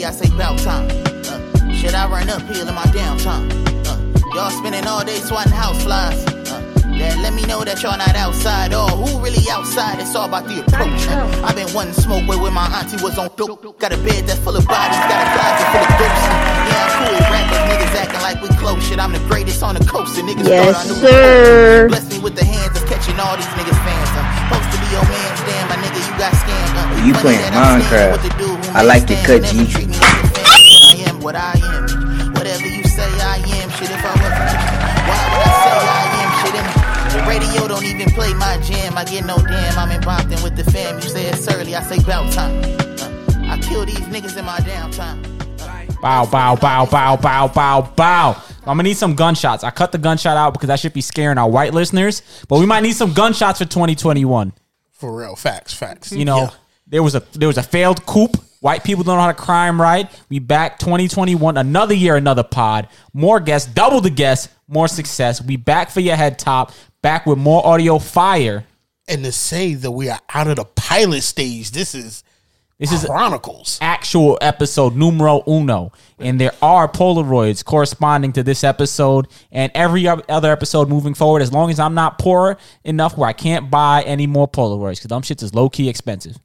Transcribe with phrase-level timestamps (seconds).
[0.00, 0.88] early, I say about time.
[1.26, 3.50] Uh, shit, I run uphill in my downtime.
[3.86, 6.24] Uh, y'all spending all day swatting house flies.
[6.26, 6.60] Uh,
[6.98, 8.74] that let me know that y'all not outside.
[8.74, 10.00] Or who really outside?
[10.00, 11.06] It's all about the approach.
[11.08, 13.78] Uh, I've been one smoke with when my auntie was on dope.
[13.78, 16.24] Got a bed that's full of bodies, got a closet full of dopes.
[16.68, 18.80] Yeah, I'm cool with rappers, niggas acting like we close.
[18.86, 21.88] Shit, I'm the greatest on the coast, and niggas Yes, thought I knew sir.
[21.88, 24.10] Bless me with the hands of catching all these niggas fans.
[24.12, 26.74] Uh, supposed to be your man's damn, my nigga, you got scammed.
[26.76, 28.76] Uh, You funny playing that I'm staying with the Minecraft.
[28.76, 29.89] I like your stand cut, and G.
[31.20, 32.32] am what I am.
[32.34, 36.30] Whatever you say I am, shit, if I wasn't why would I say I am
[36.40, 36.66] shit in
[37.10, 38.96] the radio don't even play my jam.
[38.96, 39.78] I get no damn.
[39.78, 40.96] I'm in Brompton with the fam.
[40.96, 42.62] You say it's early, I say bout time.
[42.64, 45.20] Uh, I kill these niggas in my downtime.
[46.00, 48.42] Bow, bow, bow, bow, bow, bow, bow.
[48.60, 49.64] I'm gonna need some gunshots.
[49.64, 52.22] I cut the gunshot out because that should be scaring our white listeners.
[52.48, 54.52] But we might need some gunshots for 2021.
[54.92, 56.12] For real, facts, facts.
[56.12, 56.50] You know, Yeah.
[56.86, 58.28] there was a there was a failed coup.
[58.60, 60.08] White people don't know how to crime right.
[60.28, 65.40] We back 2021, another year, another pod, more guests, double the guests, more success.
[65.42, 68.64] We back for your head top, back with more audio fire.
[69.08, 72.22] and to say that we are out of the pilot stage, this is
[72.78, 73.78] This is Chronicles.
[73.80, 75.90] actual episode numero uno.
[76.18, 81.50] And there are Polaroids corresponding to this episode and every other episode moving forward, as
[81.50, 85.22] long as I'm not poor enough where I can't buy any more Polaroids because them
[85.22, 86.38] shits is low key expensive.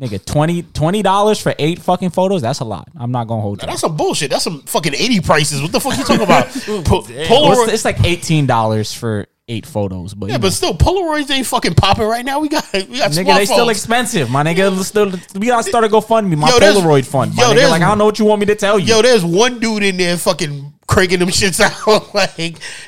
[0.00, 0.24] Nigga,
[0.72, 2.40] 20 dollars for eight fucking photos.
[2.40, 2.88] That's a lot.
[2.96, 3.66] I'm not gonna hold you.
[3.66, 4.30] That's some bullshit.
[4.30, 5.60] That's some fucking eighty prices.
[5.60, 6.46] What the fuck you talking about?
[6.86, 7.64] Po- Polaroid.
[7.64, 10.42] it's, it's like eighteen dollars for eight photos, but yeah, you know.
[10.42, 12.40] but still, Polaroids ain't fucking popping right now.
[12.40, 14.74] We got we got Nigga, they still expensive, my nigga.
[14.84, 17.34] Still, we gotta start a GoFundMe, my Yo, Polaroid fund.
[17.34, 17.68] My yo, nigga.
[17.68, 18.86] Like I don't know what you want me to tell you.
[18.94, 22.38] Yo, there's one dude in there fucking cranking them shits out, like,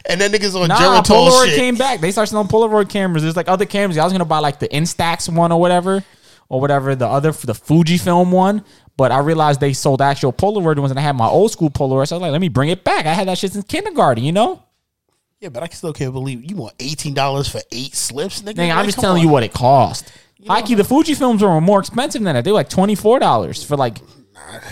[0.09, 1.57] and that niggas on Nah, Geritol Polaroid shit.
[1.59, 2.01] came back.
[2.01, 3.23] They started selling Polaroid cameras.
[3.23, 3.99] There's like other cameras.
[3.99, 6.03] I was gonna buy like the Instax one or whatever,
[6.53, 8.63] or whatever the other the Fujifilm one.
[8.97, 12.09] But I realized they sold actual Polaroid ones, and I had my old school Polaroid.
[12.09, 13.07] So I was like, let me bring it back.
[13.07, 14.23] I had that shit since kindergarten.
[14.23, 14.63] You know,
[15.41, 18.55] Yeah, but I still can't believe you want eighteen dollars for eight slips, nigga.
[18.57, 19.27] Nigga, I'm Like, just telling on.
[19.27, 20.13] you what it cost.
[20.45, 22.45] Mikey, the Fujifilms were more expensive than that.
[22.45, 23.99] They were like twenty four dollars for like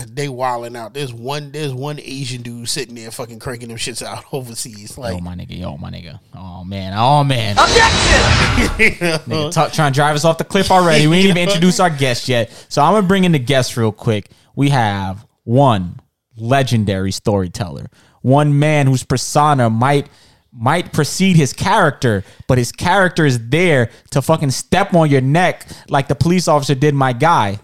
[0.09, 0.95] They wilding out.
[0.95, 1.53] There's one.
[1.53, 4.97] There's one Asian dude sitting there fucking cranking them shits out overseas.
[4.99, 6.21] Like, Yo, my nigga, yo, my nigga.
[6.35, 7.57] Oh man, oh man.
[7.57, 11.07] Nigga, t- trying to drive us off the cliff already.
[11.07, 12.51] We ain't even introduced our guest yet.
[12.69, 14.31] So I'm gonna bring in the guest real quick.
[14.55, 16.01] We have one
[16.37, 17.87] legendary storyteller,
[18.23, 20.09] one man whose persona might
[20.53, 25.65] might precede his character, but his character is there to fucking step on your neck
[25.89, 27.61] like the police officer did my guy.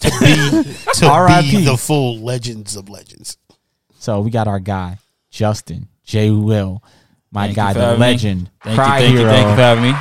[0.10, 1.56] to be to R.I.P..
[1.58, 3.36] be the full legends of legends.
[3.98, 4.98] So we got our guy,
[5.30, 6.30] Justin J.
[6.30, 6.82] Will,
[7.30, 9.30] my Thank guy, the legend, Thank cry you, thank hero.
[9.30, 9.92] you, thank you for having me.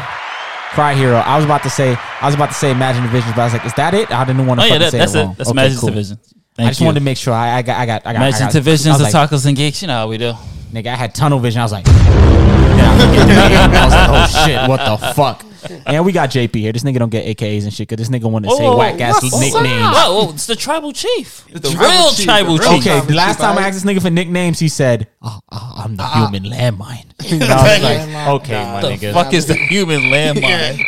[0.71, 1.15] Cry Hero.
[1.17, 3.45] I was about to say, I was about to say Imagine the Visions, but I
[3.45, 4.11] was like, is that it?
[4.11, 5.21] I didn't want Oh to yeah, that, say that's it it.
[5.23, 5.35] wrong.
[5.35, 5.89] That's Okay, Imagine cool.
[5.89, 6.19] Division.
[6.59, 6.85] I just you.
[6.85, 7.33] wanted to make sure.
[7.33, 8.21] I, I got, I got, I got.
[8.21, 9.81] I Imagine got, Divisions, I the like, tacos and geeks.
[9.81, 10.33] You know how we do.
[10.71, 11.59] Nigga, I had tunnel vision.
[11.59, 11.91] I was like, yeah,
[13.73, 15.43] I was like, oh shit, what the fuck?
[15.85, 16.71] And we got JP here.
[16.71, 18.99] This nigga don't get AKAs and shit because this nigga want to say Whoa, whack
[19.01, 19.65] ass what's nicknames.
[19.65, 19.93] up?
[19.95, 21.45] Whoa, whoa, it's the tribal chief.
[21.51, 22.71] The, tribal real chief, tribal the chief.
[22.71, 23.73] Okay, Tribal the last chief, time I alright.
[23.73, 27.05] asked this nigga for nicknames, he said, oh, oh, I'm the ah, human landmine.
[27.31, 29.13] And I was like, okay, my the nigga.
[29.13, 30.79] fuck is the human landmine?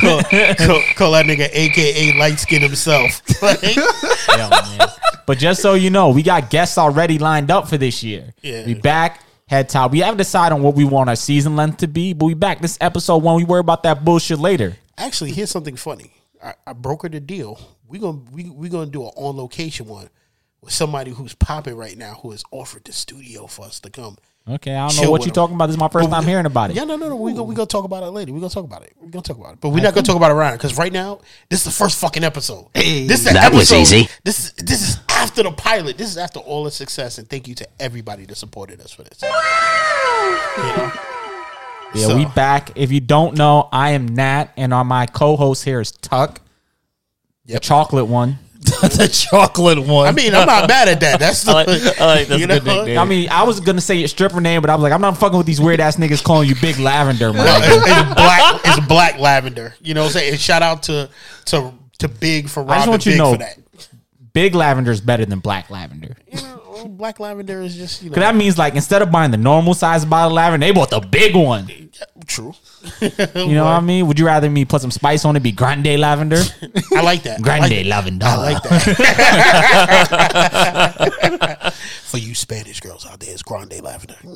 [0.00, 0.22] call,
[0.66, 3.20] call, call that nigga AKA light skin himself.
[3.42, 4.88] Like, Yo, man.
[5.26, 8.32] But just so you know, we got guests already lined up for this year.
[8.42, 8.66] Yeah.
[8.66, 9.22] We back
[9.52, 9.92] head top.
[9.92, 12.60] We haven't decided on what we want our season length to be, but we back
[12.60, 13.36] this episode one.
[13.36, 14.76] We worry about that bullshit later.
[14.96, 16.14] Actually, here's something funny.
[16.42, 17.60] I, I brokered a deal.
[17.86, 20.08] We're gonna we we gonna do an on location one
[20.62, 24.16] with somebody who's popping right now who has offered the studio for us to come.
[24.48, 25.66] Okay, I don't Chill know what you're talking about.
[25.66, 26.76] This is my first But time hearing about it.
[26.76, 27.14] Yeah, no, no, no.
[27.16, 28.32] We gonna we gonna talk about it later.
[28.32, 28.92] We gonna talk about it.
[29.00, 29.60] We gonna talk about it.
[29.60, 32.00] But we're not gonna talk about it around because right now this is the first
[32.00, 32.66] fucking episode.
[32.74, 34.08] This is the That was easy.
[34.24, 35.96] This is this is after the pilot.
[35.96, 37.18] This is after all the success.
[37.18, 39.20] And thank you to everybody that supported us for this.
[41.94, 42.72] Yeah, So- we back.
[42.74, 46.40] If you don't know, I am Nat, and on my co-host here is Tuck,
[47.46, 48.38] the chocolate one.
[48.82, 50.06] the chocolate one.
[50.06, 51.18] I mean, I'm not mad at that.
[51.20, 52.98] That's I like, I like that's You a good nickname.
[52.98, 55.16] I mean, I was gonna say your stripper name, but I was like, I'm not
[55.18, 57.32] fucking with these weird ass niggas calling you Big Lavender.
[57.32, 57.44] Man.
[57.46, 58.60] it's black.
[58.64, 59.74] It's black lavender.
[59.80, 60.32] You know what I'm saying?
[60.32, 61.08] And shout out to
[61.46, 63.58] to to Big for just Robin want you Big to know- that.
[64.32, 66.16] Big Lavender is better than Black Lavender.
[66.26, 66.61] You know,
[66.92, 69.74] black lavender is just you know Cause that means like instead of buying the normal
[69.74, 71.66] size bottle of lavender, they bought the big one.
[72.26, 72.54] true.
[73.00, 74.06] You know what I mean?
[74.08, 76.42] Would you rather me put some spice on it, be grande lavender?
[76.96, 77.38] I like that.
[77.38, 77.86] I Grande like that.
[77.86, 78.26] lavender.
[78.26, 78.62] I like
[81.42, 81.72] that.
[82.12, 84.16] For you Spanish girls out there, it's grande lavender.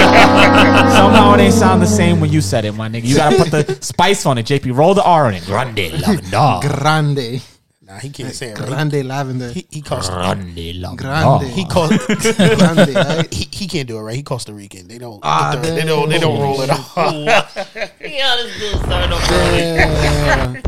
[0.00, 3.04] Somehow it ain't sound the same when you said it, my nigga.
[3.04, 4.76] You gotta put the spice on it, JP.
[4.76, 5.44] Roll the R on it.
[5.44, 6.60] Grande lavender.
[6.78, 7.42] Grande.
[7.90, 8.58] Nah, he can't say it.
[8.60, 8.68] Right?
[8.68, 9.50] Grande lavender.
[9.50, 10.12] He, he cost.
[10.12, 10.56] Grande.
[10.56, 12.06] He cost.
[12.36, 13.34] Grande, right?
[13.34, 14.14] he, he can't do it right.
[14.14, 14.86] He Costa Rican.
[14.86, 15.18] They don't.
[15.24, 16.08] Ah, they, don't they don't.
[16.08, 16.92] They don't roll it off.
[16.96, 20.60] yeah, this dude started off Yeah.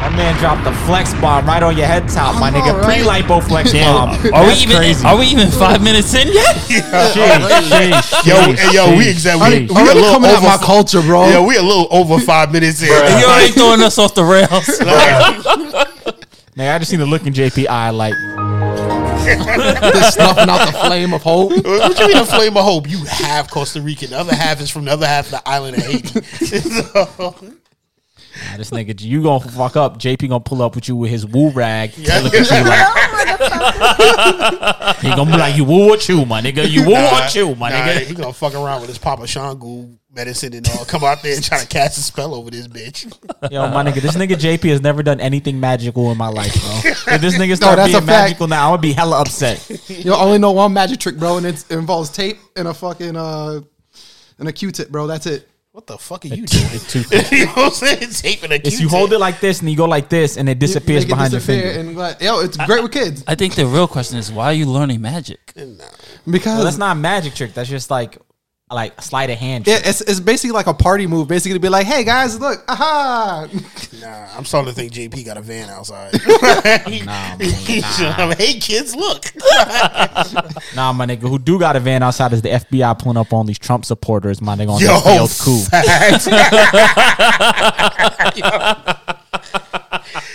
[0.00, 2.72] My man dropped the flex bomb right on your head top, my nigga.
[2.72, 3.02] on, right?
[3.02, 4.10] Pre lipo flex bomb.
[4.10, 4.76] Are we That's even?
[4.76, 5.04] crazy.
[5.04, 6.56] Are we even five minutes in yet?
[6.56, 9.66] Sheesh, sheesh, Yo, sheesh, hey, yo, we sheesh, exactly.
[9.66, 9.70] sheesh.
[9.70, 10.46] We, I'm a little coming out over.
[10.46, 11.28] my culture, bro.
[11.28, 12.88] Yeah, we a little over five minutes in.
[12.88, 14.80] You already throwing us off the rails.
[16.56, 18.14] Man, I just seen the look in JP eye like,
[19.26, 21.50] Just snuffing out the flame of hope.
[21.50, 22.88] What you mean a flame of hope?
[22.88, 24.10] You have Costa Rican.
[24.10, 26.20] The other half is from the other half of the island of Haiti.
[26.46, 27.34] So,
[28.50, 29.98] nah, this nigga, you gonna fuck up.
[29.98, 31.92] JP gonna pull up with you with his woo rag.
[31.96, 32.20] Yeah.
[32.20, 32.96] Look at you like,
[35.00, 36.68] he gonna be like, you woo what you, my nigga.
[36.68, 38.06] You woo what you, my nah, nigga.
[38.06, 40.84] he gonna fuck around with his Papa Shangu medicine and all.
[40.84, 43.04] Come out there and try to cast a spell over this bitch.
[43.50, 46.92] Yo, my nigga, this nigga JP has never done anything magical in my life, bro.
[47.14, 48.24] If this nigga start that's a being fact.
[48.24, 49.70] magical now, I'm gonna be hella upset.
[49.88, 53.16] You only know one magic trick, bro, and it's, it involves tape and a fucking
[53.16, 53.60] uh
[54.38, 55.06] and a Q-tip, bro.
[55.06, 55.48] That's it.
[55.76, 56.64] What the fuck are you doing?
[56.72, 57.00] It's too
[57.36, 58.10] you know what I'm saying?
[58.12, 60.58] Taping a It's you hold it like this and you go like this and it
[60.58, 61.90] disappears Make it behind disappear your finger.
[61.90, 64.54] And like, yo, it's great with kids I think the real question is why are
[64.54, 65.52] you learning magic?
[65.54, 67.52] because Well, that's not a magic trick.
[67.52, 68.16] That's just like
[68.74, 69.64] like a sleight of hand.
[69.66, 71.28] Yeah, it's, it's basically like a party move.
[71.28, 73.46] Basically, to be like, "Hey guys, look, aha!"
[74.00, 76.12] Nah, I'm starting to think JP got a van outside.
[77.06, 79.24] Nah, He's like, hey kids, look.
[80.74, 83.46] Nah, my nigga, who do got a van outside is the FBI pulling up on
[83.46, 84.40] these Trump supporters.
[84.42, 85.62] My nigga on Yo, that failed coup.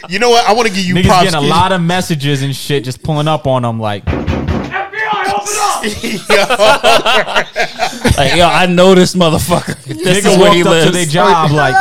[0.09, 0.47] you know what?
[0.47, 1.23] I want to give you Niggas props.
[1.31, 3.79] getting a lot of messages and shit, just pulling up on them.
[3.79, 4.03] Like,
[8.21, 9.75] Like, yo, I know this motherfucker.
[9.83, 10.91] This is where he walked up to lives.
[10.91, 11.75] their job like,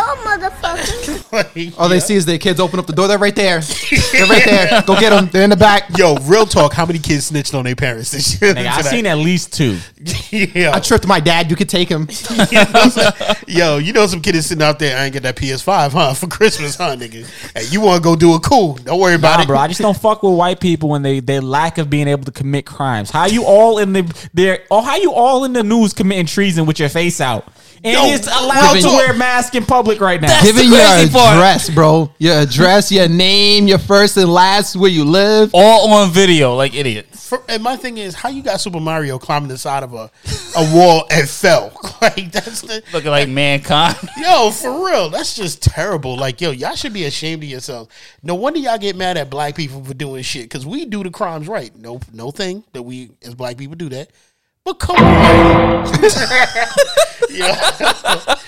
[1.79, 3.09] All they see is their kids open up the door.
[3.09, 3.61] They're right there.
[3.61, 4.83] They're right there.
[4.87, 5.29] Go get them.
[5.33, 5.97] They're in the back.
[5.97, 6.73] Yo, real talk.
[6.73, 8.55] How many kids snitched on their parents this year?
[8.55, 9.79] nigga, I seen at least two.
[10.31, 10.73] Yeah.
[10.75, 11.51] I tripped my dad.
[11.51, 12.09] You could take him.
[12.31, 13.13] You know what I'm saying?
[13.49, 14.97] Yo, you know some kid is sitting out there.
[14.97, 16.15] I ain't get that PS5, huh?
[16.15, 17.29] For Christmas, huh, nigga?
[17.55, 18.75] And you want to go do it cool?
[18.75, 21.21] Don't worry about Nah, it, bro, I just don't fuck with white people when they
[21.21, 23.11] they lack of being able to commit crimes.
[23.11, 24.61] How you all in the there?
[24.71, 27.47] Oh, how you all in the news committing treason with your face out?
[27.83, 28.97] And Yo, it's allowed real to talk.
[28.99, 30.29] wear mask in public right now.
[30.29, 31.37] That's Giving the your crazy part.
[31.37, 32.13] address, bro.
[32.19, 35.51] Your address, your name, your first and last, where you live.
[35.55, 37.27] All on video, like idiots.
[37.31, 40.11] For- and my thing is, how you got Super Mario climbing the side of a,
[40.59, 41.73] a wall and fell?
[42.01, 43.95] Like that's the Looking like mankind.
[44.17, 45.11] yo for real.
[45.11, 46.17] That's just terrible.
[46.17, 47.91] Like yo, y'all should be ashamed of yourselves.
[48.23, 51.11] No wonder y'all get mad at black people for doing shit because we do the
[51.11, 51.77] crimes right.
[51.77, 54.09] No, no thing that we as black people do that.
[54.65, 55.87] But come on,
[57.31, 58.37] yeah.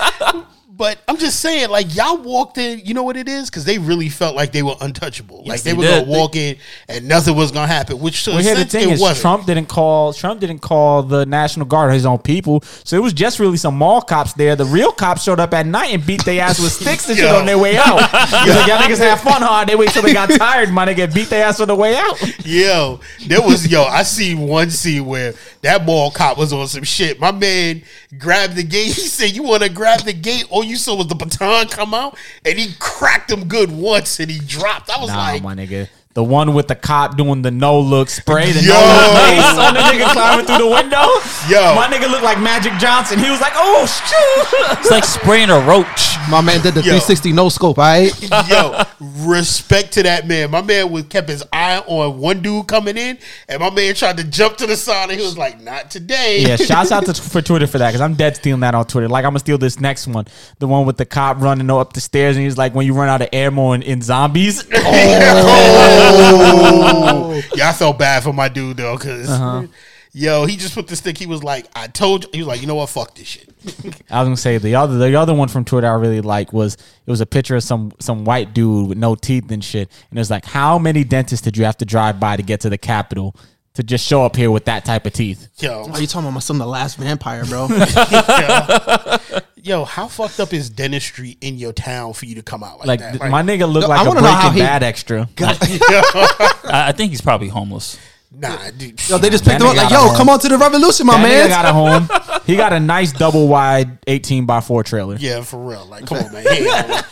[0.82, 2.80] But I'm just saying, like y'all walked in.
[2.84, 3.48] You know what it is?
[3.48, 5.38] Because they really felt like they were untouchable.
[5.38, 6.06] like Yes, they, they were did.
[6.06, 6.56] gonna walk in
[6.88, 8.00] and nothing was gonna happen.
[8.00, 9.20] Which to Well, here the thing it is, wasn't.
[9.20, 13.12] Trump didn't call Trump didn't call the National Guard his own people, so it was
[13.12, 14.56] just really some mall cops there.
[14.56, 17.28] The real cops showed up at night and beat their ass with sticks and shit
[17.28, 17.36] Yo.
[17.36, 18.00] on their way out.
[18.44, 19.68] He's like, y'all niggas have fun hard.
[19.68, 22.20] They wait till they got tired, my nigga, beat their ass on the way out.
[22.44, 22.98] Yo,
[23.28, 23.84] there was yo.
[23.84, 27.20] I see one scene where that mall cop was on some shit.
[27.20, 27.82] My man
[28.18, 28.86] grabbed the gate.
[29.02, 31.94] He said, "You want to grab the gate?" All you saw was the baton come
[31.94, 34.90] out, and he cracked him good once, and he dropped.
[34.90, 35.88] I was Nah, like, my nigga.
[36.14, 38.74] The one with the cop doing the no look spray, the Yo.
[38.74, 41.08] no look mace on the nigga climbing through the window.
[41.48, 41.74] Yo.
[41.74, 43.18] my nigga looked like Magic Johnson.
[43.18, 46.11] He was like, "Oh shoot!" It's like spraying a roach.
[46.30, 46.98] My man did the Yo.
[46.98, 47.78] 360 no scope.
[47.78, 48.12] All right.
[48.48, 48.82] Yo,
[49.26, 50.50] respect to that man.
[50.50, 54.16] My man was kept his eye on one dude coming in, and my man tried
[54.18, 57.14] to jump to the side, and he was like, "Not today." Yeah, shouts out to
[57.30, 59.08] for Twitter for that because I'm dead stealing that on Twitter.
[59.08, 60.26] Like I'm gonna steal this next one,
[60.58, 63.08] the one with the cop running up the stairs and he's like, "When you run
[63.08, 64.64] out of ammo in, in zombies."
[66.04, 69.66] Oh, yeah, I felt bad for my dude though, because Uh-huh.
[70.12, 71.18] Yo, he just put the stick.
[71.18, 72.88] He was like, "I told you." He was like, "You know what?
[72.88, 73.48] Fuck this shit."
[74.10, 76.74] I was gonna say the other the other one from Twitter I really like was
[76.74, 80.18] it was a picture of some some white dude with no teeth and shit, and
[80.18, 82.68] it was like, how many dentists did you have to drive by to get to
[82.70, 83.36] the Capitol
[83.74, 85.48] to just show up here with that type of teeth?
[85.58, 87.68] Yo, Are you talking about my son, the last vampire, bro?
[89.56, 92.86] yo, how fucked up is dentistry in your town for you to come out like,
[92.86, 93.18] Like that?
[93.20, 95.28] th- my nigga looked I like a wanna know how Breaking he- Bad extra.
[95.40, 97.98] I, I think he's probably homeless.
[98.34, 99.00] Nah, dude.
[99.08, 100.16] Yo, they just That picked him up like, yo, home.
[100.16, 101.48] come on to the revolution, my That nigga man.
[101.48, 102.08] got a home.
[102.46, 105.14] He got a nice double wide 18 by 4 trailer.
[105.16, 105.86] yeah, for real.
[105.86, 106.42] Like, come on, man.
[106.50, 107.04] He ain't-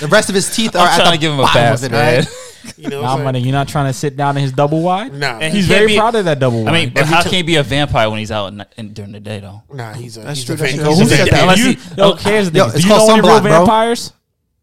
[0.00, 1.92] The rest of his teeth are I'm at trying to give him a pass, it,
[1.92, 2.16] man.
[2.24, 2.28] right?
[2.76, 3.40] You know, nah, like, money.
[3.40, 5.12] You're not trying to sit down in his double wide.
[5.14, 6.70] nah, And He's he very be- proud of that double wide.
[6.70, 8.92] I mean, but how ti- can he be a vampire when he's out in, in,
[8.92, 9.62] during the day though?
[9.72, 10.88] nah, he's a That's he's true, a that's fan- true.
[10.90, 11.42] he's Who a said fan- that?
[11.42, 13.42] Unless you, he- yo, here's the Yo, it's Do you know called any real sunblock,
[13.42, 13.50] bro.
[13.52, 14.12] vampires?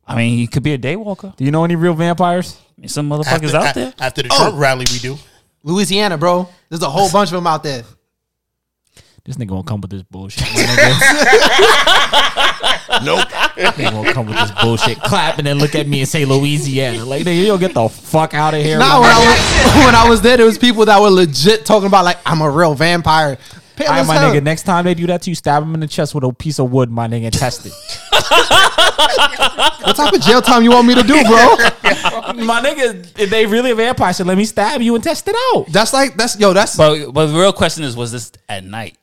[0.06, 1.36] I mean, he could be a daywalker.
[1.36, 2.58] Do you know any real vampires?
[2.86, 3.94] Some motherfuckers after, out there.
[4.00, 4.38] after the Oh.
[4.38, 5.18] Trump rally, we do.
[5.66, 6.48] Louisiana, bro.
[6.70, 7.84] There's a whole bunch of them out there.
[9.26, 10.42] This nigga won't come with this bullshit.
[10.44, 11.00] my nigga.
[13.04, 13.28] Nope.
[13.76, 15.00] He won't come with this bullshit.
[15.00, 17.04] Clap and then look at me and say Louisiana.
[17.04, 18.78] Like, nigga, you'll get the fuck out of here.
[18.78, 19.40] Nah, when I was
[19.86, 22.50] when I was there, there was people that were legit talking about like I'm a
[22.50, 23.40] real vampire.
[23.76, 24.32] Pale All right, my hell.
[24.32, 24.44] nigga.
[24.44, 26.60] Next time they do that to you, stab him in the chest with a piece
[26.60, 27.74] of wood, my nigga, and test it.
[29.86, 31.56] What type of jail time you want me to do, bro?
[32.46, 35.36] my nigga, if they really a vampire, so let me stab you and test it
[35.54, 35.68] out.
[35.72, 36.54] That's like that's yo.
[36.54, 38.98] That's But but the real question is, was this at night?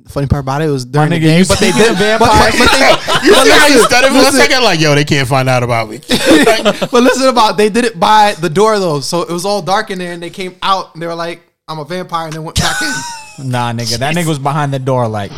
[0.00, 1.90] the funny part about it was during nigga, the game, you but they did.
[1.90, 4.40] of But, but, they, You but see how you listen, studied for a listen.
[4.40, 4.62] second?
[4.62, 5.98] Like, yo, they can't find out about me.
[6.08, 9.90] but listen about they did it by the door though, so it was all dark
[9.90, 12.44] in there, and they came out and they were like, "I'm a vampire," and then
[12.44, 13.50] went back in.
[13.50, 15.30] Nah, nigga, that nigga was behind the door, like.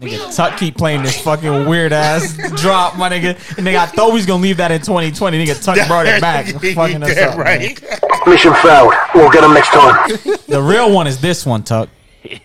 [0.00, 3.30] Nigga, Tuck keep playing this fucking weird ass drop, my nigga.
[3.58, 5.44] And nigga, I thought we was gonna leave that in 2020.
[5.44, 7.36] Nigga, Tuck brought it back, fucking us Damn up.
[7.38, 7.44] man.
[7.44, 8.26] right.
[8.28, 8.94] Mission failed.
[9.14, 10.38] We'll get him next time.
[10.46, 11.88] The real one is this one, Tuck.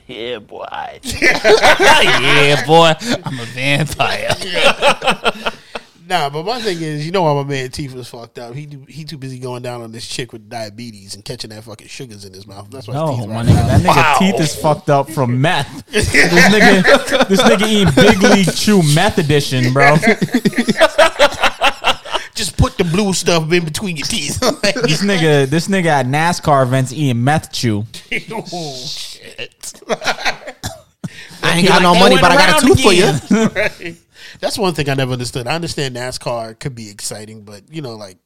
[0.07, 0.65] Yeah, boy.
[1.03, 2.93] yeah, boy.
[3.23, 4.35] I'm a vampire.
[6.13, 8.53] Nah, but my thing is, you know why my man Teeth was fucked up.
[8.53, 11.87] He he too busy going down on this chick with diabetes and catching that fucking
[11.87, 12.69] sugars in his mouth.
[12.69, 13.67] That's why his No, teeth my right nigga, now.
[13.67, 15.83] that nigga teeth is fucked up from meth.
[15.91, 19.95] this nigga, this nigga eating Big League Chew meth edition, bro.
[22.35, 24.39] Just put the blue stuff in between your teeth.
[24.83, 27.85] This nigga, this nigga at NASCAR events eating meth chew.
[28.31, 29.73] oh shit!
[29.89, 33.05] I ain't got no money, but I got a tooth for you.
[33.55, 33.97] Right.
[34.39, 35.47] That's one thing I never understood.
[35.47, 38.17] I understand NASCAR could be exciting, but you know, like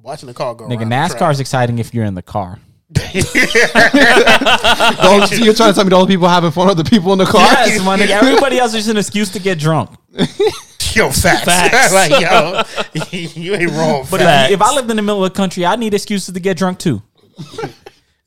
[0.00, 0.66] watching the car go.
[0.66, 2.58] Nigga, around the NASCAR is exciting if you're in the car.
[2.90, 6.74] The only- so you're trying to tell me all the only people having fun are
[6.74, 7.40] the people in the car?
[7.40, 8.10] Yes, my nigga.
[8.22, 9.90] Everybody else is just an excuse to get drunk.
[10.14, 10.28] track.
[10.94, 11.44] yo facts.
[11.44, 11.94] Facts.
[11.94, 12.62] like yo,
[13.10, 14.06] you ain't wrong.
[14.10, 14.50] But facts.
[14.50, 16.56] if, if I lived in the middle of the country, I need excuses to get
[16.56, 17.02] drunk too.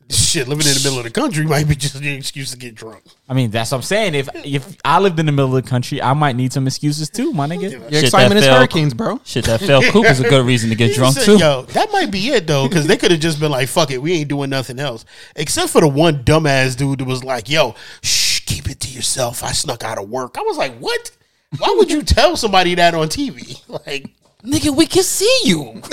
[0.10, 2.76] Shit, living in the middle of the country might be just an excuse to get
[2.76, 3.04] drunk.
[3.28, 4.16] I mean, that's what I'm saying.
[4.16, 7.10] If if I lived in the middle of the country, I might need some excuses
[7.10, 7.72] too, my nigga.
[7.72, 9.20] Your Shit, excitement that is fell- hurricanes, bro.
[9.24, 11.38] Shit, that fell coop is a good reason to get drunk said, too.
[11.38, 14.02] Yo, that might be it though, because they could have just been like, "Fuck it,
[14.02, 17.76] we ain't doing nothing else," except for the one dumbass dude that was like, "Yo,
[18.04, 19.44] shh, keep it to yourself.
[19.44, 21.12] I snuck out of work." I was like, "What?
[21.58, 24.10] Why would you tell somebody that on TV?" Like,
[24.46, 25.82] Nigga, we can see you.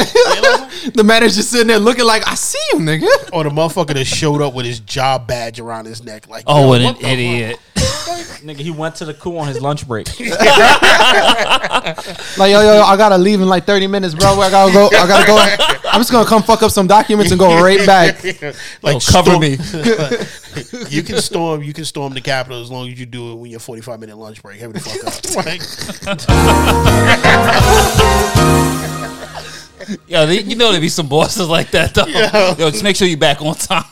[0.95, 3.07] The manager's sitting there looking like, I see you, nigga.
[3.33, 6.67] or the motherfucker that showed up with his job badge around his neck, like, Oh,
[6.69, 7.57] what what an idiot.
[8.43, 10.09] Nigga, he went to the coup on his lunch break.
[12.39, 14.41] Like, yo, yo, yo, I gotta leave in like 30 minutes, bro.
[14.41, 14.87] I gotta go.
[14.87, 15.37] I gotta go.
[15.89, 18.23] I'm just gonna come fuck up some documents and go right back.
[18.83, 19.51] like Oh, cover storm- me.
[20.89, 23.51] you can storm, you can storm the Capitol as long as you do it when
[23.51, 24.59] your 45 minute lunch break.
[24.61, 25.15] Have the fuck up.
[28.27, 28.42] Like,
[30.07, 32.07] Yo, they, you know there be some bosses like that though.
[32.07, 33.85] Yo, just make sure you back on time.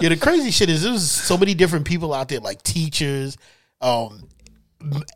[0.00, 3.36] Yeah, the crazy shit is there's so many different people out there, like teachers,
[3.80, 4.22] um,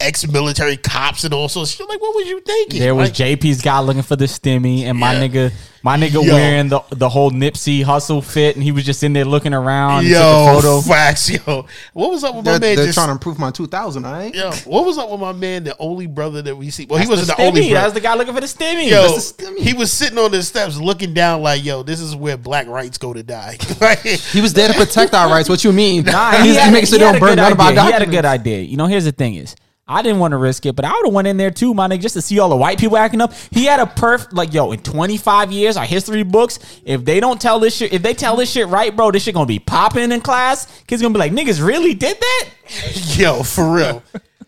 [0.01, 1.73] ex-military cops, and all sorts.
[1.73, 1.89] of shit.
[1.89, 2.81] Like, what was you thinking?
[2.81, 5.29] There was Like, JP's guy looking for the stimmy, and my Yeah.
[5.29, 5.53] nigga,
[5.85, 6.23] my nigga Yo.
[6.23, 9.99] wearing the the whole Nipsey Hussle fit, and he was just in there looking around.
[10.07, 10.81] and took a Yo, photo.
[10.81, 11.67] facts, yo.
[11.93, 12.77] What was up with my They're, man?
[12.77, 14.35] they're just- trying to improve my 2000, all right?
[14.35, 15.63] yo, what was up with my man?
[15.65, 16.87] The only brother that we see.
[16.89, 17.47] Well, he wasn't the, stimmy.
[17.49, 17.85] only That brother.
[17.87, 18.89] was the guy looking for the stimmy.
[18.91, 19.59] Yo, the stimmy.
[19.59, 22.97] he was sitting on the steps looking down like, yo, this is where black rights
[22.99, 23.59] go to die.
[23.81, 25.51] Like, He was there to protect our rights.
[25.51, 26.05] What you mean?
[26.05, 27.61] Nah, he's, he, he had, making sure he they had don't burn good none of
[27.61, 27.85] our idea.
[27.85, 28.61] He had a good idea.
[28.63, 29.55] You know, here's the thing is,
[29.87, 31.87] I didn't want to risk it, but I would have went in there too, my
[31.87, 33.35] nigga, just to see all the white people acting up.
[33.51, 37.39] He had a perf like, yo, in 25 years, our history books, if they don't
[37.39, 40.11] tell this shit, if they tell this shit right, bro, this shit gonna be popping
[40.11, 40.67] in class.
[40.87, 42.49] Kids gonna be like, niggas really did that?
[43.19, 44.03] yo, for real.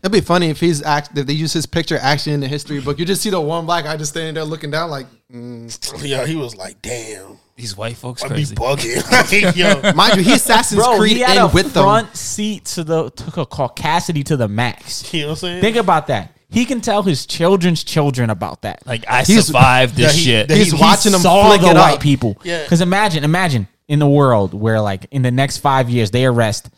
[0.06, 2.80] It'd be funny if he's act if they use his picture actually in the history
[2.80, 2.98] book.
[2.98, 6.08] You just see the one black guy just standing there looking down like, mm.
[6.08, 8.54] Yo, he was like, damn, These white folks I be crazy.
[8.54, 9.82] bugging.
[9.82, 11.82] Like, mind you, he Assassin's Bro, Creed he had in a with them.
[11.82, 15.12] front seat to the to a caucasity to the max.
[15.12, 15.60] you know what I'm saying?
[15.60, 16.32] Think about that.
[16.48, 18.86] He can tell his children's children about that.
[18.86, 20.50] Like I He's- survived this Yeah, he- shit.
[20.52, 22.00] he- He's watching them saw flick the it white up.
[22.00, 22.36] people.
[22.44, 22.62] Yeah.
[22.62, 26.70] Because imagine, imagine in the world where like in the next five years they arrest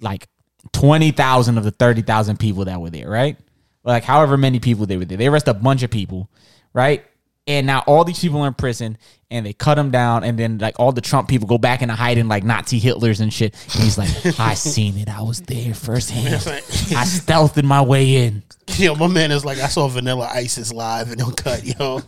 [0.00, 0.26] like
[0.72, 3.36] twenty thousand of the thirty thousand people that were there, right?
[3.84, 6.30] Like however many people they were there, they arrest a bunch of people,
[6.72, 7.04] right?
[7.48, 8.96] And now all these people are in prison,
[9.28, 11.94] and they cut them down, and then like all the Trump people go back into
[11.94, 13.54] hiding like Nazi Hitlers and shit.
[13.74, 16.28] And he's like, "I seen it, I was there firsthand.
[16.36, 18.44] I stealthed my way in."
[18.76, 22.00] Yo, my man is like, I saw Vanilla Isis live and they'll cut, yo.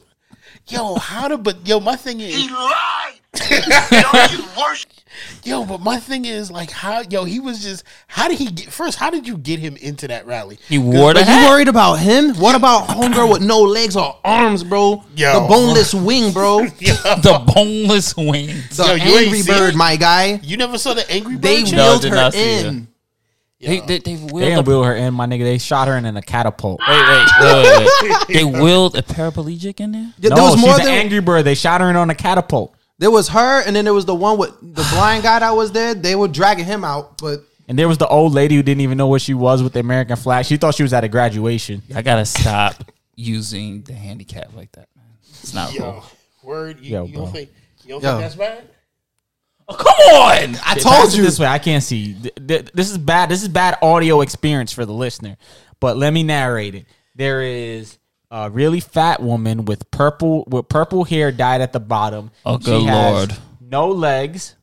[0.69, 3.21] Yo, how to, but yo, my thing is, he lied.
[5.45, 8.73] Yo, but my thing is like how yo he was just how did he get
[8.73, 8.99] first?
[8.99, 10.59] How did you get him into that rally?
[10.69, 12.35] He wore the Like you worried about him?
[12.35, 15.05] What about homegirl with no legs or arms, bro?
[15.15, 15.41] Yo.
[15.41, 16.61] The boneless wing, bro.
[16.67, 18.77] the boneless wings.
[18.77, 19.77] The Yo, you ain't angry see bird, it?
[19.77, 20.41] my guy.
[20.43, 21.43] You never saw the Angry Bird?
[21.43, 21.75] They shit?
[21.75, 22.89] No, I wheeled her not see in.
[23.67, 25.43] They they, they They wheeled a, her in, my nigga.
[25.45, 26.81] They shot her in, in a catapult.
[26.87, 28.27] wait, wait, wait, wait, wait.
[28.29, 30.13] They wheeled a paraplegic in there.
[30.19, 31.45] Yeah, no, there was more she's than an angry bird.
[31.45, 32.75] They shot her in on a catapult.
[32.99, 35.73] there was her, and then there was the one with the blind guy that was
[35.73, 35.95] there.
[35.95, 38.99] They were dragging him out, but And there was the old lady who didn't even
[38.99, 40.45] know where she was with the American flag.
[40.47, 41.83] She thought she was at a graduation.
[41.95, 45.07] I gotta stop using the handicap like that, man.
[45.43, 46.05] It's not Yo, cool.
[46.43, 46.81] word.
[46.81, 47.33] You, Yo, you don't bro.
[47.33, 47.51] think
[47.85, 48.09] you don't Yo.
[48.11, 48.65] think that's bad?
[49.69, 50.57] Oh, come on!
[50.65, 51.47] I told you this way.
[51.47, 52.15] I can't see.
[52.15, 53.29] Th- th- This is bad.
[53.31, 55.37] This is bad audio experience for the listener.
[55.81, 56.87] But let me narrate it.
[57.15, 57.99] There is
[58.31, 62.31] a really fat woman with purple with purple hair dyed at the bottom.
[62.45, 63.37] Oh, She good has lord.
[63.61, 64.55] No legs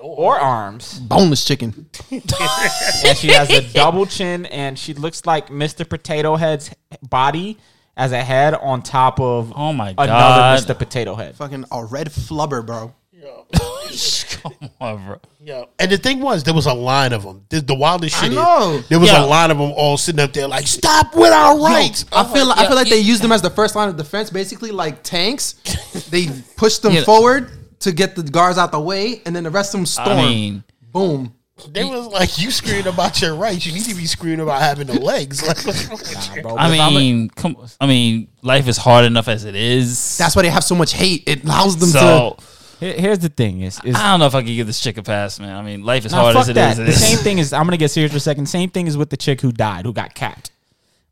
[0.00, 1.88] or arms, boneless chicken.
[2.10, 5.88] and she has a double chin, and she looks like Mr.
[5.88, 6.70] Potato Head's
[7.02, 7.56] body
[7.96, 10.58] as a head on top of Oh my another God.
[10.60, 10.76] Mr.
[10.78, 11.36] Potato Head.
[11.36, 12.92] Fucking a red flubber, bro.
[14.42, 15.20] Come on, bro.
[15.40, 15.64] Yeah.
[15.78, 17.44] And the thing was, there was a line of them.
[17.48, 18.30] The, the wildest shit.
[18.30, 18.80] is, know.
[18.88, 19.24] there was Yeah.
[19.24, 22.46] a line of them all sitting up there like, "Stop with our rights." I feel
[22.46, 22.94] like, I feel like yeah.
[22.96, 25.54] they used them as the first line of defense, basically like tanks.
[26.10, 27.04] they pushed them Yeah.
[27.04, 27.50] forward
[27.80, 30.10] to get the guards out the way, and then the rest of them stormed.
[30.20, 31.34] I mean, Boom.
[31.70, 33.64] They was like, "You screaming about your rights.
[33.64, 36.42] You need to be screaming about having the legs." Like, what's wrong with you?
[36.42, 37.56] Bro, I if a- mean, come.
[37.80, 40.18] I mean, life is hard enough as it is.
[40.18, 41.22] That's why they have so much hate.
[41.28, 42.36] It allows them so.
[42.80, 44.96] Here- here's the thing: is is I don't know if I can give this chick
[44.98, 45.54] a pass, man.
[45.56, 46.78] I mean, life is Nah, hard as it that.
[46.78, 46.86] is.
[46.86, 48.46] The same thing is I'm gonna get serious for a second.
[48.46, 50.50] Same thing is with the chick who died, who got capped.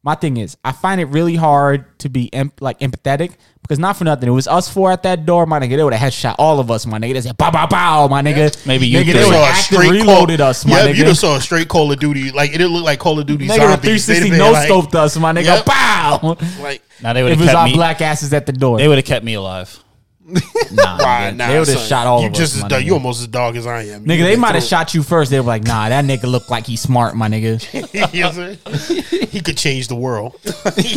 [0.04, 3.96] My thing is, I find it really hard to be em- like empathetic because not
[3.96, 5.76] for nothing, it was us four at that door, my nigga.
[5.76, 7.12] They would have headshot all of us, my nigga.
[7.14, 8.66] They said, "Bow, bow, bow," my nigga.
[8.66, 9.12] Maybe you nigga, three.
[9.12, 10.96] they would saw a have active straight reloaded Call- us, my yeah, nigga.
[10.96, 12.32] You just saw a straight Call of Duty.
[12.32, 14.04] Like it didn't look like Call of Duty Nigga, the zombies.
[14.06, 15.44] 360 They'd no been like- scoped us, my nigga.
[15.44, 15.66] Yep.
[15.66, 16.36] Pow!
[16.60, 17.74] Like, Now they would If have it was kept our me.
[17.74, 19.78] black asses at the door, They would have kept me alive.
[20.24, 21.36] Nah, Right, nigga.
[21.36, 21.88] nah, they would have son.
[21.88, 22.82] shot all you of just us, as dog.
[22.84, 24.04] You almost as dog as I am.
[24.04, 25.30] Nigga, You they might have shot you first.
[25.30, 28.14] They were like, "Nah, that nigga look like he's smart, my nigga." it.
[28.14, 29.02] You know what I'm saying?
[29.30, 30.38] he could change the world.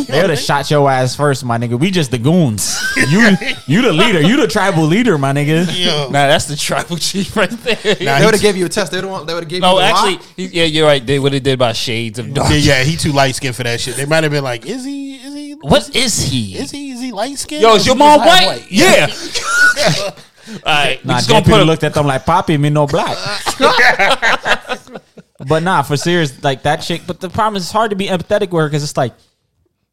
[0.05, 1.79] They would have shot your ass first, my nigga.
[1.79, 2.77] We just the goons.
[2.95, 3.35] You,
[3.67, 4.21] you the leader.
[4.21, 5.65] You the tribal leader, my nigga.
[5.73, 6.05] Yo.
[6.05, 7.75] Nah, that's the tribal chief right there.
[8.01, 8.91] Nah, They would have gave you a test.
[8.91, 9.27] They would have.
[9.27, 9.75] They would have gave no, you.
[9.77, 11.05] Oh, the actually, he- yeah, you're right.
[11.05, 12.49] They would have did by shades of dark.
[12.51, 13.95] Yeah, yeah, he too light skinned for that shit.
[13.95, 15.15] They might have been like, "Is he?
[15.15, 15.53] Is he?
[15.61, 16.57] What is he?
[16.57, 16.91] Is he?
[17.19, 17.61] Is he light skinned?
[17.61, 18.65] Yo, is your mom white?
[18.69, 19.07] Yeah.
[20.47, 22.69] All right, we Nah, just gonna gonna put a looked at them like Poppy, me
[22.69, 23.17] no black.
[25.47, 27.01] but nah, for serious, like that chick.
[27.07, 29.13] But the problem is, it's hard to be empathetic with her because it's like,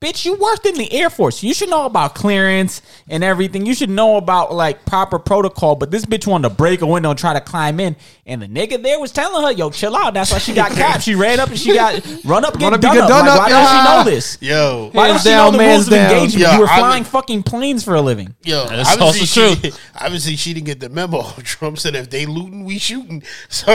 [0.03, 1.43] bitch, you worked in the Air Force.
[1.43, 3.65] You should know about clearance and everything.
[3.65, 5.77] You should know about like proper protocol.
[5.77, 7.95] But this bitch wanted to break a window and try to climb in,
[8.27, 11.05] and the nigga there was telling her, "Yo, chill out." That's why she got capped.
[11.05, 13.09] She ran up and she got run up, get Run up, done get up.
[13.09, 14.39] done Like, up, why does she know this?
[14.43, 16.11] Yo, Why Hands does she know the man's rules of down.
[16.13, 16.41] engagement?
[16.43, 18.35] Yeah, you were I flying would- fucking planes for a living.
[18.43, 19.79] yo, That is obviously also she, true.
[20.01, 21.23] Obviously, she didn't get the memo.
[21.45, 23.73] Trump said, "If they looting, we shooting." So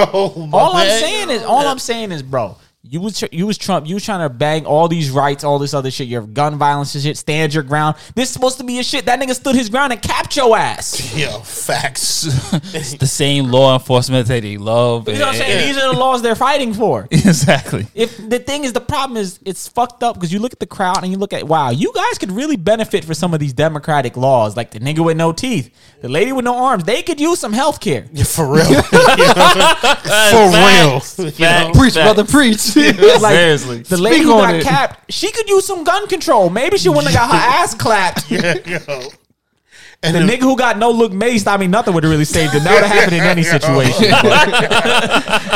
[0.53, 2.57] All I'm saying is, all I'm saying is, bro,
[2.89, 3.87] you was you was Trump.
[3.87, 6.07] You was trying to bang all these rights, all this other shit.
[6.07, 7.17] Your gun violence and shit.
[7.17, 7.97] Stand your ground.
[8.15, 9.05] This is supposed to be a shit.
[9.05, 11.15] That nigga stood his ground and capped your ass.
[11.17, 12.25] yo, facts.
[12.73, 15.07] it's the same law enforcement that they love.
[15.07, 15.59] You know what I'm saying?
[15.59, 15.65] Yeah.
[15.65, 17.07] These are the laws they're fighting for.
[17.11, 17.87] exactly.
[17.93, 20.65] If the thing is, the problem is, it's fucked up because you look at the
[20.65, 23.53] crowd and you look at, wow, you guys could really benefit for some of these
[23.53, 26.83] democratic laws, like the nigga with no teeth, the lady with no arms.
[26.85, 28.05] They could use some health care.
[28.25, 28.81] For real.
[28.81, 29.03] For
[30.53, 31.01] real.
[31.73, 32.76] Preach, brother, preach.
[33.21, 33.81] Like, Seriously.
[33.83, 34.63] the lady Speak who got it.
[34.63, 36.49] capped, she could use some gun control.
[36.49, 38.29] Maybe she wouldn't have got her ass clapped.
[38.31, 38.39] yo.
[40.03, 42.23] And The then- nigga who got no look maced, I mean, nothing would have really
[42.25, 42.63] saved him.
[42.63, 44.03] That would have happened in any situation.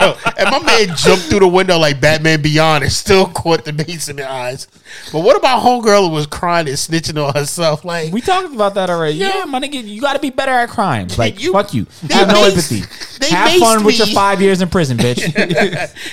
[0.00, 3.72] Yo, and my man jumped through the window like Batman Beyond and still caught the
[3.72, 4.68] mace in the eyes.
[5.12, 7.84] But what about homegirl who was crying and snitching on herself?
[7.84, 9.16] Like, We talked about that already.
[9.18, 11.16] Yeah, my nigga, you got to be better at crimes.
[11.26, 11.86] Like, You- fuck you.
[12.02, 12.82] they Have no empathy.
[13.20, 15.16] they Have fun maced with your five years in prison, bitch.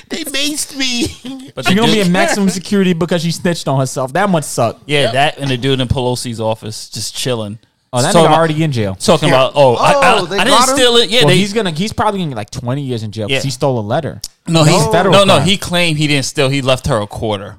[0.10, 1.51] they maced me.
[1.53, 4.13] But She's the gonna be in maximum security because she snitched on herself.
[4.13, 4.82] That much suck.
[4.86, 7.60] yeah, that and the dude in Pelosi's office just chilling.
[7.96, 8.96] Oh, that nigga already in jail.
[8.96, 9.52] talking about.
[9.56, 10.76] Oh, I, oh, I, Oh, they I didn't got him?
[10.76, 11.10] steal it.
[11.12, 11.69] Yeah, well, they, he's gonna.
[11.72, 13.48] He's probably gonna get like twenty years in jail because Yeah.
[13.48, 14.19] he stole a letter.
[14.48, 15.36] no, he's Federal no, no.
[15.36, 15.48] crime.
[15.48, 16.50] He claimed he didn't steal.
[16.50, 17.58] He left her a quarter.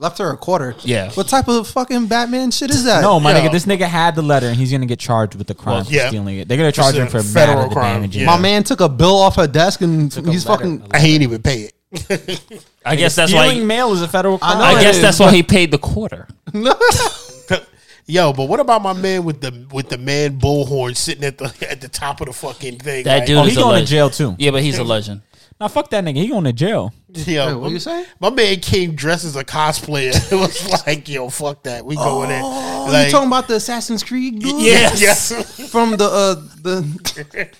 [0.00, 0.74] Left her a quarter.
[0.82, 1.10] Yeah.
[1.12, 3.02] What type of fucking Batman shit is that?
[3.02, 3.40] No, my Yo.
[3.40, 5.92] nigga, this nigga had the letter and he's gonna get charged with the crime for
[5.92, 6.08] yeah.
[6.08, 6.46] stealing it.
[6.48, 8.22] They're gonna charge him for federal matter crime, damages.
[8.22, 8.26] yeah.
[8.26, 10.64] My man took a bill off her desk and he's letter.
[10.64, 10.86] fucking.
[10.92, 12.62] I ain't even pay it.
[12.84, 13.48] I guess that's why.
[13.48, 14.58] Stealing mail is a federal crime.
[14.58, 16.28] know I it guess is, that's why he paid the quarter.
[18.10, 21.44] Yo, but what about my man with the with the man bullhorn sitting at the
[21.70, 23.04] at the top of the fucking thing?
[23.04, 24.34] That like, dude Oh, is he a going to jail too.
[24.38, 25.20] Yeah, but he's a legend.
[25.60, 26.14] Now fuck that nigga.
[26.16, 26.94] He going to jail.
[27.12, 28.06] Yo, Wait, what my- you say?
[28.20, 30.14] My man came dressed as a cosplayer.
[30.32, 31.84] It was like, yo, fuck that.
[31.84, 32.40] We going in.
[32.42, 34.62] Oh, Like, you talking about the Assassin's Creed dude?
[34.62, 35.70] yes, yes.
[35.70, 37.50] From the uh the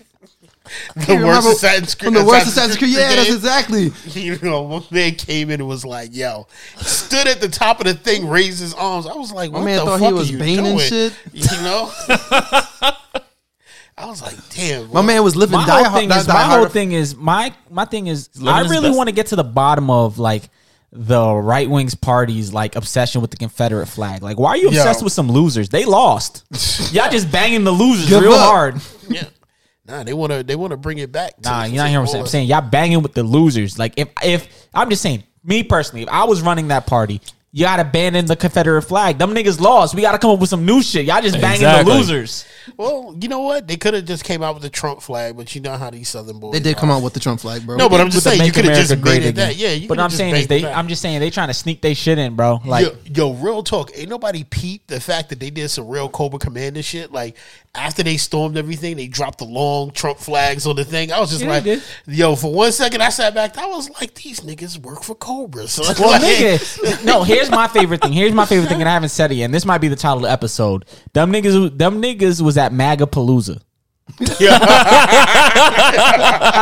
[0.95, 2.15] the worst remember- Assassin's Creed.
[2.15, 2.91] from the worst Assassin's Creed.
[2.91, 3.93] Yeah, that's exactly.
[4.07, 7.87] You know, my man came in and was like, yo, stood at the top of
[7.87, 9.07] the thing, raised his arms.
[9.07, 11.13] I was like, what man the thought he was are you Bane and shit.
[11.33, 11.91] You know?
[13.97, 14.93] I was like, damn.
[14.93, 16.01] My man was living my die whole hard.
[16.01, 18.63] thing die- is die my whole hard- thing is my my thing is living I
[18.63, 18.97] his really best.
[18.97, 20.45] want to get to the bottom of like
[20.93, 24.23] the right wing's party's like obsession with the Confederate flag.
[24.23, 24.79] Like, why are you Yo.
[24.79, 25.69] obsessed with some losers?
[25.69, 26.45] They lost.
[26.93, 28.41] Y'all just banging the losers Give real up.
[28.49, 28.81] hard.
[29.11, 29.25] Yeah.
[29.89, 31.35] Nah, they wanna they wanna bring it back.
[31.37, 32.23] to- Nah, you're not hearing what I'm saying.
[32.23, 33.79] I'm saying y'all banging with the losers.
[33.79, 37.21] Like if if I'm just saying, me personally, if I was running that party,
[37.51, 39.19] you gotta abandon the Confederate flag.
[39.19, 39.95] Them niggas lost.
[39.95, 41.07] We gotta come up with some new shit.
[41.07, 41.93] Y'all just banging Exactly.
[41.93, 42.45] the losers.
[42.77, 43.67] Well, you know what?
[43.67, 46.09] They could have just came out with the Trump flag, but you know how these
[46.11, 46.53] Southern boys.
[46.53, 46.81] They did are.
[46.81, 47.77] come out with the Trump flag, bro.
[47.77, 49.53] No, but I'm just With saying you could have just America made Great it that.
[49.55, 49.61] Again.
[49.71, 50.63] Yeah, you but coulda I'm just saying is they.
[50.63, 50.77] Back.
[50.77, 52.61] I'm just saying they trying to sneak they shit in, bro.
[52.67, 53.91] Like yo, yo, real talk.
[53.97, 57.11] Ain't nobody peeped the fact that they did some real Cobra Commander shit.
[57.11, 57.37] Like
[57.75, 61.13] after they stormed everything, they dropped the long Trump flags on the thing.
[61.13, 63.57] I was just Yeah, like, yo, for one second, I sat back.
[63.57, 65.67] I was like, these niggas work for Cobra.
[65.69, 67.23] So Well, like, nigga, no.
[67.39, 68.13] Here's my favorite thing.
[68.13, 69.47] Here's my favorite thing, and I haven't said it yet.
[69.47, 70.85] And this might be the title of the episode.
[71.13, 73.61] Them niggas, them niggas was at Magapalooza.
[74.21, 74.25] I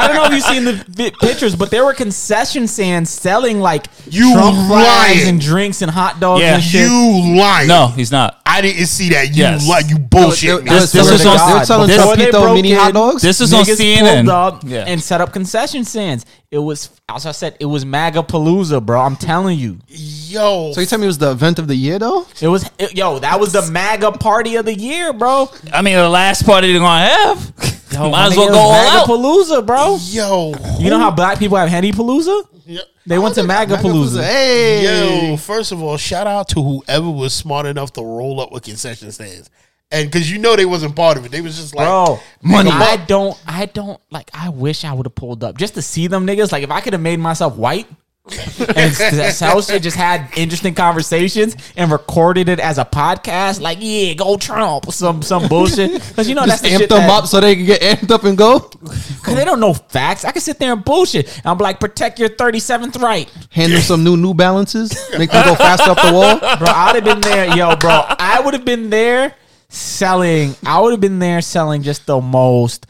[0.08, 3.86] don't know if you've seen the vi- pictures, but there were concession stands selling like
[4.10, 5.28] You Trump flags lying.
[5.28, 6.54] and drinks and hot dogs Yeah.
[6.54, 6.88] and shit.
[6.90, 7.68] you lying.
[7.68, 8.40] No, he's not.
[8.44, 9.28] I didn't see that.
[9.28, 9.68] You Yes.
[9.68, 9.82] lie.
[9.86, 10.64] You bullshit.
[10.64, 10.70] me.
[10.70, 12.94] This- this were- is they on- were selling Before they Trumpito broke mini in, hot
[12.94, 13.22] dogs.
[13.22, 14.16] This is on Niggas CNN.
[14.24, 14.84] pulled up Yeah.
[14.86, 16.24] and set up concession stands.
[16.50, 19.00] It was, as I said, it was MAGA Palooza, bro.
[19.00, 21.98] I'm telling you, Yo, so you tell me it was the event of the year,
[21.98, 22.26] though?
[22.40, 22.70] it was.
[22.78, 25.50] it- yo, that was the MAGA party of the year, bro.
[25.72, 27.52] I mean, the last party they're gonna have.
[27.92, 29.06] Yo, Might as nigga, well it go all MAGA out.
[29.06, 29.96] Palooza, bro.
[30.00, 32.42] yo, You know how black people have Henny Palooza?
[32.64, 32.80] Yeah.
[33.06, 34.22] They went to MAGA Palooza.
[34.22, 38.50] Hey, Yo, first of all, shout out to whoever was smart enough to roll up
[38.52, 39.50] with concession stands.
[39.92, 41.30] And because you know they wasn't part of it.
[41.30, 42.70] They was just like, Bro, Money.
[42.70, 44.30] I don't, I don't like.
[44.34, 46.50] I wish I would have pulled up just to see them niggas.
[46.50, 47.86] Like if I could have made myself white
[48.74, 53.60] and South Shit just had interesting conversations and recorded it as a podcast.
[53.60, 55.92] Like yeah, go Trump, some some bullshit.
[55.92, 57.80] Because you know just that's the amp shit them that, up so they can get
[57.82, 58.58] amped up and go.
[59.22, 60.24] Cause they don't know facts.
[60.24, 61.36] I can sit there and bullshit.
[61.36, 65.44] And I'm like, protect your 37th right, Hand them some new New Balances, make them
[65.44, 66.38] go faster up the wall.
[66.38, 66.68] bro.
[66.68, 68.02] I'd have been there, yo, bro.
[68.08, 69.36] I would have been there
[69.68, 70.54] selling.
[70.64, 72.86] I would have been there selling just the most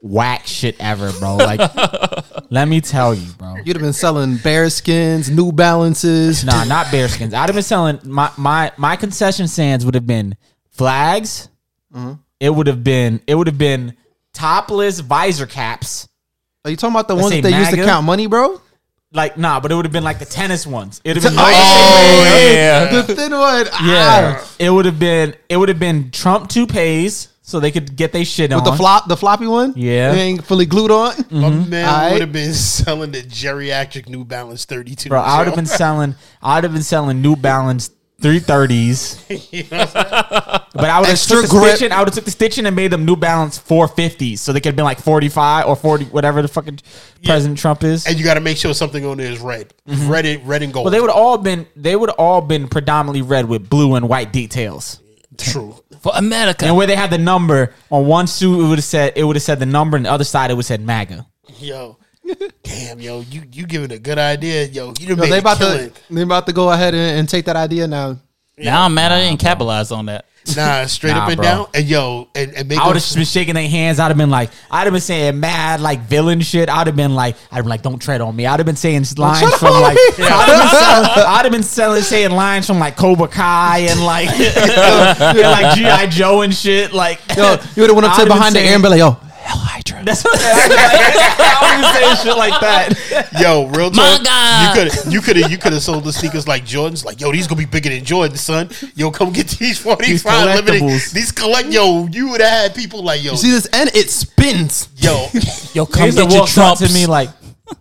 [0.00, 1.36] whack shit ever, bro.
[1.36, 1.60] Like,
[2.50, 3.56] let me tell you, bro.
[3.64, 6.44] You'd have been selling bear skins, New Balances.
[6.44, 7.34] Nah, not bearskins.
[7.34, 10.36] I'd have been selling my my my concession stands would have been
[10.70, 11.48] flags.
[11.94, 12.14] Mm-hmm.
[12.38, 13.96] It would have been it would have been
[14.32, 16.08] topless visor caps.
[16.64, 18.60] Are you talking about the Let's ones that they used to count money, bro?
[19.12, 21.00] Like nah, but it would have been like the tennis ones.
[21.02, 23.02] It'd have been Oh yeah.
[23.02, 23.66] the thin one.
[23.84, 24.38] yeah.
[24.40, 24.50] Ah.
[24.58, 28.24] It would have been it would have been Trump toupees so they could get their
[28.24, 28.64] shit with on.
[28.64, 29.72] the flop, the floppy one.
[29.76, 30.12] Yeah.
[30.12, 31.14] it ain't fully glued on.
[31.32, 32.12] my man Aight.
[32.12, 35.08] would have been selling the geriatric New Balance 32.
[35.08, 39.18] Bro, I would have been selling I would have been selling New Balance 330s.
[40.72, 41.76] But I would have Extra took the grip.
[41.76, 41.92] stitching.
[41.92, 44.68] I would have took the stitching and made them New Balance 450s, so they could
[44.68, 46.78] have been like 45 or 40, whatever the fucking
[47.24, 48.06] President Trump is.
[48.06, 49.74] And you got to make sure something on there is red.
[49.88, 50.08] Mm-hmm.
[50.10, 50.84] Red, and- red and gold.
[50.86, 54.32] Well, they would all been they would all been predominantly red with blue and white
[54.32, 55.00] details.
[55.36, 55.74] True.
[56.00, 56.66] For America.
[56.66, 59.36] And where they had the number on one suit, it would have said it would
[59.36, 61.26] have said the number, and the other side it would have said MAGA.
[61.58, 61.98] Yo.
[62.62, 64.88] Damn, yo, you you giving a good idea, yo.
[64.98, 65.90] You done Yo, made they a about killing.
[65.90, 68.18] to they about to go ahead and, and take that idea now.
[68.58, 70.24] now I'm mad I didn't capitalize on that.
[70.56, 71.44] Nah, straight Nah, up and bro.
[71.44, 73.98] down, and yo, and, and make I would have just been shaking their hands.
[74.00, 76.70] I'd have been like, I'd have been saying mad like villain shit.
[76.70, 78.46] I'd have been like, I'd have been like, don't tread on me.
[78.46, 79.98] I'd have been saying lines from like.
[79.98, 84.02] I'd have been, selling, I'd have been selling, saying lines from like Cobra Kai and
[84.02, 86.94] like, and, like GI Joe and shit.
[86.94, 88.88] Like, Yo, you would have went up to have behind the saying- air and be
[88.88, 89.18] like, "Yo,
[89.50, 93.28] Hail Hydra." That's what I was saying shit like that.
[93.40, 94.24] Yo, real My talk.
[94.24, 94.62] God.
[94.62, 97.04] You could you could have you could have sold the sneakers like Jordans.
[97.04, 98.70] Like, yo, these gonna be bigger than Jordans, son.
[98.94, 100.82] Yo, come get these forty These five limited.
[101.12, 101.68] These collect.
[101.68, 104.88] Yo, you would have had people like, yo, You see this and It spins.
[104.96, 105.26] yo,
[105.74, 106.80] Yo, He come used to get your walk up trumps.
[106.86, 107.28] to me like,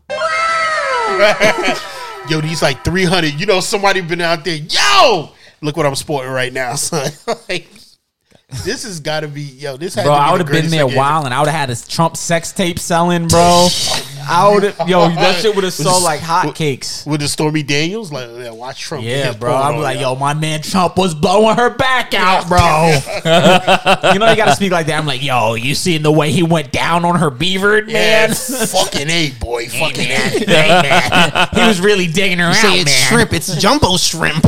[2.30, 3.40] yo, these like three hundred.
[3.40, 4.56] You know, somebody been out there.
[4.56, 7.12] Yo, look what I'm sporting right now, son.
[7.50, 7.68] like,
[8.66, 9.78] this has got to be yo.
[9.78, 10.98] This had bro, to be I would have been there thing ever.
[10.98, 13.68] wild, and I would have had this Trump sex tape selling, bro.
[14.32, 17.04] I would yo, that shit would have sold like hotcakes.
[17.08, 19.04] with the Stormy Daniels, like yeah, watch Trump.
[19.04, 19.56] Yeah, bro.
[19.56, 20.14] I'd be on, like, yo.
[20.14, 22.60] yo, my man Trump was blowing her back out, bro.
[24.14, 25.00] you know, you gotta speak like that.
[25.00, 28.36] I'm like, yo, you seen the way he went down on her beaver, Yeah, man?
[28.36, 30.48] fucking a boy, fucking Hey, a.
[30.48, 31.48] man.
[31.54, 33.08] he was really digging her out, Say it's man.
[33.10, 33.34] shrimp.
[33.34, 34.46] It's jumbo shrimp.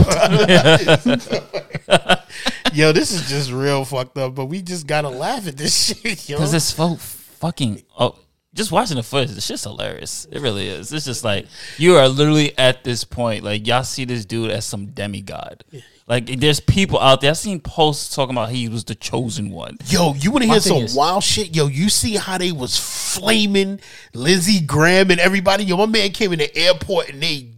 [2.74, 4.36] Yo, this is just real fucked up.
[4.36, 6.38] But we just gotta laugh at this shit, yo.
[6.38, 7.84] Because it's so fucking.
[8.00, 8.18] Oh,
[8.54, 10.28] just watching the footage, the shit's hilarious.
[10.32, 10.92] It really is.
[10.92, 13.44] It's just like you are literally at this point.
[13.44, 15.64] Like y'all see this dude as some demigod.
[16.08, 17.30] Like there's people out there.
[17.30, 19.78] I've seen posts talking about he was the chosen one.
[19.86, 21.56] Yo, you want to hear some is- wild shit?
[21.56, 23.80] Yo, you see how they was flaming
[24.14, 25.64] Lindsey Graham and everybody?
[25.64, 27.51] Yo, my man came in the airport and they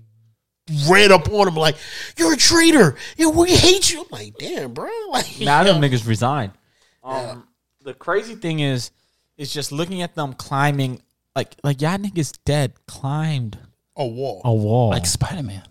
[0.88, 1.76] ran up on him like,
[2.18, 2.96] "You're a traitor.
[3.18, 6.54] Yo, we hate you." I'm like, "Damn, bro." Like, Now them niggas resigned.
[7.04, 7.48] Um,
[7.84, 8.92] the crazy thing is,
[9.38, 11.02] is just looking at them climbing,
[11.36, 13.58] like like y'all niggas dead climbed
[13.96, 14.42] a wall.
[14.46, 15.64] a wall Like Spider Man.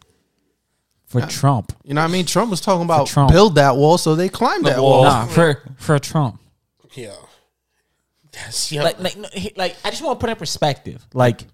[1.07, 1.73] for Trump.
[1.85, 2.27] You know what I mean?
[2.27, 3.33] Trump was talking about Trump.
[3.33, 5.03] build that wall, so they climbed that wall.
[5.03, 5.05] wall.
[5.05, 6.41] Nah, for for Trump.
[6.95, 7.15] Yeah.
[8.33, 8.83] That's yo.
[8.85, 9.17] Like like
[9.57, 11.07] like I just want to put in perspective.
[11.15, 11.45] Like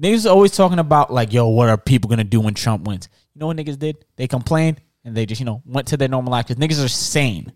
[0.00, 3.08] niggas always talking about like, yo, what are people gonna do when Trump wins?
[3.34, 4.04] You know what niggas did?
[4.16, 6.88] They complained and they just you know went to their normal life because niggas are
[6.88, 7.52] sane.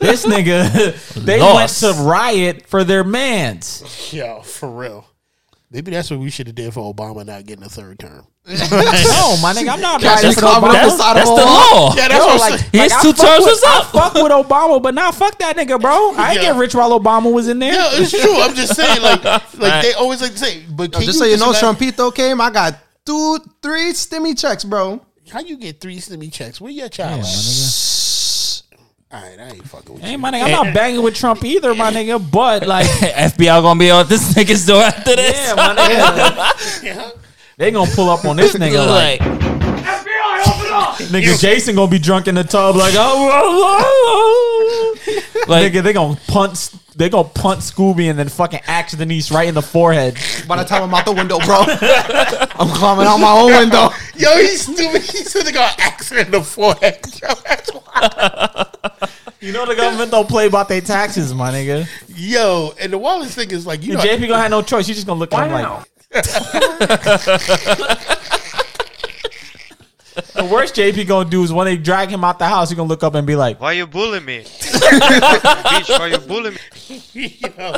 [0.00, 1.82] This nigga, they Lost.
[1.82, 4.10] went to riot for their mans.
[4.12, 5.06] yo, for real.
[5.72, 8.26] Maybe that's what we should have did for Obama not getting a third term.
[8.48, 10.82] No, my nigga, I'm not Catch riding me for climbing up Obama.
[10.82, 11.94] the side That's the law.
[11.94, 12.70] Yeah, that's Yo, what I'm like, saying.
[12.72, 13.94] His like, I two fuck terms with- was up.
[13.94, 16.14] I fuck with Obama, but nah, fuck that nigga, bro.
[16.16, 16.52] I ain't Yeah.
[16.52, 17.72] get rich while Obama was in there.
[17.72, 18.40] Yeah, it's true.
[18.40, 21.36] I'm just saying, like, like they always like to say, but can Just so you
[21.36, 22.40] know, imagine- Trumpito came.
[22.40, 22.74] I got
[23.06, 25.00] two, three stimmy checks, bro.
[25.30, 26.60] How you get three stimmy checks?
[26.60, 27.26] Where your child Yeah, at?
[27.28, 27.99] nigga.
[29.12, 30.18] All right, I ain't fucking with Hey, you.
[30.18, 30.72] my nigga, I'm not eh.
[30.72, 31.94] banging with Trump either, my eh.
[31.94, 32.30] nigga.
[32.30, 32.86] But like,
[33.32, 35.36] FBI gonna be on this nigga's door after this.
[35.36, 37.12] yeah, my nigga,
[37.56, 39.30] they gonna pull up on this nigga like, like,
[41.08, 43.78] nigga Jason gonna be drunk in the tub like, oh, oh, oh.
[43.82, 44.49] oh.
[45.48, 49.48] like nigga, they gonna punt, they gonna punt Scooby and then fucking axe Denise right
[49.48, 50.16] in the forehead.
[50.46, 51.56] By the time I'm out the window, bro,
[52.58, 53.90] I'm climbing out my own window.
[54.16, 55.02] Yo, he's stupid.
[55.02, 56.98] He said they got accident in the forehead.
[57.22, 58.66] Yo, that's why.
[59.40, 61.88] You know the government don't play about their taxes, my nigga.
[62.08, 64.88] Yo, and the wildest thing is like you know, JP gonna have no choice.
[64.88, 65.86] You just gonna look at him like.
[70.34, 72.88] The worst JP gonna do is when they drag him out the house, he gonna
[72.88, 74.40] look up and be like, Why you bullying me?
[74.44, 76.54] Bitch, why you bullying
[76.88, 77.38] me?
[77.58, 77.76] yo,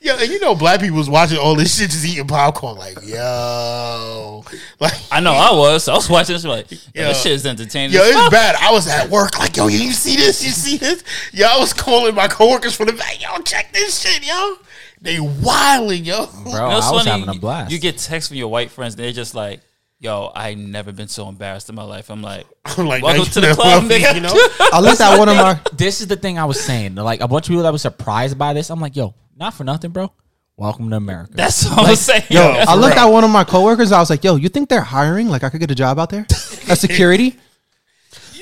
[0.00, 2.76] yo, and you know, black people was watching all this shit, just eating popcorn.
[2.76, 4.44] Like, yo,
[4.80, 5.88] like, I know I was.
[5.88, 7.08] I was watching this like, yo, Yo.
[7.08, 7.94] this shit is entertaining.
[7.94, 8.56] yo, as it's bad.
[8.56, 10.44] I was at work, like, yo, you see this?
[10.44, 11.04] You see this?
[11.32, 13.22] Yo, I was calling my coworkers from the back.
[13.22, 14.56] Yo, check this shit, yo.
[15.02, 16.26] They wilding, yo.
[16.26, 18.70] "Bro, You know, I was funny, having a blast." You get texts from your white
[18.70, 19.60] friends, they're just like,
[20.00, 22.10] yo, I never been so embarrassed in my life.
[22.10, 24.14] I'm like, I'm like, welcome now to the club, nigga.
[24.14, 24.32] You know,
[24.72, 25.60] I looked at one of my.
[25.76, 26.96] this is the thing I was saying.
[26.96, 28.70] Like a bunch of people that was surprised by this.
[28.70, 30.12] I'm like, yo, not for nothing, bro.
[30.56, 31.32] Welcome to America.
[31.34, 32.24] That's what I was saying.
[32.28, 33.92] yo, I looked at one of my coworkers.
[33.92, 35.30] I was like, "Yo, you think they're hiring?
[35.30, 36.26] Like, I could get a job out there
[36.68, 37.38] as security?"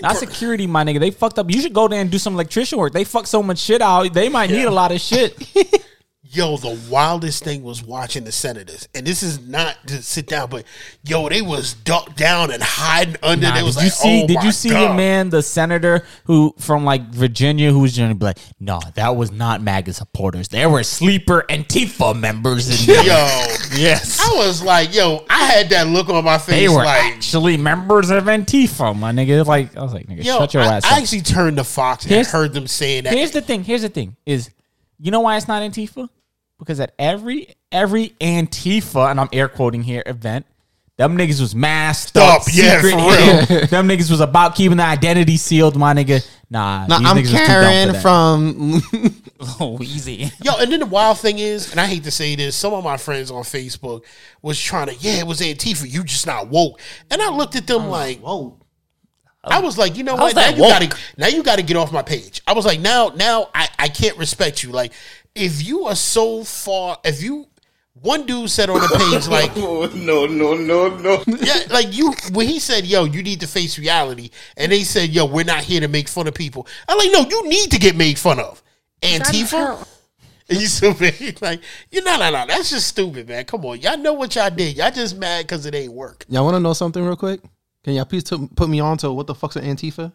[0.02, 1.00] not security, my nigga.
[1.00, 1.50] They fucked up.
[1.50, 2.92] You should go there and do some electrician work.
[2.92, 4.12] They fucked so much shit out.
[4.12, 5.36] They might need a lot of shit.
[6.30, 10.50] Yo, the wildest thing was watching the senators, and this is not to sit down,
[10.50, 10.62] but
[11.02, 13.46] yo, they was ducked down and hiding under.
[13.46, 14.22] Nah, they did was you like, see?
[14.24, 14.90] oh did you see God.
[14.90, 19.16] the man, the senator who from like Virginia, who was to be like, no, that
[19.16, 20.48] was not MAGA supporters.
[20.48, 23.04] There were sleeper Antifa members in there.
[23.04, 23.46] Yo,
[23.78, 24.20] Yes.
[24.20, 27.56] I was like, yo, I had that look on my face, They were like, actually
[27.56, 29.46] members of Antifa, my nigga.
[29.46, 30.98] Like I was like, nigga, yo, shut your I, ass I up.
[30.98, 33.14] actually turned to Fox and heard them saying that.
[33.14, 33.64] Here's the thing.
[33.64, 34.14] Here's the thing.
[34.26, 34.50] Is
[34.98, 36.10] you know why it's not Antifa?
[36.58, 40.46] Because at every every Antifa, and I'm air quoting here, event,
[40.98, 42.42] them niggas was masked up.
[42.42, 43.68] Up, yeah, secret for in.
[43.68, 46.26] them niggas was about keeping the identity sealed, my nigga.
[46.50, 49.14] Nah, nah these I'm niggas was too Karen from.
[49.60, 50.32] Oh, easy.
[50.42, 52.82] Yo, and then the wild thing is, and I hate to say this, some of
[52.82, 54.02] my friends on Facebook
[54.42, 56.80] was trying to, yeah, it was Antifa, you just not woke.
[57.08, 58.58] And I looked at them like, Whoa.
[59.44, 60.36] I was like, you know How's what?
[60.36, 60.70] Now that you woke?
[60.70, 62.42] gotta now you gotta get off my page.
[62.46, 64.72] I was like, now, now I, I can't respect you.
[64.72, 64.92] Like,
[65.38, 67.46] if you are so far, if you
[67.94, 71.24] one dude said on the page, like, no, no, no, no.
[71.40, 75.10] yeah, like you when he said, "Yo, you need to face reality," and they said,
[75.10, 77.78] "Yo, we're not here to make fun of people." I'm like, "No, you need to
[77.78, 78.62] get made fun of."
[79.02, 79.86] Antifa.
[80.48, 81.40] And you stupid.
[81.42, 82.46] Like, you no, no, no.
[82.46, 83.44] That's just stupid, man.
[83.44, 84.76] Come on, y'all know what y'all did.
[84.76, 86.24] Y'all just mad because it ain't work.
[86.28, 87.40] Y'all want to know something real quick?
[87.84, 90.12] Can y'all please t- put me on to what the fuck's an Antifa?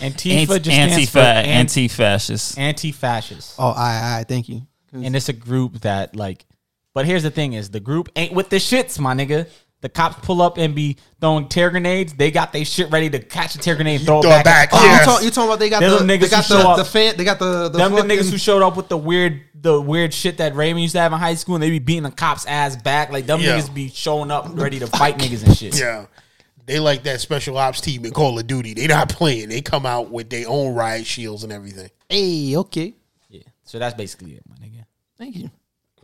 [0.00, 2.58] Antifa Anti just stands for anti anti anti fascist.
[2.58, 4.62] anti-fascist, Oh, I, I, thank you.
[4.92, 6.46] and it's a group that like,
[6.94, 9.48] But here's the thing: is the group ain't with the shits, my nigga.
[9.80, 12.12] The cops pull up and be throwing tear grenades.
[12.12, 14.44] They got their shit ready to catch a tear grenade, and throw, Throw it it
[14.44, 14.70] back.
[14.72, 14.90] back, Oh, yeah.
[14.92, 15.06] you, cops.
[15.06, 16.68] talk, you talking about they got They're the them they niggas got who show the,
[16.68, 16.76] up.
[16.78, 18.96] the fan they got the the Them the fucking- niggas who showed up with the
[18.96, 21.78] weird, the weird shit that Raymond used to have in high school, and they be
[21.78, 23.12] beating the cops' ass back.
[23.12, 23.56] Like them Yeah.
[23.56, 25.78] niggas be showing up ready to fight niggas and shit.
[25.78, 26.06] Yeah.
[26.68, 28.74] They like that special ops team in Call of Duty.
[28.74, 29.48] They not playing.
[29.48, 31.88] They come out with their own riot shields and everything.
[32.10, 32.94] Hey, okay.
[33.30, 33.40] Yeah.
[33.64, 34.84] So that's basically it, my nigga.
[35.16, 35.50] Thank you.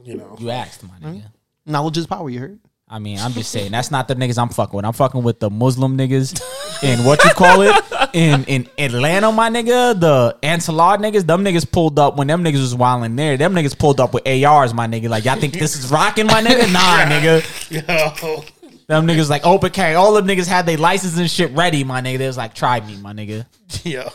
[0.03, 0.37] You know.
[0.39, 1.25] You asked, my nigga.
[1.67, 2.31] Knowledge is power.
[2.31, 2.61] You heard.
[2.89, 4.87] I mean, I'm just saying that's not the niggas I'm fucking with.
[4.87, 6.43] I'm fucking with the Muslim niggas
[6.83, 7.75] and what you call it
[8.15, 9.99] in in Atlanta, my nigga.
[9.99, 13.37] The Ansalad niggas, them niggas pulled up when them niggas was wilding there.
[13.37, 15.11] Them niggas pulled up with ARs, my nigga.
[15.11, 16.73] Like y'all think this is rocking, my nigga?
[16.73, 18.39] Nah, nigga.
[18.39, 18.45] Yo.
[18.87, 19.95] Them niggas like open carry.
[19.95, 22.19] All them niggas had their license and shit ready, my nigga.
[22.19, 23.47] They was like, try me, my nigga.
[23.85, 24.11] Yo.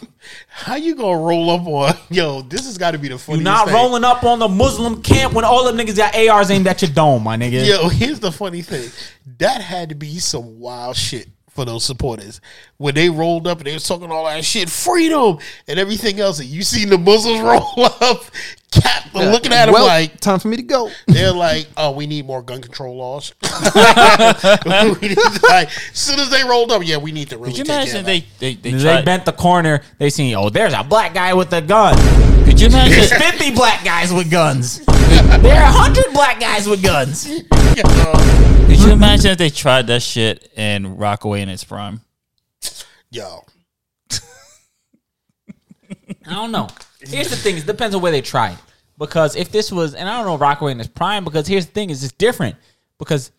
[0.47, 3.39] How you gonna roll up on yo, this has gotta be the funny.
[3.39, 3.75] You funniest not thing.
[3.75, 6.91] rolling up on the Muslim camp when all them niggas got ARs aimed at your
[6.91, 7.65] dome, my nigga.
[7.65, 8.91] Yo, here's the funny thing.
[9.39, 11.27] That had to be some wild shit
[11.59, 12.39] for those supporters.
[12.77, 16.39] When they rolled up and they was talking all that shit, freedom and everything else,
[16.39, 18.23] and you seen the Muslims roll up,
[18.71, 20.89] cap looking at them well, like time for me to go.
[21.07, 23.33] they're like, oh, we need more gun control laws.
[25.01, 27.51] We need to, like, as soon as they rolled up, yeah, we need to really
[27.51, 29.81] Could you take imagine of they they they, They bent the corner.
[29.97, 31.95] They seen, oh, there's a black guy with a gun.
[32.45, 33.39] Could you There's imagine?
[33.39, 34.79] 50 black guys with guns.
[34.85, 37.27] there are 100 black guys with guns.
[37.83, 38.91] Could uh, you mm-hmm.
[38.91, 42.01] imagine if they tried that shit and Rockaway in its prime?
[43.11, 43.43] Yo,
[44.11, 44.17] I
[46.25, 46.67] don't know.
[47.01, 48.57] Here's the thing: it depends on where they tried.
[48.97, 51.71] Because if this was, and I don't know Rockaway in its prime, because here's the
[51.71, 52.55] thing: is it's different.
[52.97, 53.31] Because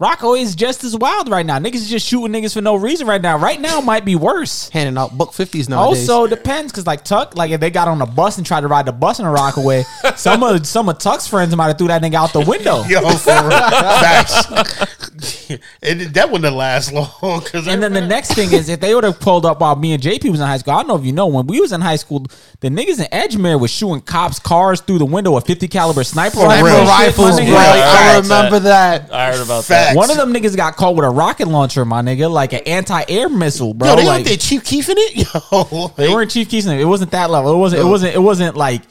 [0.00, 1.58] Rockaway is just as wild right now.
[1.58, 3.36] Niggas is just shooting niggas for no reason right now.
[3.36, 4.68] Right now might be worse.
[4.68, 6.08] Handing out buck fifties nowadays.
[6.08, 8.68] Also depends because like Tuck, like if they got on a bus and tried to
[8.68, 9.82] ride the bus in a Rockaway,
[10.16, 12.84] some of some of Tuck's friends might have threw that nigga out the window.
[12.84, 13.50] yo, for real.
[13.50, 15.34] facts.
[15.82, 17.40] and that wouldn't last long.
[17.42, 19.92] Cause And then the next thing is if they would have pulled up while me
[19.92, 20.74] and JP was in high school.
[20.74, 22.26] I don't know if you know when we was in high school,
[22.60, 26.36] the niggas in Edgemere was shooting cops' cars through the window with 50 caliber sniper
[26.36, 27.54] Sniper rifles, Shit, bro.
[27.56, 27.64] my.
[27.64, 28.28] Yeah, I facts.
[28.28, 29.12] remember that.
[29.12, 29.88] I heard about Facts.
[29.90, 29.96] that.
[29.96, 33.28] One of them niggas got caught with a rocket launcher, my nigga, like an anti-air
[33.28, 33.88] missile, bro.
[33.88, 35.34] yo, they like, out there Chief Keef in it?
[35.52, 36.66] Yo, they weren't Chief Keys.
[36.66, 37.52] It It wasn't that level.
[37.52, 37.82] It wasn't.
[37.82, 38.14] It wasn't.
[38.14, 38.82] It wasn't like.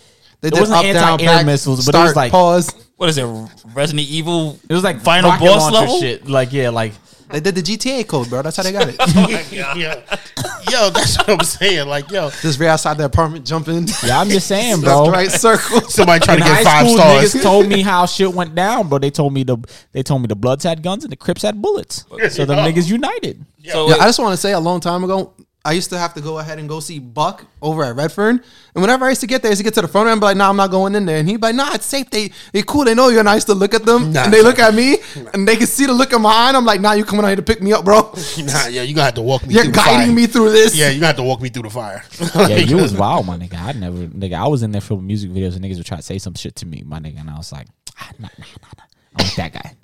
[0.41, 2.71] They it did wasn't up, down, anti-air back, missiles, but it start, was like pause.
[2.97, 3.25] What is it?
[3.73, 4.59] Resident Evil.
[4.69, 5.99] it was like Final rocket boss launcher level?
[5.99, 6.27] shit.
[6.27, 6.93] Like yeah, like
[7.29, 8.41] They did the GTA code, bro.
[8.41, 8.95] That's how they got it.
[8.99, 10.03] Oh yo,
[10.71, 11.87] yo, that's what I'm saying.
[11.87, 13.87] Like, yo, Just right outside the apartment, jump in.
[14.03, 14.19] yeah.
[14.19, 15.05] I'm just saying, Left bro.
[15.05, 15.81] to right circle.
[15.81, 17.33] somebody trying In to high get five school, stars.
[17.35, 18.99] niggas told me how shit went down, bro.
[18.99, 19.57] They told me the
[19.91, 22.05] they told me the Bloods had guns and the Crips had bullets.
[22.29, 23.43] So the niggas united.
[23.69, 25.33] So Yeah, I just want to say a long time ago,
[25.67, 28.41] I used to have to go ahead and go see Buck over at Redfern.
[28.73, 30.13] And whenever I used to get there, I used to get to the front end
[30.13, 31.17] and be like, nah, I'm not going in there.
[31.17, 32.09] And he'd be like, nah, it's safe.
[32.09, 32.85] They they cool.
[32.85, 33.19] They know you.
[33.19, 34.47] And I used to look at them Nah, and they nah.
[34.47, 34.95] look at me
[35.33, 36.47] and they can see the look in my eye.
[36.47, 37.97] And I'm like, nah, you coming out here to pick me up, bro.
[38.37, 39.55] Nah, yeah, you gonna have to walk me.
[39.55, 39.97] You're through the fire.
[39.97, 40.73] guiding me through this.
[40.73, 42.01] Yeah, you gonna have to walk me through the fire.
[42.47, 43.59] Yeah, you was wild, my nigga.
[43.59, 44.35] I never, nigga.
[44.35, 46.55] I was in there filming music videos and niggas would try to say some shit
[46.57, 47.67] to me, my nigga, and I was like,
[47.99, 48.83] ah, nah, nah, nah, nah.
[49.17, 49.75] I'm with that guy.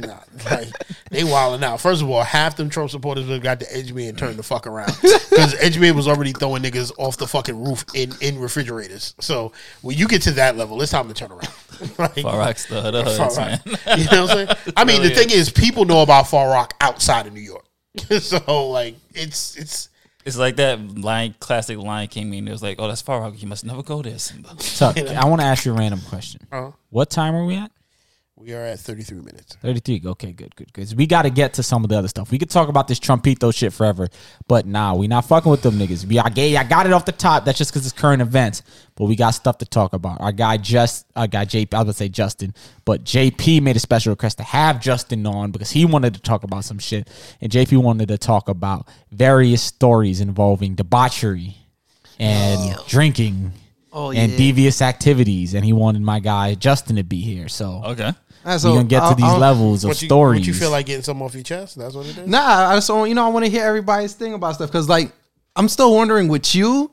[0.00, 0.18] Nah,
[0.50, 0.68] like,
[1.10, 1.80] they wilding out.
[1.80, 4.42] First of all, half them Trump supporters would have got the Edgemere and turned the
[4.42, 9.14] fuck around because Edgemere was already throwing niggas off the fucking roof in, in refrigerators.
[9.20, 11.48] So when you get to that level, it's time to turn around.
[11.98, 13.46] like, Far Rock's the hood of Far hoods, Rock.
[13.46, 13.60] man.
[13.98, 14.74] You know what I'm saying?
[14.76, 17.64] I mean, the thing is, people know about Far Rock outside of New York.
[18.20, 19.88] so like, it's it's
[20.24, 22.46] It's like that line, classic Lion King meme.
[22.46, 23.34] It was like, "Oh, that's Far Rock.
[23.42, 24.16] You must never go there."
[24.76, 26.40] Tuck, I want to ask you a random question.
[26.52, 26.70] Uh-huh.
[26.90, 27.72] What time are we at?
[28.40, 29.56] We are at 33 minutes.
[29.60, 30.02] 33.
[30.06, 30.94] Okay, good, good, good.
[30.96, 32.30] We got to get to some of the other stuff.
[32.30, 34.08] We could talk about this Trumpito shit forever,
[34.48, 36.06] but nah, we not fucking with them niggas.
[36.06, 37.44] We, I, gave, I got it off the top.
[37.44, 38.62] That's just because it's current events,
[38.96, 40.20] but we got stuff to talk about.
[40.22, 42.54] Our guy just, our guy JP, I was gonna say Justin,
[42.86, 46.42] but JP made a special request to have Justin on because he wanted to talk
[46.42, 47.08] about some shit,
[47.42, 51.56] and JP wanted to talk about various stories involving debauchery
[52.18, 53.52] and drinking.
[53.92, 54.38] Oh, and yeah.
[54.38, 57.48] devious activities, and he wanted my guy Justin to be here.
[57.48, 58.12] So Okay.
[58.44, 60.40] That's we gonna get to I'll- these I'll- levels of What you, stories.
[60.40, 61.76] what you feel like getting something off your chest?
[61.78, 62.26] That's what it is.
[62.26, 64.88] Nah, I just want you know I want to hear everybody's thing about stuff because
[64.88, 65.12] like
[65.56, 66.90] I'm still wondering with you,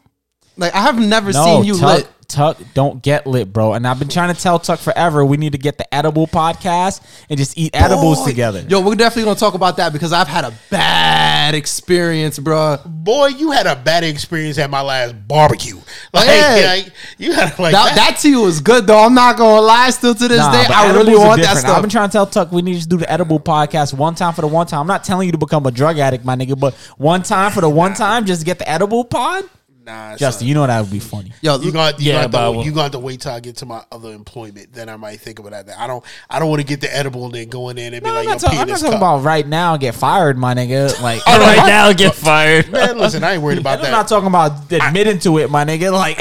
[0.57, 2.07] like I have never no, seen you Tuck, lit.
[2.27, 3.71] Tuck, don't get lit, bro.
[3.73, 5.23] And I've been trying to tell Tuck forever.
[5.23, 6.99] We need to get the edible podcast
[7.29, 8.25] and just eat edibles Boy.
[8.25, 8.65] together.
[8.67, 12.79] Yo, we're definitely gonna talk about that because I've had a bad experience, bro.
[12.85, 15.77] Boy, you had a bad experience at my last barbecue.
[16.13, 16.65] Like, Yeah.
[16.67, 19.05] like, you had like That, that to you was good though.
[19.05, 19.89] I'm not gonna lie.
[19.91, 21.77] Still to this Nah, day, I really want that stuff.
[21.77, 24.15] I've been trying to tell Tuck we need to just do the edible podcast one
[24.15, 24.81] time for the one time.
[24.81, 27.61] I'm not telling you to become a drug addict, my nigga, but one time for
[27.61, 29.45] the one time, just get the edible pod.
[29.87, 30.47] Nah, Justin, son.
[30.49, 31.31] you know that would be funny.
[31.41, 33.55] Yo, You got you Yeah, got but to you got to wait till I get
[33.57, 34.73] to my other employment.
[34.73, 35.79] Then I might think about that.
[35.79, 38.03] I don't I don't want to get the edible and then go in there and
[38.03, 39.77] be No, like, I'm not, talking, pee in I'm not talking cup." about right now.
[39.77, 41.01] Get fired, my nigga.
[41.01, 42.69] Like, All oh, right now, get fired.
[42.71, 43.85] Man, listen, I ain't worried about that.
[43.85, 45.93] I'm not talking about admitting to it, my nigga.
[45.93, 46.19] Like,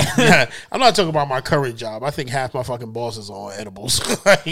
[0.70, 2.04] I'm not talking about my current job.
[2.04, 4.00] I think half my fucking bosses are on edibles.
[4.24, 4.46] like,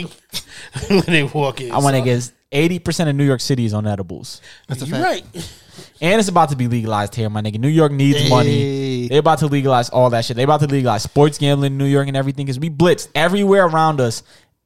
[0.91, 3.65] when they walk in, I want to so- get eighty percent of New York City
[3.65, 5.25] is on edibles, That's a You right?
[6.01, 7.59] And it's about to be legalized here, my nigga.
[7.59, 9.09] New York needs money.
[9.09, 10.37] They about to legalize all that shit.
[10.37, 13.67] They about to legalize sports gambling in New York and everything because we blitzed everywhere
[13.67, 14.23] around us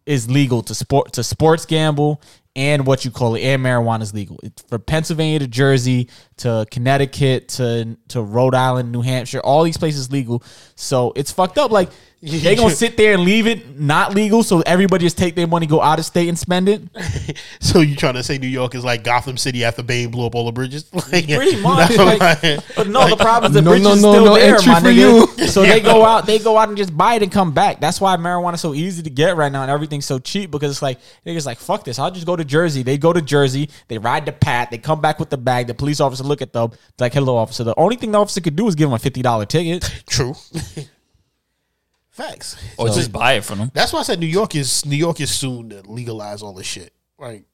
[0.07, 2.23] is legal to sport to sports gamble
[2.57, 4.41] and what you call it and marijuana is legal.
[4.43, 9.77] It's for Pennsylvania to Jersey to Connecticut to to Rhode Island, New Hampshire, all these
[9.77, 10.43] places legal.
[10.75, 11.71] So it's fucked up.
[11.71, 11.91] Like
[12.23, 15.67] they gonna sit there and leave it not legal, so everybody just take their money,
[15.67, 16.83] go out of state and spend it.
[17.61, 20.35] So you trying to say New York is like Gotham City after Bane blew up
[20.35, 20.91] all the bridges?
[21.13, 21.89] Like, Pretty much.
[21.91, 24.25] that's like- what but no, the problem is the No, bridge no, is no, still
[24.25, 25.39] no there, entry my for nigga.
[25.39, 25.47] you.
[25.49, 27.81] So they go out, they go out and just buy it and come back.
[27.81, 30.83] That's why marijuana so easy to get right now and everything's so cheap because it's
[30.83, 31.99] like niggas like fuck this.
[31.99, 32.83] I'll just go to Jersey.
[32.83, 35.67] They go to Jersey, they ride the PATH, they come back with the bag.
[35.67, 38.57] The police officer look at them like, "Hello, officer." The only thing the officer could
[38.57, 39.83] do is give him a fifty dollar ticket.
[40.09, 40.35] True.
[42.19, 42.57] Facts.
[42.77, 43.71] Or just buy it from them.
[43.73, 46.67] That's why I said New York is New York is soon to legalize all this
[46.67, 46.93] shit.
[47.17, 47.45] Like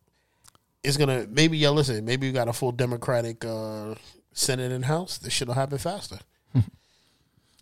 [0.82, 3.94] it's gonna maybe y'all listen, maybe we got a full Democratic uh
[4.32, 5.18] Senate and House.
[5.18, 6.18] This shit'll happen faster.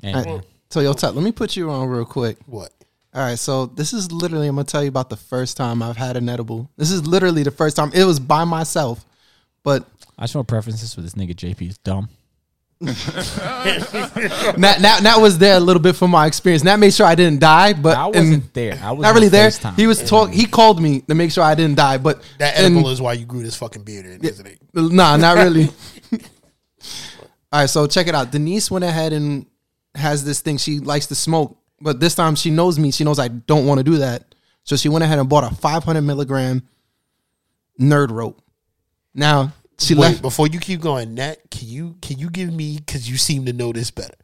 [0.04, 2.38] And So yo, Tut, let me put you on real quick.
[2.46, 2.70] What?
[3.14, 5.96] All right, so this is literally I'm gonna tell you about the first time I've
[5.96, 6.70] had an edible.
[6.76, 7.90] This is literally the first time.
[7.94, 9.04] It was by myself,
[9.64, 9.84] but
[10.16, 12.08] I just want preferences for this nigga JP is dumb.
[12.82, 16.62] that that, that was there a little bit from my experience.
[16.62, 18.78] And that made sure I didn't die, but I wasn't there.
[18.82, 19.48] I was not really there.
[19.48, 19.76] FaceTime.
[19.76, 20.30] He was talk.
[20.30, 23.12] He called me to make sure I didn't die, but That and- edible is why
[23.12, 24.58] you grew this fucking beard in, isn't it?
[24.74, 25.68] Nah, not really.
[27.52, 28.30] All right, so check it out.
[28.32, 29.46] Denise went ahead and
[29.94, 30.56] has this thing.
[30.56, 32.90] She likes to smoke, but this time she knows me.
[32.90, 34.34] She knows I don't want to do that.
[34.64, 36.62] So she went ahead and bought a 500 milligram
[37.80, 38.40] nerd rope.
[39.14, 39.52] Now
[39.86, 40.22] she Wait, left.
[40.22, 43.52] before you keep going, Nat, can you can you give me because you seem to
[43.52, 44.14] know this better?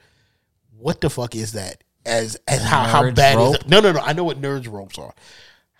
[0.78, 1.82] What the fuck is that?
[2.06, 3.54] As as how, how Nerds bad is rope?
[3.56, 3.68] it?
[3.68, 4.00] No, no, no.
[4.00, 5.12] I know what nerds ropes are.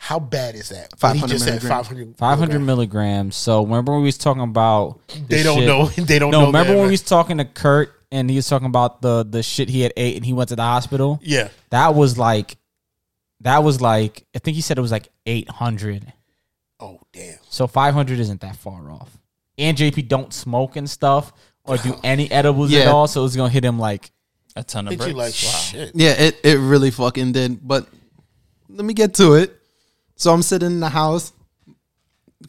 [0.01, 0.93] How bad is that?
[1.01, 1.71] What he 500 just said milligram.
[1.85, 2.67] 500 500 milligram.
[2.67, 3.37] milligrams.
[3.37, 5.87] So remember when we was talking about the They don't shit- know.
[6.05, 6.47] They don't no, know.
[6.47, 6.87] remember that, when man.
[6.87, 9.93] we was talking to Kurt and he was talking about the the shit he had
[9.97, 11.19] ate and he went to the hospital?
[11.23, 11.49] Yeah.
[11.71, 12.57] That was like
[13.41, 16.13] that was like I think he said it was like 800.
[16.81, 17.39] Oh damn.
[17.49, 19.17] So 500 isn't that far off.
[19.59, 21.33] And JP don't smoke and stuff
[21.65, 22.91] or do any edibles at Yeah.
[22.91, 24.11] all, so it's going to hit him like
[24.57, 25.11] A ton of Hit bricks.
[25.13, 25.59] you like wow.
[25.61, 25.91] shit.
[25.95, 27.67] Yeah, it, it really fucking did.
[27.67, 27.87] But
[28.69, 29.55] let me get to it.
[30.17, 31.33] So I'm sitting in the house,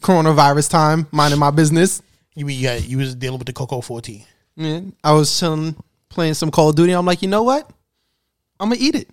[0.00, 2.02] coronavirus time, minding my business.
[2.34, 4.24] You mean you, got, you was dealing with the Coco 14?
[4.56, 5.76] Yeah, I was chilling,
[6.08, 6.92] playing some Call of Duty.
[6.92, 7.68] I'm like, you know what?
[8.58, 9.08] I'm gonna eat it.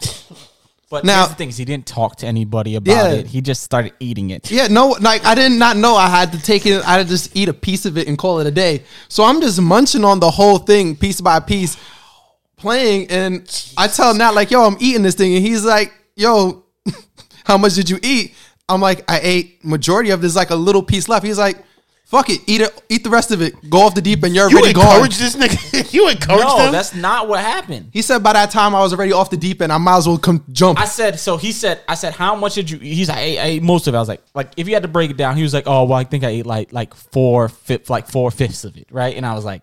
[0.90, 3.12] But Now- the thing: is he didn't talk to anybody about Yeah.
[3.12, 3.28] it.
[3.28, 4.50] He just started eating it.
[4.50, 6.82] Yeah, no, like I did not know I had to take it.
[6.84, 8.82] I had to just eat a piece of it and call it a day.
[9.08, 11.76] So I'm just munching on the whole thing piece by piece,
[12.56, 13.08] playing.
[13.08, 16.64] And I tell Nat like, "Yo, I'm eating this thing," and he's like, "Yo,
[17.44, 18.34] how much did you eat?"
[18.68, 21.56] I'm like, "I ate majority of this, like a little piece left." He's like,
[22.10, 23.54] "Fuck it, eat it, eat the rest of it.
[23.70, 24.34] Go off the deep end.
[24.34, 25.92] You're You already gone." encourage this nigga?
[25.92, 26.72] you encourage No, them?
[26.72, 27.90] that's not what happened.
[27.92, 29.72] He said by that time I was already off the deep end.
[29.72, 30.80] I might as well come jump.
[30.80, 31.36] I said so.
[31.36, 33.86] He said, "I said, how much did you?" He's like, I ate, I ate most
[33.86, 33.96] of it.
[33.96, 35.84] I was like, like if you had to break it down, he was like, "Oh,
[35.84, 39.16] well, I think I ate like like four fifth, like four fifths of it, right?"
[39.16, 39.62] And I was like,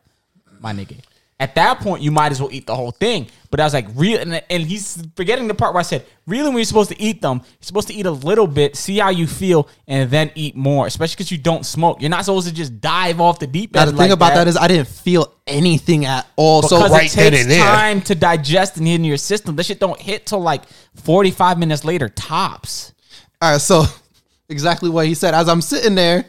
[0.61, 0.95] "My nigga."
[1.39, 3.27] At that point, you might as well eat the whole thing.
[3.51, 6.47] But I was like, real, and, and he's forgetting the part where I said, really,
[6.47, 9.11] when you're supposed to eat them, you're supposed to eat a little bit, see how
[9.11, 10.87] you feel, and then eat more.
[10.87, 12.01] Especially because you don't smoke.
[12.01, 13.89] You're not supposed to just dive off the deep now end.
[13.89, 16.63] the thing like about that is I didn't feel anything at all.
[16.63, 17.63] so right it then takes and there.
[17.63, 19.55] time to digest and hit in your system.
[19.55, 20.63] This shit don't hit till like
[20.95, 22.93] 45 minutes later tops.
[23.39, 23.83] All right, so
[24.49, 25.35] exactly what he said.
[25.35, 26.25] As I'm sitting there,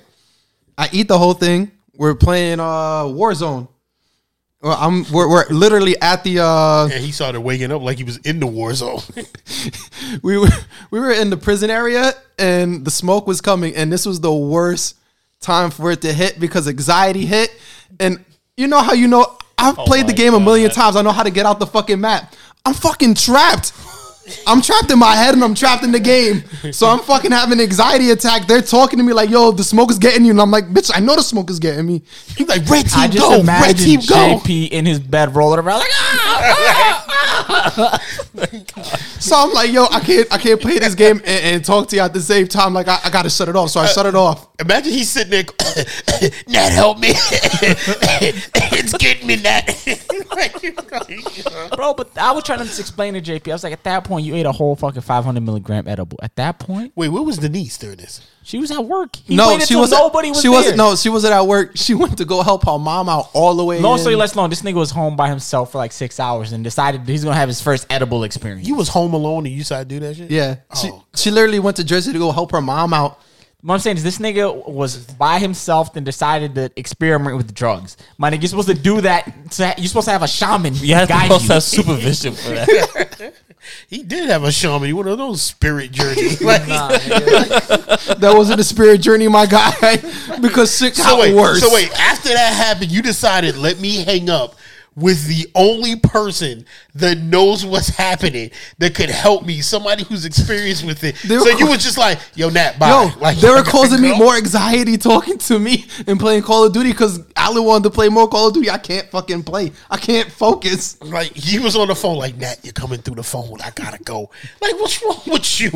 [0.77, 1.71] I eat the whole thing.
[1.97, 3.69] We're playing uh Warzone.
[4.61, 8.05] Well, I'm we're, we're literally at the uh and he started waking up like he
[8.05, 9.01] was in the war zone.
[10.23, 10.49] we were
[10.91, 14.33] we were in the prison area and the smoke was coming and this was the
[14.33, 14.97] worst
[15.41, 17.51] time for it to hit because anxiety hit
[18.01, 18.25] and
[18.57, 20.75] you know how you know I've played the my game a million God.
[20.75, 20.97] times.
[20.97, 22.35] I know how to get out the fucking map.
[22.65, 23.73] I'm fucking trapped.
[24.47, 26.45] I'm trapped in my head and I'm trapped in the game.
[26.73, 28.47] So I'm fucking having an anxiety attack.
[28.47, 30.31] They're talking to me like, yo, the smoke is getting you.
[30.33, 32.03] And I'm like, bitch, I know the smoke is getting me.
[32.37, 34.39] He's like, red team, I just go, red team go.
[34.39, 37.05] JP in his bed rolling around like, ah!
[39.21, 41.97] So I'm like, yo, I can't, I can't play this game and, and talk to
[41.97, 42.73] you at the same time.
[42.73, 43.71] Like, I, I gotta shut it off.
[43.71, 44.49] So I uh, shut it off.
[44.61, 45.43] Imagine he's sitting there,
[46.49, 47.09] Nat, help me.
[47.13, 49.69] it's getting me, Nat.
[50.39, 51.75] Uh.
[51.75, 53.51] Bro, but I was trying to explain to JP.
[53.51, 56.19] I was like, at that point, you ate a whole fucking 500 milligram edible.
[56.23, 58.21] At that point, Wait, where was Denise during this?
[58.49, 59.15] She was at work.
[59.17, 60.53] He no, she till was nobody was She there.
[60.53, 60.77] wasn't.
[60.79, 61.73] No, she wasn't at work.
[61.75, 63.79] She went to go help her mom out all the way.
[63.79, 63.99] Long in.
[64.01, 67.07] story less long, this nigga was home by himself for like six hours and decided
[67.07, 68.67] he's gonna have his first edible experience.
[68.67, 70.31] You was home alone and you decided to do that shit?
[70.31, 73.21] Yeah, oh, she, Oh, she literally went to Jersey to go help her mom out.
[73.63, 77.97] What I'm saying is this nigga was by himself and decided to experiment with drugs.
[78.17, 79.51] My nigga, you're supposed to do that.
[79.53, 81.53] To, you're supposed to have a shaman You have to guide also you.
[81.55, 83.33] have supervision for that.
[83.89, 84.87] He did have a shaman.
[84.87, 86.41] He One of those spirit journeys.
[86.49, 89.97] Like, That wasn't a spirit journey, my guy,
[90.41, 91.61] because six got so wait, worse.
[91.61, 91.91] so wait.
[92.01, 94.55] After that happened, you decided let me hang up
[94.99, 99.61] with the only person that knows what's happening that could help me.
[99.61, 101.15] Somebody who's experienced with it.
[101.27, 104.01] They So you ca- was just like, "Yo, Nat, bye." Yo, like they were causing
[104.03, 107.91] me more anxiety talking to me and playing Call of Duty because Alan wanted to
[107.91, 108.71] play more Call of Duty.
[108.71, 109.73] I can't fucking play.
[109.91, 111.01] I can't focus.
[111.03, 113.61] Like he was on the phone, like Nat, you're coming through the phone.
[113.63, 114.31] I gotta go.
[114.61, 115.71] Like, what's wrong with you?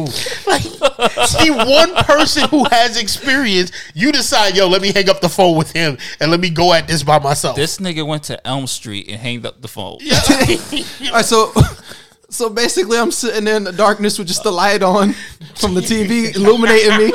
[0.47, 0.63] Like,
[1.29, 5.57] see, one person who has experience, you decide, yo, let me hang up the phone
[5.57, 7.57] with him and let me go at this by myself.
[7.57, 9.99] this nigga went to Elm Street and hanged up the phone.
[10.01, 10.21] Yeah.
[11.09, 11.53] All right, so
[12.29, 15.13] so basically, I'm sitting there in the darkness with just the light on
[15.55, 17.13] from the TV illuminating me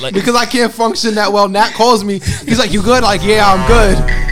[0.00, 1.48] Like because I can't function that well.
[1.48, 2.18] Nat calls me.
[2.18, 4.31] He's like, "You good?" Like, yeah, I'm good.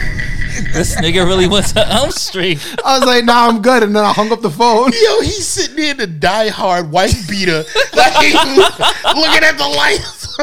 [0.73, 2.59] This nigga really went to Elm Street.
[2.85, 4.91] I was like, "Nah, I'm good," and then I hung up the phone.
[4.91, 7.63] Yo, he's sitting there in the die-hard white beater,
[7.95, 8.33] like
[9.15, 10.37] looking at the lights.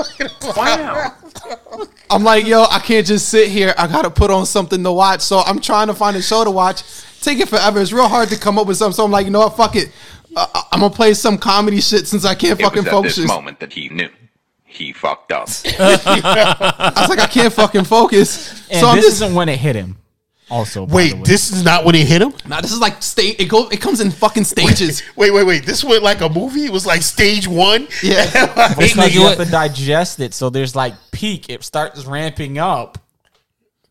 [2.10, 3.74] I'm like, yo, I can't just sit here.
[3.76, 5.20] I gotta put on something to watch.
[5.20, 6.82] So I'm trying to find a show to watch.
[7.20, 7.80] Take it forever.
[7.80, 8.94] It's real hard to come up with something.
[8.94, 9.56] So I'm like, you know what?
[9.56, 9.90] Fuck it.
[10.36, 13.16] Uh, I'm gonna play some comedy shit since I can't It fucking was at this
[13.16, 13.28] focus.
[13.28, 14.08] moment that he knew.
[14.70, 15.48] He fucked up.
[15.78, 18.68] I was like, I can't fucking focus.
[18.70, 19.96] And so I'm this just isn't when it hit him.
[20.50, 22.32] Also, Wait, this is not when it hit him.
[22.46, 22.60] now.
[22.60, 23.40] This is like state.
[23.40, 23.70] It goes.
[23.72, 25.02] It comes in fucking stages.
[25.16, 25.66] Wait, wait, wait.
[25.66, 26.64] This went like a movie.
[26.64, 27.88] It was like stage one.
[28.02, 28.24] Yeah.
[28.68, 30.32] because nigga you have to digest it.
[30.32, 31.50] So there's like peak.
[31.50, 32.98] It starts ramping up.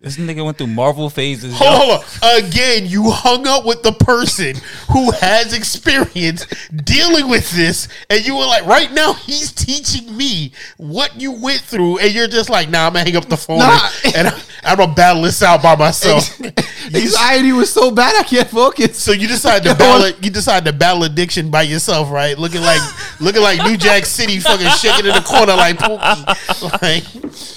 [0.08, 1.52] This nigga went through Marvel phases.
[1.52, 1.58] yo.
[1.66, 2.44] Hold on, on.
[2.46, 4.56] Again, you hung up with the person
[4.92, 10.52] who has experience dealing with this, and you were like, right now, he's teaching me
[10.78, 13.60] what you went through, and you're just like, nah, I'm gonna hang up the phone
[13.60, 13.90] Nah.
[14.06, 16.40] and, and I, I'm gonna battle this out by myself.
[16.94, 18.98] Anxiety was so bad I can't focus.
[18.98, 22.38] so you decide to battle you decide to battle addiction by yourself, right?
[22.38, 22.82] Looking like
[23.20, 26.82] looking like New Jack City, fucking shaking in the corner like Pookie.
[26.82, 27.04] Like,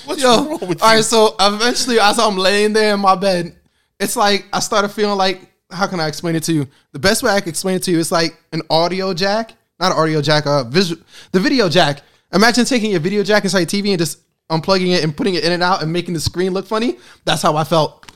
[0.06, 0.96] what's Yo, wrong with all you?
[0.96, 1.04] right.
[1.04, 3.56] So eventually, I I'm laying there in my bed,
[3.98, 6.66] it's like I started feeling like, how can I explain it to you?
[6.92, 9.92] The best way I can explain it to you is like an audio jack, not
[9.92, 11.00] an audio jack, uh, visual,
[11.32, 12.02] the video jack.
[12.32, 14.20] Imagine taking your video jack inside TV and just
[14.50, 16.98] unplugging it and putting it in and out and making the screen look funny.
[17.24, 18.10] That's how I felt.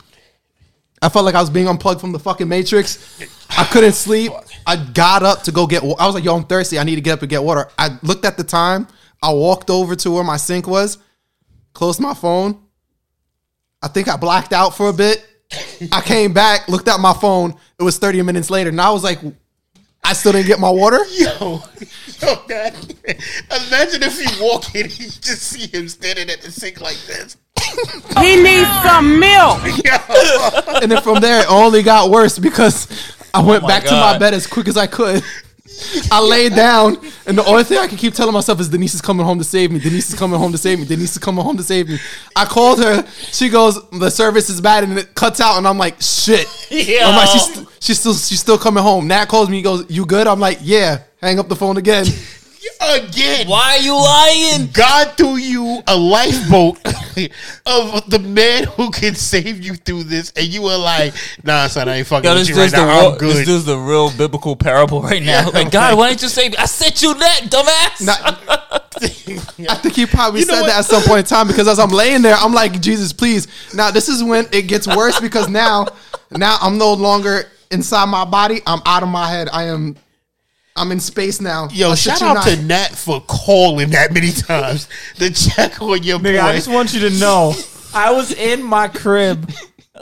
[1.00, 3.20] I felt like I was being unplugged from the fucking Matrix.
[3.50, 4.32] I couldn't sleep.
[4.66, 5.82] I got up to go get.
[5.82, 6.78] I was like, "Yo, I'm thirsty.
[6.78, 8.88] I need to get up and get water." I looked at the time.
[9.22, 10.98] I walked over to where my sink was,
[11.72, 12.63] closed my phone.
[13.84, 15.22] I think I blacked out for a bit.
[15.92, 17.54] I came back, looked at my phone.
[17.78, 19.20] It was 30 minutes later, and I was like,
[20.02, 21.62] "I still didn't get my water." Yo,
[22.22, 22.74] yo, God.
[23.04, 26.96] Imagine if you walk in and you just see him standing at the sink like
[27.06, 27.36] this.
[28.20, 29.60] He needs some milk.
[30.82, 32.88] And then from there, it only got worse because
[33.34, 35.22] I went oh my back to my bed as quick as I could.
[36.12, 39.00] I laid down, and the only thing I can keep telling myself is Denise is
[39.00, 39.78] coming home to save me.
[39.78, 40.84] Denise is coming home to save me.
[40.84, 41.98] Denise is coming home to save me.
[42.36, 43.02] I called her.
[43.32, 45.56] She goes, "The service is bad," and it cuts out.
[45.56, 46.46] And I'm like, "Shit."
[47.08, 49.08] I'm like, she's, she's still she's still coming home.
[49.08, 49.56] Nat calls me.
[49.56, 52.04] He goes, "You good?" I'm like, "Yeah." Hang up the phone again.
[52.80, 54.68] Again, Why are you lying?
[54.72, 56.78] God threw you a lifeboat
[57.66, 61.88] of the man who can save you through this, and you were like, "Nah, son,
[61.88, 62.86] I ain't fucking Yo, with you right now.
[63.00, 65.50] real, I'm good." this dude's the real biblical parable right now.
[65.50, 66.50] Like, God, why didn't you say?
[66.58, 68.04] I sent you that, dumbass.
[68.04, 71.78] Not- I think he probably You said that at some point in time because as
[71.78, 73.48] I'm laying there, I'm like, Jesus, please.
[73.74, 75.86] Now this is when it gets worse because now,
[76.30, 78.60] now I'm no longer inside my body.
[78.66, 79.48] I'm out of my head.
[79.52, 79.96] I am,
[80.76, 81.68] I'm in space now.
[81.70, 82.44] Yo, I shit shout out not.
[82.46, 86.30] to Nat for calling that many times to check on your boy.
[86.30, 87.54] Nigga, I just want you to know,
[87.94, 89.52] I was in my crib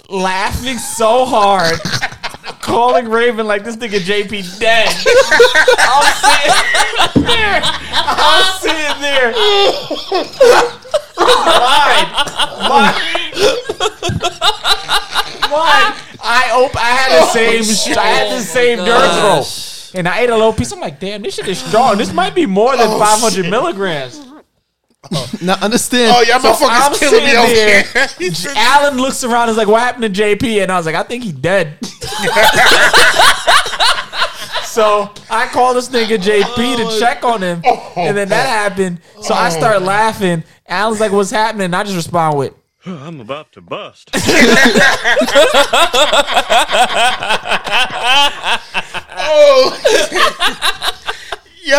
[0.09, 1.79] laughing so hard,
[2.63, 4.89] calling Raven like this nigga JP dead.
[5.79, 6.05] I'm
[7.13, 7.61] sitting there.
[7.93, 9.33] I'm sitting there.
[11.19, 12.09] Lied.
[12.71, 12.97] Lied.
[15.53, 15.99] Lied.
[16.25, 17.63] I op- I had the oh, same.
[17.63, 19.72] sh- I had the same dirt oh, roll.
[19.95, 20.73] And I ate a little piece.
[20.73, 21.99] I'm like, damn, this shit is strong.
[21.99, 23.51] This might be more than Oh, 500 shit.
[23.51, 24.27] milligrams.
[25.43, 26.15] Now understand.
[26.15, 28.55] Oh, y'all So I'm motherfuckers killing me sitting over here.
[28.57, 29.49] Alan looks around.
[29.49, 30.63] Is like, what happened to JP?
[30.63, 31.77] And I was like, I think he dead.
[34.65, 36.99] so I call this nigga JP to oh.
[37.01, 37.93] check on him, oh.
[37.97, 39.01] and then that happened.
[39.21, 39.85] So I start oh.
[39.85, 40.45] laughing.
[40.67, 42.55] Alan's like, "What's happening?" And I just respond with,
[42.87, 44.11] I'm about to bust.
[49.25, 50.99] oh.
[51.65, 51.79] Yo.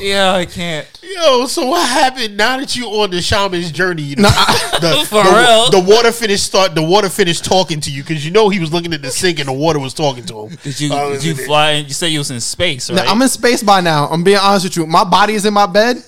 [0.00, 0.86] Yeah, I can't.
[1.02, 4.14] Yo, so what happened now that you on the shaman's journey?
[4.14, 4.22] The,
[4.82, 5.70] the, For the, real?
[5.70, 6.74] the water finished start.
[6.74, 9.38] The water finished talking to you because you know he was looking at the sink
[9.38, 10.58] and the water was talking to him.
[10.62, 11.72] Did you Oh, did you is it- fly?
[11.76, 12.96] You said you was in space, right?
[13.02, 14.08] Now, I'm in space by now.
[14.08, 14.86] I'm being honest with you.
[14.86, 16.04] My body is in my bed,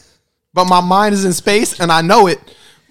[0.53, 2.39] but my mind is in space, and I know it.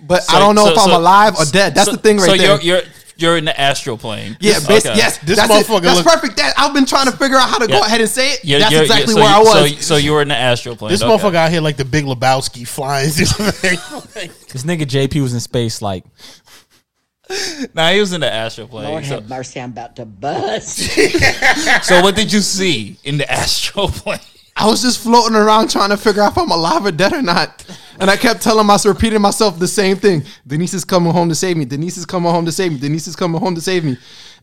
[0.08, 1.74] But I don't know so- if I'm so- alive or dead.
[1.76, 2.62] That's so- the thing right so there.
[2.62, 2.82] you're you're
[3.18, 4.36] you're in the astral plane.
[4.42, 4.82] yeah, Okay.
[4.84, 5.66] yes, This that's it.
[5.68, 6.36] motherfucker That's look- perfect.
[6.36, 7.80] That, I've been trying to figure out how to Yeah.
[7.80, 8.44] go ahead and say it.
[8.44, 9.72] You're- that's you're- exactly so where I was.
[9.76, 10.92] So, so you were in the astral plane.
[10.92, 11.10] This okay.
[11.12, 13.10] motherfucker out here like the Big Lebowski flying.
[13.12, 14.30] through the thing.
[14.52, 16.04] "This nigga JP was in space." Like,
[17.74, 18.90] Nah, he was in the astral plane.
[18.90, 20.78] Lord So, have mercy, I'm about to bust.
[21.84, 24.20] so what did you see in the astral plane?
[24.58, 27.22] I was just floating around trying to figure out if I'm alive or dead or
[27.22, 27.66] not.
[28.00, 30.24] And I kept telling myself, repeating myself the same thing.
[30.48, 31.66] Denise is coming home to save me.
[31.66, 32.80] Denise is coming home to save me.
[32.80, 33.98] Denise is coming home to save me.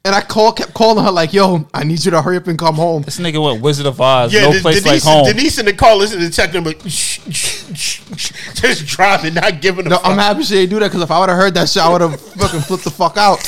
[0.04, 2.58] And I call, kept calling her like, yo, I need you to hurry up and
[2.58, 3.02] come home.
[3.02, 4.34] This nigga went Wizard of Oz.
[4.34, 5.26] Yeah, no the- place Denise, like home.
[5.34, 9.60] Denise in the car listening to tech number, shh, shh, shh, shh, just driving, not
[9.62, 10.06] giving a No, fuck.
[10.06, 11.88] I'm happy she didn't do that because if I would have heard that shit, I
[11.90, 13.38] would have fucking flipped the fuck out.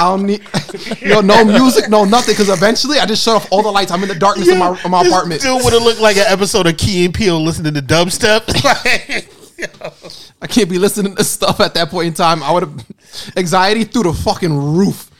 [0.00, 0.40] I don't need,
[1.02, 2.32] yo, no music, no nothing.
[2.32, 3.92] Because eventually, I just shut off all the lights.
[3.92, 5.42] I'm in the darkness of my, in my apartment.
[5.42, 8.44] Dude would have looked like an episode of Key and Peele listening to dubstep.
[10.42, 12.42] I can't be listening to stuff at that point in time.
[12.42, 12.86] I would have
[13.36, 15.10] anxiety through the fucking roof.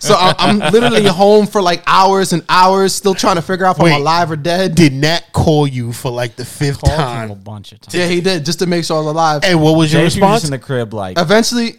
[0.00, 3.76] So I'm, I'm literally home for like hours and hours, still trying to figure out
[3.76, 3.94] if Wait.
[3.94, 4.74] I'm alive or dead.
[4.74, 7.38] Did Nat call you for like the fifth called him a time?
[7.40, 7.94] bunch of times.
[7.94, 9.44] Yeah, he did just to make sure I was alive.
[9.44, 10.42] Hey, what was your JP was response?
[10.42, 11.78] just in the crib, like, Eventually,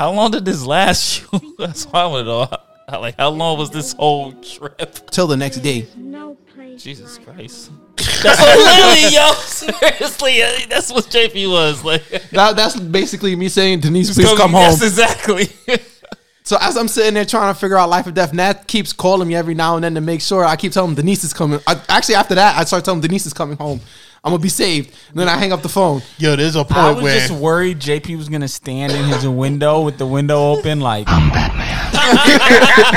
[0.00, 1.54] How long did this last you?
[1.58, 3.00] That's why I want to know.
[3.00, 5.10] Like, how long was this whole trip?
[5.10, 5.88] till the next day.
[5.94, 6.82] No place.
[6.82, 7.70] Jesus Christ.
[8.22, 9.32] That's what literally, yo.
[9.34, 12.08] Seriously, uh, that's what JP was like.
[12.30, 14.62] That, that's basically me saying, Denise, please Come- come home.
[14.62, 15.48] Yes, exactly.
[16.42, 19.28] So as I'm sitting there trying to figure out life or death, Nat keeps calling
[19.28, 20.44] me every now and then to make sure.
[20.44, 21.60] I keep telling him Denise is coming.
[21.64, 23.80] I, actually, after that, I start telling him Denise is coming home.
[24.22, 24.94] I'm gonna be saved.
[25.10, 26.02] And then I hang up the phone.
[26.18, 29.04] Yo, there's a point where I was where just worried JP was gonna stand in
[29.06, 31.66] his window with the window open, like I'm Batman.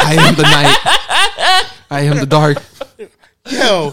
[0.00, 1.70] I am the night.
[1.90, 2.58] I am the dark.
[3.50, 3.92] Yo,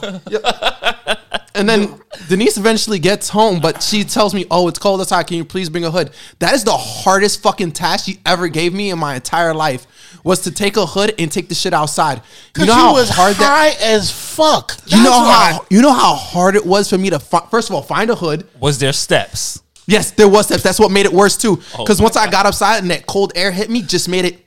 [1.54, 2.00] And then
[2.30, 5.28] Denise eventually gets home, but she tells me, "Oh, it's cold outside.
[5.28, 8.74] Can you please bring a hood?" That is the hardest fucking task she ever gave
[8.74, 9.86] me in my entire life.
[10.24, 12.22] Was to take a hood and take the shit outside.
[12.58, 13.44] You know how was hard that.
[13.78, 14.78] high as fuck.
[14.86, 15.52] You know That's why.
[15.54, 18.10] how you know how hard it was for me to fi- first of all find
[18.10, 18.48] a hood.
[18.60, 19.62] Was there steps?
[19.88, 20.64] Yes, there was steps.
[20.64, 21.62] That's what made it worse too.
[21.78, 24.24] Oh Because my once I got outside and that cold air hit me, just made
[24.26, 24.46] it.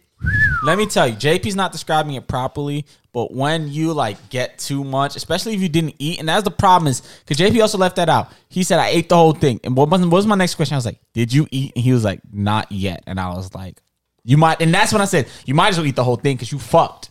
[0.64, 4.82] Let me tell you, JP's not describing it properly, but when you like get too
[4.82, 7.94] much, especially if you didn't eat, and that's the problem is because JP also left
[7.96, 8.32] that out.
[8.48, 10.74] He said I ate the whole thing, and what was, what was my next question?
[10.74, 13.54] I was like, "Did you eat?" And he was like, "Not yet," and I was
[13.54, 13.80] like,
[14.24, 16.34] "You might," and that's when I said, "You might as well eat the whole thing
[16.34, 17.10] because you fucked."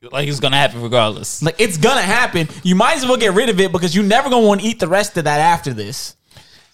[0.00, 1.42] Like it's gonna happen regardless.
[1.42, 2.48] Like it's gonna happen.
[2.62, 4.80] You might as well get rid of it because you're never gonna want to eat
[4.80, 6.16] the rest of that after this.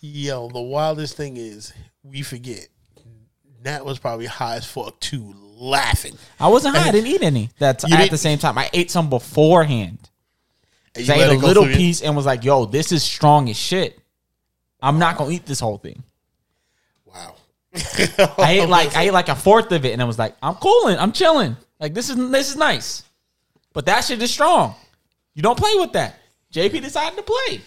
[0.00, 1.72] Yo, the wildest thing is
[2.04, 2.68] we forget.
[3.64, 6.16] Nat was probably high as fuck too, laughing.
[6.38, 6.88] I wasn't high.
[6.88, 7.50] I didn't eat any.
[7.58, 9.98] That You at the same time, I ate some beforehand.
[10.96, 13.98] I ate a little piece and was like, "Yo, this is strong as shit.
[14.80, 16.02] I'm not gonna eat this whole thing."
[17.04, 17.34] Wow.
[18.38, 20.54] I ate like I ate like a fourth of it, and I was like, "I'm
[20.54, 20.98] cooling.
[20.98, 21.56] I'm chilling.
[21.80, 23.02] Like this is this is nice."
[23.72, 24.74] But that shit is strong.
[25.34, 26.20] You don't play with that.
[26.52, 27.60] JP decided to play.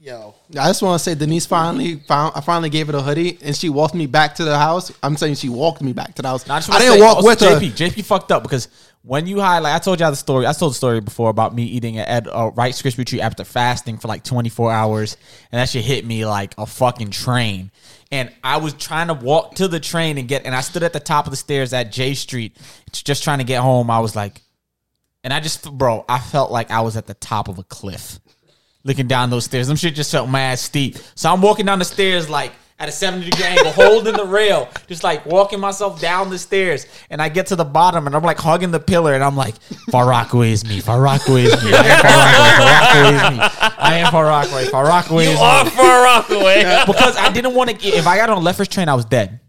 [0.00, 2.32] Yo, I just want to say Denise finally found.
[2.36, 4.92] I finally gave her the hoodie, and she walked me back to the house.
[5.02, 6.46] I'm saying she walked me back to the house.
[6.46, 7.58] Now, I, I didn't say, walk also, with her.
[7.58, 7.90] JP.
[7.90, 8.68] JP fucked up because
[9.02, 10.46] when you hide, like I told y'all the story.
[10.46, 13.98] I told the story before about me eating at a Rice Krispie treat after fasting
[13.98, 15.16] for like 24 hours,
[15.50, 17.72] and that shit hit me like a fucking train.
[18.12, 20.92] And I was trying to walk to the train and get, and I stood at
[20.92, 22.56] the top of the stairs at J Street,
[22.92, 23.90] just trying to get home.
[23.90, 24.42] I was like,
[25.24, 28.20] and I just, bro, I felt like I was at the top of a cliff,
[28.88, 29.68] looking down those stairs.
[29.68, 30.96] Them shit just felt mad steep.
[31.14, 34.68] So I'm walking down the stairs like at a 70 degree angle, holding the rail,
[34.86, 36.86] just like walking myself down the stairs.
[37.10, 39.56] And I get to the bottom and I'm like hugging the pillar and I'm like,
[39.90, 40.78] Far Rockaway is me.
[40.80, 41.72] Far Rockaway is me.
[41.74, 42.96] I am Far Rockaway.
[42.96, 43.42] Far is me.
[43.78, 44.64] I am Far Rockaway.
[44.66, 45.42] Far Rockaway is You me.
[45.42, 46.84] are Far Rockaway.
[46.86, 49.40] because I didn't want to get, if I got on left train, I was dead.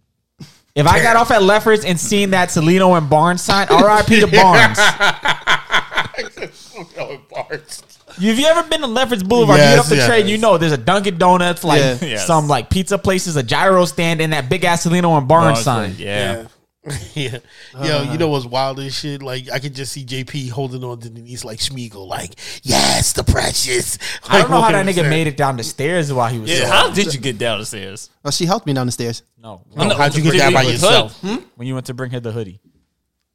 [0.75, 4.19] If I got off at Lefferts and seen that Salino and Barnes sign, R.I.P.
[4.21, 4.79] to Barnes.
[7.29, 7.83] Barnes.
[8.19, 10.07] If you ever been to Lefferts Boulevard, you get off the yes.
[10.07, 12.25] train, you know there's a Dunkin' Donuts, like Yes.
[12.27, 15.95] some like pizza places, a gyro stand, and that big ass Toledo and Barnes sign.
[15.97, 16.41] Yeah.
[16.41, 16.47] yeah.
[17.75, 17.85] Uh-huh.
[17.85, 19.21] Yo, you know what's wild as shit?
[19.21, 23.23] Like I could just see JP holding on to Denise like Smeagol, like, yes, the
[23.23, 23.97] precious.
[24.27, 26.49] I don't know how that Like, nigga made it down the stairs while he was.
[26.49, 28.09] Yeah, so- How did you get down the stairs?
[28.25, 29.21] Oh, she helped me down the stairs.
[29.37, 31.19] No, Oh, no, how'd you get did down by yourself?
[31.21, 31.39] Hood?
[31.39, 31.43] Hmm?
[31.55, 32.59] when you went to bring her the hoodie.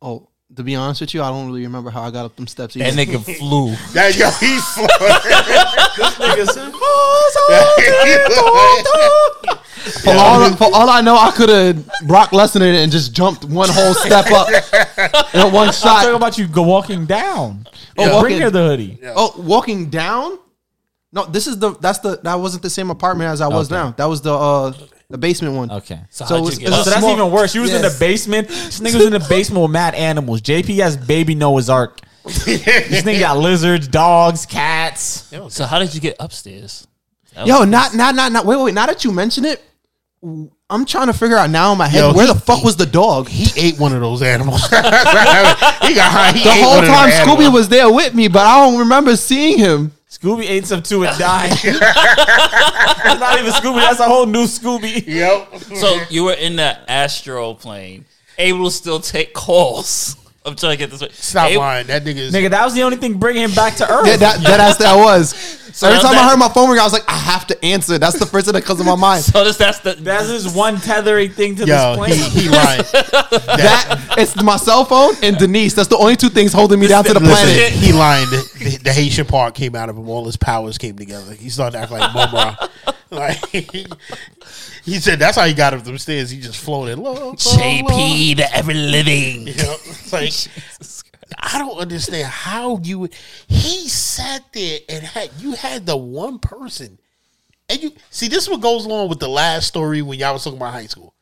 [0.03, 2.47] Oh, to be honest with you, I don't really remember how I got up them
[2.47, 2.76] steps.
[2.76, 2.90] Either.
[2.90, 3.70] That nigga flew.
[3.92, 4.64] That yo, he's
[10.03, 13.45] For all, for all I know, I could have Brock Lesnar it and just jumped
[13.45, 14.49] one whole step up
[15.34, 15.66] in one shot.
[15.66, 16.01] I'm shot.
[16.03, 17.66] talking about you go walking down.
[17.99, 18.99] Oh, Oh, bring her the hoodie.
[19.14, 20.38] Oh, walking down?
[21.12, 23.80] No, this is the that's the that wasn't the same apartment as I was Okay.
[23.80, 23.90] now.
[23.92, 24.72] That was the uh
[25.15, 25.71] the basement one.
[25.71, 26.01] Okay.
[26.11, 26.85] So, So how'd it's- it's?
[26.85, 27.53] So that's small- even worse.
[27.53, 28.49] She was in the basement.
[28.49, 30.41] This nigga was in the basement with mad animals.
[30.41, 32.01] JP has baby Noah's Ark.
[32.25, 35.33] this nigga got lizards, dogs, cats.
[35.51, 36.87] So how did you get upstairs?
[37.35, 38.75] That Yo, not not not not wait wait.
[38.75, 39.62] Now that you mention it,
[40.71, 42.77] I'm trying to figure out now in my head Yo, where he- the fuck was
[42.77, 43.29] the dog?
[43.29, 44.62] he ate one of those animals.
[44.69, 46.33] he got high.
[46.33, 47.39] He The ate whole one of them time animals.
[47.39, 49.93] Scooby was there with me, but I don't remember seeing him.
[50.15, 51.51] Scooby ate some too and died.
[51.62, 53.81] that's not even Scooby.
[53.81, 55.05] That's a whole new Scooby.
[55.05, 55.77] Yep.
[55.77, 58.05] So you were in the astral plane,
[58.39, 60.17] able to still take calls.
[60.47, 61.01] I'm trying to get this.
[61.01, 61.09] way.
[61.12, 61.86] Stop Able- lying.
[61.86, 62.34] That nigga is.
[62.34, 64.07] Nigga, that was the only thing bringing him back to Earth.
[64.07, 65.61] Yeah, that that as that was.
[65.74, 67.64] So Every now time I heard my phone ring, I was like, I have to
[67.64, 67.99] answer.
[67.99, 69.24] That's the first thing that comes to my mind.
[69.32, 72.45] So this, that's the That's just one tethering thing to Yo, this he, plane.
[72.45, 72.82] he lying.
[73.59, 75.74] That it's my cell phone and Denise.
[75.74, 77.72] That's the only two things holding me down to the Listen, planet.
[77.72, 78.26] he lying.
[78.30, 80.09] The, the, the Haitian part came out of him.
[80.09, 81.34] All his powers came together.
[81.34, 82.93] He started acting like Mumm-Ra.
[83.21, 83.45] like
[84.85, 86.31] he said, that's how he got up them stairs.
[86.31, 86.99] He just floated.
[86.99, 87.33] Low, low.
[87.35, 89.49] JP, the ever living.
[89.55, 89.77] You know,
[90.12, 90.33] like
[91.39, 93.09] I don't understand how you.
[93.47, 96.99] He sat there and had you had the one person,
[97.69, 100.45] and you see this is what goes along with the last story when y'all was
[100.45, 101.15] talking about high school.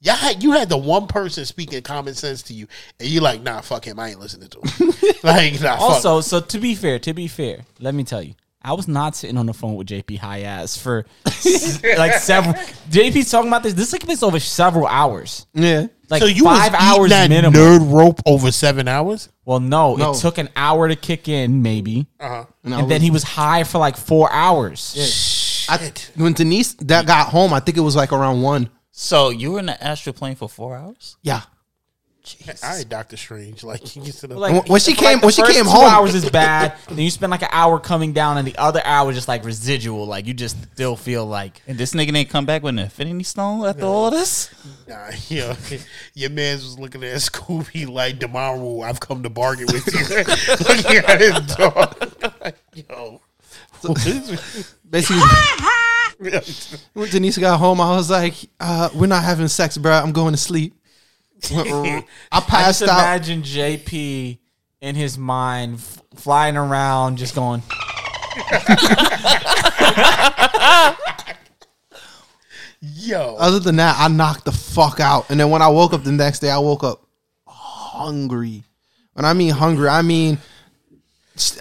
[0.00, 2.66] Y'all had you had the one person speaking common sense to you,
[3.00, 4.88] and you're like, nah, fuck him, I ain't listening to him.
[5.22, 5.80] like, nah, fuck.
[5.80, 8.34] Also, so to be fair, to be fair, let me tell you,
[8.66, 12.54] I was not sitting on the phone with JP high ass for like several.
[12.90, 13.74] JP's talking about this.
[13.74, 15.86] This took place over several hours, Yeah.
[16.10, 17.54] like so you five was hours that minimum.
[17.54, 19.28] nerd rope over seven hours.
[19.44, 20.10] Well, no, No.
[20.10, 22.46] it took an hour to kick in, maybe, uh-huh.
[22.64, 25.66] And, and then he was high for like four hours.
[25.68, 28.70] I, when Denise that got home, I think it was like around one.
[28.90, 31.16] So you were in the astral plane for four hours?
[31.22, 31.42] Yeah.
[32.62, 33.62] All right, Doctor Strange.
[33.62, 35.52] Like, he gets to the, Like, When- when she for, came- the when she first
[35.54, 36.74] came two home- hours is bad.
[36.88, 40.06] then you spend like an hour coming down, and the other hour just like residual.
[40.06, 43.24] Like you just still feel like And this nigga didn't come back with an Infinity
[43.24, 44.50] Stone after all this?
[44.88, 45.54] Nah, yo,
[46.14, 48.80] your man's was looking at Scooby like tomorrow.
[48.80, 50.00] I've come to bargain with you.
[50.74, 52.54] looking at his dog.
[52.74, 53.20] yo,
[54.88, 55.20] Basically,
[56.94, 59.92] when Denise got home, I was like, uh, "We're not having sex, bro.
[59.92, 60.74] I'm going to sleep."
[61.52, 62.98] I I passed just out.
[62.98, 64.38] imagine JP
[64.80, 67.62] in his mind f- flying around, just going.
[72.80, 75.30] yo, Other than that, I knocked the fuck out.
[75.30, 77.02] And then when I woke up the next day, I woke up
[77.46, 78.62] hungry.
[79.14, 80.38] When I mean hungry, I mean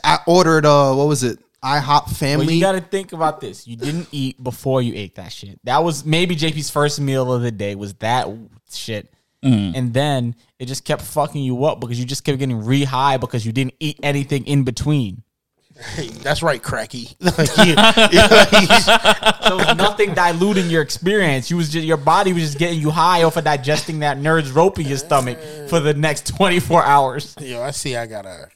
[0.03, 1.39] I ordered uh what was it?
[1.63, 2.53] IHOP Well, family.
[2.55, 3.65] you got to think about this.
[3.67, 5.59] You didn't eat before you ate that shit.
[5.63, 7.73] That was maybe JP's first meal of the day.
[7.73, 8.27] Was that
[8.71, 9.11] shit?
[9.45, 9.73] Mm.
[9.75, 13.17] And then it just kept fucking you up because you just kept getting re high
[13.17, 15.21] because you didn't eat anything in between.
[15.77, 17.09] Hey, that's right, cracky.
[17.19, 21.51] Like, yeah, yeah, So was nothing diluting your experience.
[21.51, 24.51] You was just your body was just getting you high off of digesting that nerd's
[24.51, 25.37] rope in your stomach
[25.69, 27.35] for the next twenty four hours.
[27.39, 27.95] yo, I see.
[27.95, 28.49] I gotta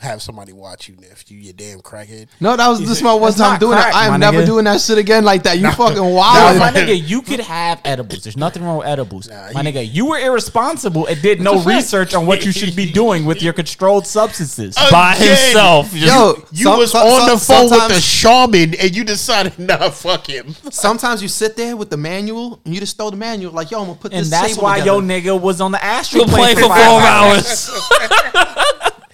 [0.00, 1.30] have somebody watch you, Niff.
[1.30, 2.28] You, you damn crackhead.
[2.40, 3.96] no, that was this my one That's time not doing crack, that.
[3.98, 4.46] I my am never nigga.
[4.46, 5.58] doing that shit again like that.
[5.58, 6.58] You fucking Nah, wild.
[6.58, 8.22] my nigga, you could have edibles.
[8.22, 9.28] There's nothing wrong with edibles.
[9.28, 12.76] Nah, my he- nigga, you were irresponsible and did no research on what you should
[12.76, 14.76] be doing with your controlled substances.
[14.90, 15.28] By Again.
[15.28, 15.92] himself.
[15.92, 18.96] Just- Yo, You some- was some- on some- the phone with the sometimes- shaman, and
[18.96, 20.54] you decided, nah, fuck him.
[20.70, 23.80] Sometimes you sit there with the manual and you just throw the manual like, yo,
[23.80, 24.24] I'm gonna put this in.
[24.24, 24.30] and this.
[24.30, 24.92] that's table why together.
[25.00, 25.02] your
[25.36, 28.54] nigga was on the astral You're playing plane for five four hours.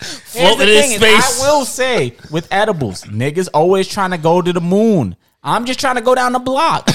[0.04, 1.42] Floating in thing is, space.
[1.42, 5.16] I will say with edibles, niggas always trying to go to the moon.
[5.46, 6.88] I'm just trying to go down the block.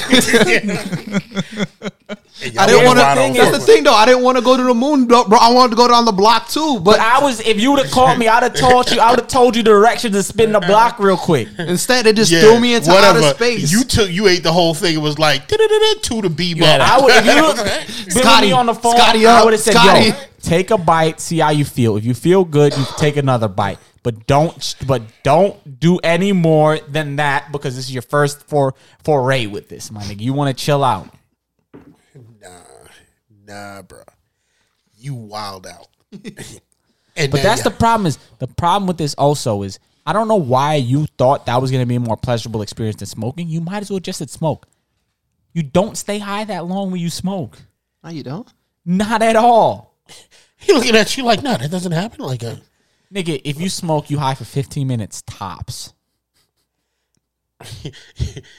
[2.57, 3.39] I didn't want to.
[3.39, 3.93] That's the thing, though.
[3.93, 5.25] I didn't want to go to the moon, bro.
[5.25, 5.37] bro.
[5.37, 7.83] I wanted to go down the block too, But but I was, if you would
[7.83, 10.23] have called me, I'd have told you, I would have told you the directions to
[10.23, 11.47] spin the block real quick.
[11.59, 13.71] instead they just threw me into outer space.
[13.71, 14.95] You took you ate the whole thing.
[14.95, 16.81] It was like two to beam up.
[16.81, 19.73] I would, if you Scotty, me on the phone, Scotty I uh, would have said,
[19.73, 20.05] Scotty.
[20.07, 21.97] "Yo, take a bite, see how you feel.
[21.97, 26.79] If you feel good, you take another bite, but don't, but don't do any more
[26.79, 28.73] than that because this is your first for
[29.03, 30.21] foray with this, my nigga.
[30.21, 31.09] You want to chill out.
[32.41, 32.49] Nah,
[33.45, 34.03] nah, bro,
[34.97, 35.87] you wild out.
[36.11, 38.07] and But then- that's the problem.
[38.07, 41.69] Is the problem with this also is I don't know why you thought that was
[41.71, 43.47] going to be a more pleasurable experience than smoking.
[43.47, 44.65] You might as well just said smoke.
[45.53, 47.57] You don't stay high that long when you smoke.
[48.03, 48.51] no, you don't.
[48.85, 49.93] Not at all.
[50.57, 52.21] he looking at you like, nah, that doesn't happen.
[52.25, 52.59] Like a
[53.13, 55.93] Nigga, if you smoke, you high for 15 minutes tops.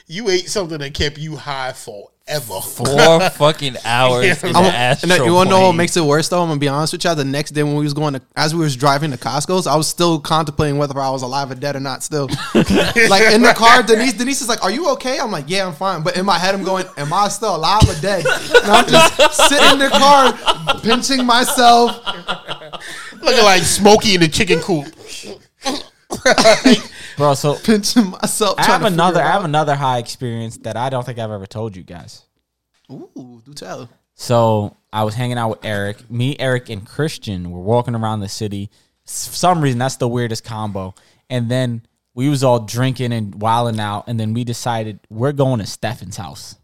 [0.07, 2.61] you ate something that kept you high forever.
[2.61, 6.41] Four fucking hours in the and you want to know what makes it worse though?
[6.41, 7.15] I'm gonna be honest with y'all.
[7.15, 9.75] The next day when we was going to, as we was driving to Costco's, I
[9.75, 12.03] was still contemplating whether I was alive or dead or not.
[12.03, 15.65] Still, like in the car, Denise, Denise is like, "Are you okay?" I'm like, "Yeah,
[15.65, 18.71] I'm fine." But in my head, I'm going, "Am I still alive or dead?" And
[18.71, 21.99] I'm just sitting in the car, pinching myself.
[23.21, 24.85] Looking like Smokey in the chicken coop.
[27.17, 28.59] Bro, so pinching myself.
[28.59, 31.75] I have another I have another high experience that I don't think I've ever told
[31.75, 32.23] you guys.
[32.91, 33.89] Ooh, do tell.
[34.15, 36.09] So I was hanging out with Eric.
[36.11, 38.69] Me, Eric, and Christian were walking around the city.
[39.05, 40.93] For some reason, that's the weirdest combo.
[41.29, 44.05] And then we was all drinking and wilding out.
[44.07, 46.55] And then we decided we're going to Stefan's house.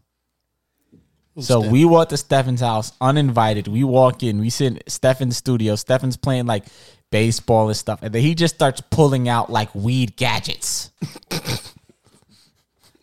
[1.40, 3.68] So we walk to Stefan's house uninvited.
[3.68, 4.40] We walk in.
[4.40, 5.76] We sit in Stefan's studio.
[5.76, 6.64] Stefan's playing like
[7.10, 8.00] baseball and stuff.
[8.02, 10.90] And then he just starts pulling out like weed gadgets.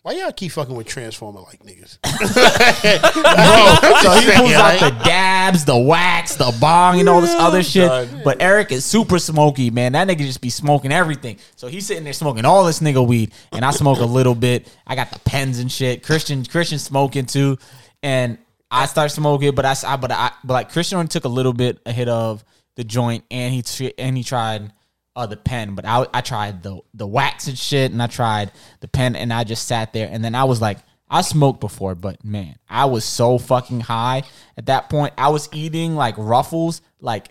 [0.05, 1.97] Why y'all keep fucking with Transformer like niggas?
[4.03, 7.89] So he pulls out the dabs, the wax, the bong, and all this other shit.
[8.23, 9.93] But Eric is super smoky, man.
[9.93, 11.37] That nigga just be smoking everything.
[11.55, 14.71] So he's sitting there smoking all this nigga weed, and I smoke a little bit.
[14.85, 16.03] I got the pens and shit.
[16.03, 17.57] Christian, Christian smoking too,
[18.05, 18.37] and
[18.69, 21.53] I start smoking, but I, I but I, but like Christian only took a little
[21.53, 22.45] bit a hit of
[22.75, 24.71] the joint, and he tr- and he tried
[25.15, 28.51] uh, the pen, but I I tried the the wax and shit, and I tried
[28.81, 30.77] the pen, and I just sat there, and then I was like,
[31.09, 34.21] I smoked before, but man, I was so fucking high
[34.55, 35.15] at that point.
[35.17, 37.29] I was eating like ruffles, like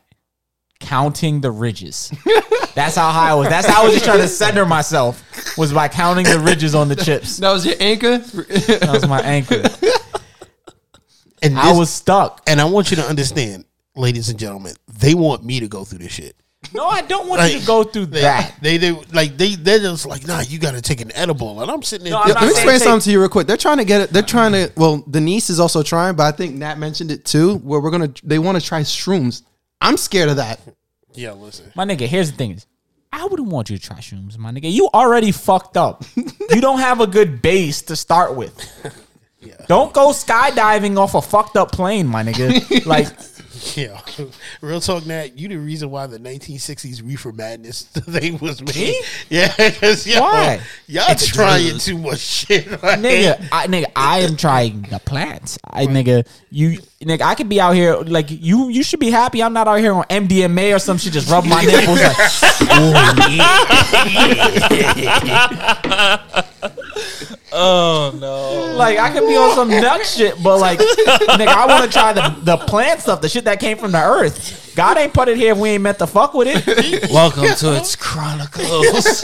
[0.80, 2.12] counting the ridges.
[2.74, 3.48] That's how high I was.
[3.48, 5.22] That's how I was just trying to center myself
[5.56, 7.36] was by counting the ridges on the chips.
[7.36, 8.18] That was your anchor.
[8.18, 9.62] That was my anchor.
[11.44, 12.42] And I this- was stuck.
[12.46, 13.64] And I want you to understand,
[13.96, 16.36] ladies and gentlemen, they want me to go through this shit.
[16.72, 18.54] No, I don't want you to go through they, that.
[18.62, 21.70] They they like they they're just like, nah, you got to take an edible, and
[21.70, 22.14] I'm sitting there.
[22.14, 23.46] No, I'm Yeah, not let me saying explain take- something to you real quick.
[23.46, 24.10] They're trying to get it.
[24.10, 24.72] They're trying to.
[24.74, 27.56] Well, Denise is also trying, but I think Nat mentioned it too.
[27.58, 29.42] Where we're gonna, they want to try shrooms.
[29.82, 30.58] I'm scared of that.
[31.12, 31.70] yeah, listen.
[31.76, 32.66] My nigga, here's the thing is,
[33.12, 34.72] I wouldn't want you to try shrooms, my nigga.
[34.72, 36.02] You already fucked up.
[36.16, 38.58] you don't have a good base to start with.
[39.66, 42.86] Don't go skydiving off a fucked up plane, my nigga.
[42.86, 43.08] Like,
[43.76, 44.00] Yeah,
[44.60, 45.38] real talk, Nat.
[45.38, 48.74] You the reason why the 1960s reefer madness thing was made.
[48.74, 49.00] Me?
[49.30, 50.60] Yeah, because y'all, Why?
[50.86, 52.66] y'all been trying too much shit.
[52.70, 55.58] Like, nigga, I, nigga, I am trying the plants.
[55.64, 58.68] I nigga, you nigga, I could be out here like you.
[58.68, 59.42] You should be happy.
[59.42, 62.16] I'm not out here on MDMA or some shit, just rub my nipples like.
[66.70, 66.80] Oh
[67.52, 68.74] Oh, no!
[68.76, 72.12] Like I could be on some nut shit, but like, nigga, I want to try
[72.12, 74.72] the the plant stuff, the shit that came from the earth.
[74.76, 77.10] God ain't put it here if we ain't meant to fuck with it.
[77.10, 78.66] Welcome to its chronicles.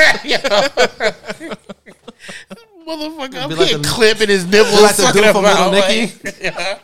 [2.86, 4.82] Motherfucker, I'm Be like here the- clipping his nipples.
[4.82, 6.12] like the dude from them Little Nicky.
[6.44, 6.80] like-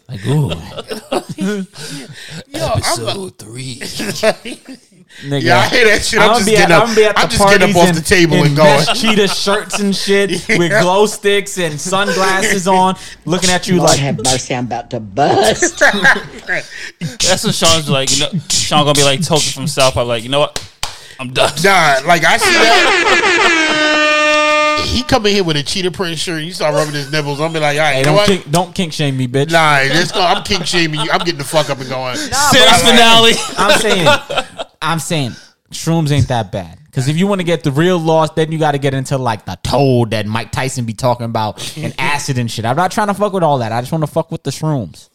[0.08, 0.50] like ooh,
[2.58, 3.80] Yo, I'm a- episode three.
[5.22, 6.18] Nigga, Yeah, I hear that shit.
[6.18, 7.74] I'm I'ma just be getting at- up- I'ma be at I'm the just getting up
[7.76, 8.68] parties off the table in and going.
[8.86, 12.96] mesh cheetah shirts and shit with glow sticks and sunglasses on,
[13.26, 15.78] looking at you Lord like have mercy, I'm about to bust.
[15.80, 18.10] That's what Sean's like.
[18.12, 19.96] You know, Sean gonna be like Token from South.
[19.96, 20.58] I'm like, you know what?
[21.18, 21.52] I'm done.
[21.62, 24.06] Nah, like I see that.
[24.84, 26.42] He come in here with a cheetah print shirt.
[26.42, 27.40] You start rubbing his nipples.
[27.40, 28.26] I'm be like, all right, Hey, don't what?
[28.28, 29.50] kink, don't kink shame me, bitch.
[29.50, 30.20] Nah, let's go.
[30.20, 31.10] I'm king shaming you.
[31.10, 32.16] I'm getting the fuck up and going.
[32.16, 33.32] Series finale.
[33.58, 34.08] I'm saying,
[34.82, 35.32] I'm saying,
[35.70, 36.78] shrooms ain't that bad.
[36.86, 39.16] Because if you want to get the real lost, then you got to get into
[39.16, 42.64] like the toad that Mike Tyson be talking about and acid and shit.
[42.64, 43.70] I'm not trying to fuck with all that.
[43.70, 45.08] I just want to fuck with the shrooms.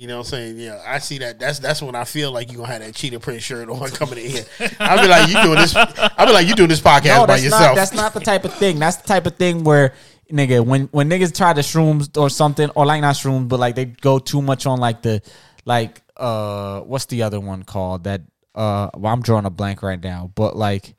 [0.00, 0.58] You know what I'm saying?
[0.58, 1.38] Yeah, I see that.
[1.38, 4.18] That's that's when I feel like you gonna have that cheetah print shirt on coming
[4.18, 4.44] in here.
[4.80, 5.76] I'll be like, you doing this?
[5.76, 7.60] I'll be like, you doing this podcast No, by yourself.
[7.62, 7.74] not.
[7.74, 8.78] That's not the type of thing.
[8.78, 9.92] That's the type of thing where
[10.32, 13.74] nigga when when niggas try the shrooms or something or like not shrooms, but like
[13.74, 15.20] they go too much on like the
[15.66, 18.22] like uh what's the other one called that
[18.54, 20.94] uh well I'm drawing a blank right now, but like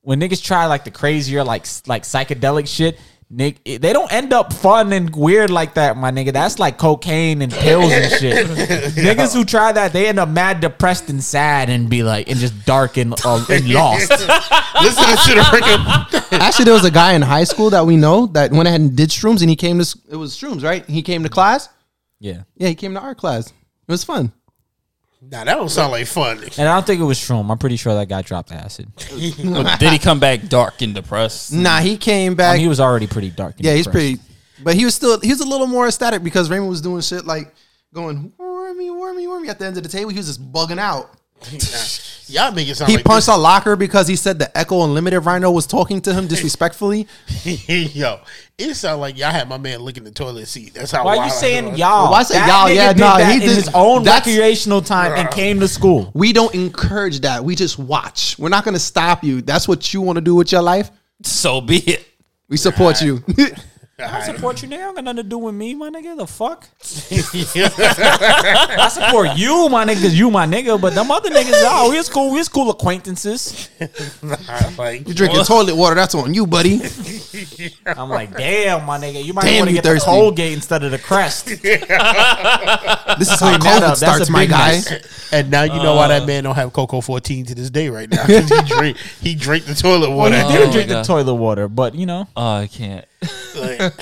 [0.00, 2.98] when niggas try like the crazier like like psychedelic shit.
[3.34, 6.34] Nick, they don't end up fun and weird like that, my nigga.
[6.34, 8.46] That's like cocaine and pills and shit.
[8.46, 12.38] Niggas who try that, they end up mad, depressed, and sad, and be like, and
[12.38, 14.10] just dark and, uh, and lost.
[14.82, 16.32] Listen to the freaking.
[16.40, 18.94] Actually, there was a guy in high school that we know that went ahead and
[18.94, 20.84] did shrooms, and he came to it was shrooms, right?
[20.84, 21.70] He came to class.
[22.20, 22.42] Yeah.
[22.56, 23.46] Yeah, he came to art class.
[23.46, 23.54] It
[23.88, 24.30] was fun.
[25.24, 26.38] Nah, that don't sound like fun.
[26.58, 27.50] And I don't think it was Shroom.
[27.50, 28.94] I'm pretty sure that guy dropped acid.
[29.08, 31.52] Did he come back dark and depressed?
[31.52, 32.52] Nah, he came I back.
[32.54, 33.54] mean, he was already pretty dark.
[33.56, 34.18] and yeah, he's pretty,
[34.62, 37.24] but he was still he was a little more ecstatic because Raymond was doing shit
[37.24, 37.54] like
[37.94, 40.10] going wormy, wormy, wormy at the end of the table.
[40.10, 41.10] He was just bugging out.
[42.28, 45.24] Y'all make it sound He like punched a locker because he said the Ecko Unlimited
[45.26, 47.06] Rhino was talking to him disrespectfully.
[47.44, 47.68] this.
[47.94, 48.20] Yo,
[48.56, 50.72] it sound like y'all had my man licking the toilet seat.
[50.74, 51.04] That's how.
[51.04, 51.78] Why wild you I saying was.
[51.78, 52.10] y'all?
[52.10, 52.68] Why say That y'all?
[52.68, 55.68] nigga Yeah, did nah, that he in did- his own recreational time and came to
[55.68, 56.10] school.
[56.14, 57.44] We don't encourage that.
[57.44, 58.38] We just watch.
[58.38, 59.42] We're not going to stop you.
[59.42, 60.90] That's what you want to do with your life.
[61.24, 62.06] So be it.
[62.48, 63.22] We support you.
[63.98, 64.74] I support you, nigga.
[64.74, 66.16] I don't got nothing to do with me, my nigga.
[66.16, 66.68] The fuck?
[66.82, 70.80] I support you, my nigga, 'cause you my nigga.
[70.80, 72.32] But them other niggas, oh, we was cool.
[72.32, 73.68] We was cool acquaintances.
[74.78, 75.94] like, you drinking toilet water.
[75.94, 76.80] That's on you, buddy.
[77.86, 79.22] I'm like, damn, my nigga.
[79.24, 80.06] You might Damn, want to you get the thirsty.
[80.10, 81.46] Colgate instead of the Crest.
[81.46, 83.94] This is how Clean that up.
[83.94, 84.72] COVID That's a starts, my big guy.
[84.72, 85.28] mess.
[85.32, 87.88] and now you know why that uh, man don't have Coco 14 to this day
[87.88, 88.24] right now.
[88.26, 90.36] 'Cause he drink he drink the toilet Well, water.
[90.36, 91.04] he did Oh drink my the God.
[91.04, 93.04] toilet water, but you know, Oh, I can't.
[93.56, 93.92] Like,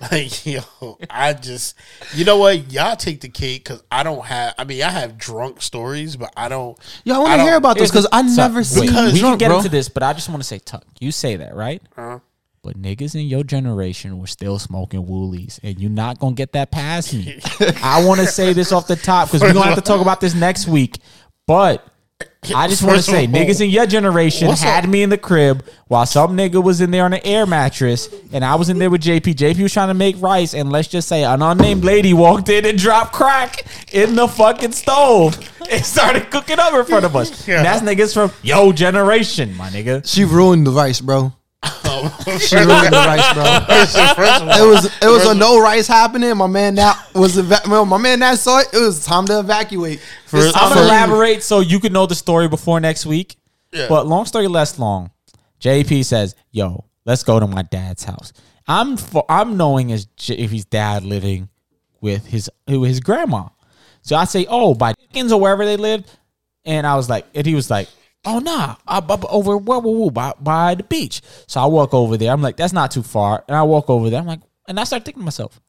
[0.10, 1.76] like, yo, I just,
[2.14, 2.72] you know what?
[2.72, 4.54] Y'all take the cake because I don't have.
[4.58, 6.78] I mean, I have drunk stories, but I don't.
[7.04, 9.18] Yo, I want to hear about this because I never wait, seen because- you we
[9.20, 9.56] can drunk, get bro.
[9.58, 11.82] into this, but I just want to say, Tuck, you say that right?
[11.96, 12.20] Uh-huh.
[12.62, 16.70] But niggas in your generation were still smoking woolies, and you're not gonna get that
[16.70, 17.40] past me.
[17.82, 20.20] I want to say this off the top because we're gonna have to talk about
[20.20, 20.98] this next week.
[21.46, 21.86] But
[22.54, 24.90] I just want to say, all, niggas in your generation what's had up?
[24.90, 28.44] me in the crib while some nigga was in there on an air mattress, and
[28.44, 29.34] I was in there with JP.
[29.34, 32.64] JP was trying to make rice, and let's just say an unnamed lady walked in
[32.64, 35.38] and dropped crack in the fucking stove
[35.70, 37.46] and started cooking up in front of us.
[37.46, 37.58] Yeah.
[37.58, 40.06] And that's niggas from yo generation, my nigga.
[40.06, 41.34] She ruined the rice, bro.
[41.62, 41.70] Um,
[42.24, 43.44] she First ruined the rice, bro.
[44.64, 46.34] It was it was a no rice happening.
[46.36, 48.68] My man that was eva- well, my man that saw it.
[48.72, 50.00] It was time to evacuate.
[50.26, 53.36] First- I'm gonna elaborate so you can know the story before next week.
[53.72, 53.86] Yeah.
[53.88, 55.10] But long story less long.
[55.60, 58.32] JP says, "Yo, let's go to my dad's house."
[58.66, 61.48] I'm for, I'm knowing as J- if he's dad living
[62.00, 63.48] with his with his grandma.
[64.02, 66.10] So I say, "Oh, by Dickens or wherever they lived,"
[66.64, 67.88] and I was like, and he was like,
[68.24, 71.94] "Oh nah, bu- bu- over where, where, where, by, by the beach." So I walk
[71.94, 72.32] over there.
[72.32, 74.20] I'm like, "That's not too far," and I walk over there.
[74.20, 75.60] I'm like, and I start thinking to myself,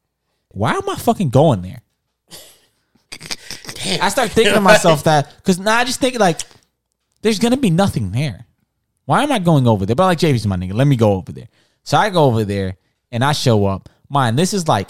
[0.49, 1.81] "Why am I fucking going there?"
[4.01, 6.41] I start thinking to myself that because now I just think like
[7.21, 8.45] there's gonna be nothing there.
[9.05, 9.95] Why am I going over there?
[9.95, 11.47] But like JP's my nigga, let me go over there.
[11.83, 12.77] So I go over there
[13.11, 13.89] and I show up.
[14.09, 14.89] Mine, this is like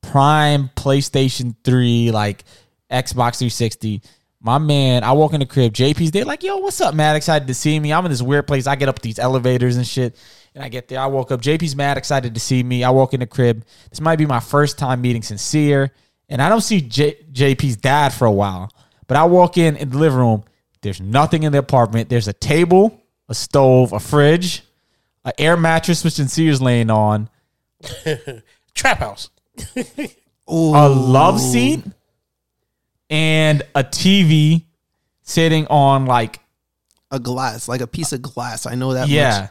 [0.00, 2.44] prime PlayStation 3, like
[2.90, 4.02] Xbox 360.
[4.42, 7.14] My man, I walk in the crib, JP's there, like, yo, what's up, man?
[7.14, 7.92] Excited to see me.
[7.92, 8.66] I'm in this weird place.
[8.66, 10.16] I get up these elevators and shit.
[10.54, 11.42] And I get there, I walk up.
[11.42, 12.82] JP's mad, excited to see me.
[12.82, 13.64] I walk in the crib.
[13.90, 15.92] This might be my first time meeting Sincere.
[16.28, 18.70] And I don't see J- JP's dad for a while.
[19.06, 20.44] But I walk in in the living room.
[20.80, 22.08] There's nothing in the apartment.
[22.08, 24.62] There's a table, a stove, a fridge,
[25.24, 27.28] an air mattress which Sincere's laying on,
[28.74, 29.28] trap house.
[29.76, 31.84] a love seat,
[33.10, 34.64] and a TV
[35.22, 36.40] sitting on like
[37.10, 38.66] a glass, like a piece of glass.
[38.66, 39.08] I know that.
[39.08, 39.50] yeah, much.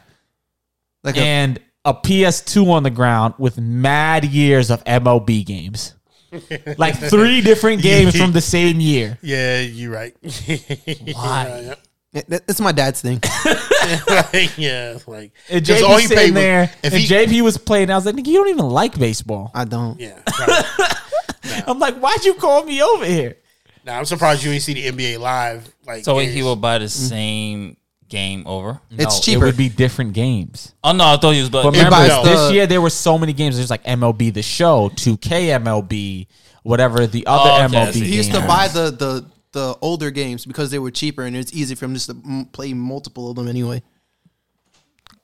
[1.04, 5.94] like a, and a PS2 on the ground with mad years of MLB games.
[6.78, 9.18] like three different games from the same year.
[9.20, 10.14] Yeah, you're right.
[11.12, 11.74] Why?
[12.12, 13.20] It- it- it's my dad's thing.
[14.08, 17.06] like, yeah, like And just JP all he sitting paid was- there, if and he-
[17.08, 17.90] JP was playing.
[17.90, 19.98] I was like, "Nigga, you don't even like baseball." I don't.
[20.00, 21.64] Yeah, right.
[21.68, 23.36] I'm like, "Why'd you call me over here?"
[23.84, 25.72] Now I'm surprised you ain't see the NBA live.
[25.86, 26.34] Like, So games.
[26.34, 27.76] he will buy the same
[28.08, 28.80] game over.
[28.90, 29.44] It's No, cheaper.
[29.44, 30.74] It would be different games.
[30.84, 31.50] Oh no, I thought he was.
[31.50, 32.24] But But remember, buys no.
[32.24, 33.56] this year there were so many games.
[33.56, 36.26] There's like MLB the Show, 2K MLB,
[36.62, 37.92] whatever the other Oh, okay, MLB.
[37.92, 38.04] see.
[38.06, 41.52] He used to buy the the the older games because they were cheaper and it's
[41.52, 43.82] easy for him just to play multiple of them anyway.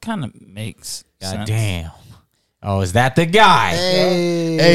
[0.01, 1.49] kind of makes God sense.
[1.49, 1.91] damn.
[2.63, 3.71] Oh, is that the guy?
[3.77, 4.67] Hey, Hey,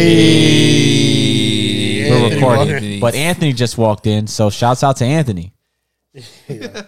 [2.06, 2.74] Yeah, We're Anthony recording.
[2.74, 3.00] Anthony.
[3.00, 5.54] But Anthony just walked in, so shouts out to Anthony.
[6.48, 6.88] But,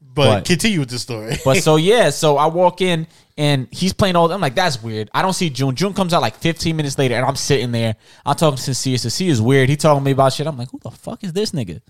[0.00, 1.36] But- continue with the story.
[1.44, 3.06] But so yeah, so I walk in
[3.36, 4.30] and he's playing all.
[4.30, 5.10] I'm like, that's weird.
[5.12, 5.74] I don't see June.
[5.74, 7.96] June comes out like 15 minutes later, and I'm sitting there.
[8.24, 8.98] I'm talking to Sia.
[8.98, 9.68] So Sia is weird.
[9.68, 10.46] He talking to me about shit.
[10.46, 11.80] I'm like, who the fuck is this nigga?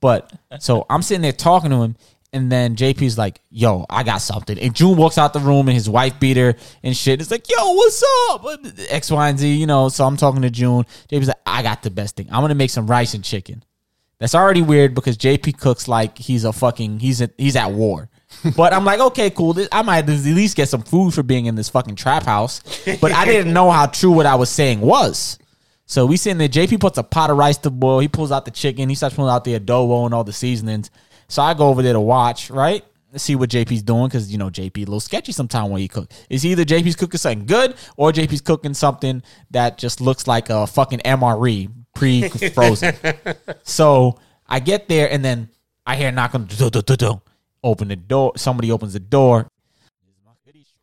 [0.00, 1.96] But so I'm sitting there talking to him,
[2.34, 5.74] and then JP's like, "Yo, I got something." And June walks out the room, and
[5.74, 7.20] his wife beat her and shit.
[7.20, 8.44] It's like, "Yo, what's up?"
[8.90, 9.54] X, Y, and Z.
[9.54, 9.88] You know.
[9.88, 10.84] So I'm talking to June.
[11.08, 12.28] JP's like, "I got the best thing.
[12.30, 13.64] I'm gonna make some rice and chicken."
[14.18, 18.10] That's already weird because JP cooks like he's a fucking he's a, he's at war.
[18.56, 19.52] But I'm like, okay, cool.
[19.52, 22.62] This, I might at least get some food for being in this fucking trap house.
[23.00, 25.38] But I didn't know how true what I was saying was.
[25.86, 26.48] So we sitting there.
[26.48, 28.00] JP puts a pot of rice to boil.
[28.00, 28.88] He pulls out the chicken.
[28.88, 30.90] He starts pulling out the adobo and all the seasonings.
[31.28, 32.84] So I go over there to watch, right?
[33.16, 36.10] See what JP's doing because you know JP a little sketchy sometimes when he cook.
[36.28, 39.22] Is either JP's cooking something good or JP's cooking something
[39.52, 42.94] that just looks like a fucking MRE pre frozen.
[43.62, 44.18] So
[44.48, 45.48] I get there and then
[45.86, 47.22] I hear a knock on the door.
[47.62, 48.32] Open the door.
[48.36, 49.48] Somebody opens the door,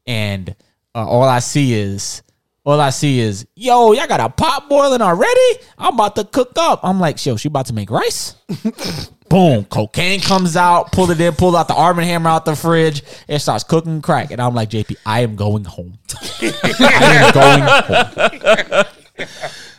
[0.07, 0.55] and
[0.95, 2.23] uh, all I see is
[2.63, 5.63] all I see is yo, y'all got a pot boiling already.
[5.77, 6.79] I'm about to cook up.
[6.83, 8.35] I'm like, yo, she about to make rice.
[9.31, 10.91] Boom, cocaine comes out.
[10.91, 11.33] Pull it in.
[11.33, 13.01] Pull out the Arm and Hammer out the fridge.
[13.29, 15.97] It starts cooking crack, and I'm like, JP, I am going home.
[16.41, 18.75] I am going
[19.17, 19.27] home.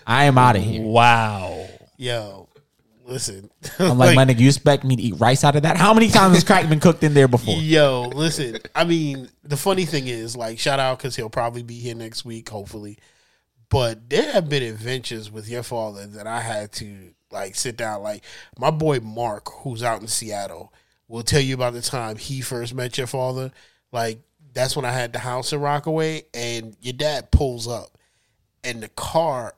[0.07, 0.81] I am out of here.
[0.83, 1.69] Wow.
[1.99, 2.49] Yo,
[3.05, 3.51] listen.
[3.79, 5.77] I'm like, my nigga, you expect me to eat rice out of that?
[5.77, 7.57] How many times has crack been cooked in there before?
[7.57, 8.57] Yo, listen.
[8.75, 12.25] I mean, the funny thing is, like, shout out because he'll probably be here next
[12.25, 12.99] week, hopefully.
[13.69, 18.03] But there have been adventures with your father that I had to like sit down.
[18.03, 18.25] Like
[18.59, 20.73] my boy Mark, who's out in Seattle,
[21.09, 23.53] will tell you about the time he first met your father.
[23.91, 24.21] Like
[24.55, 27.99] that's when I had the house in Rockaway, and your dad pulls up,
[28.63, 29.55] and the car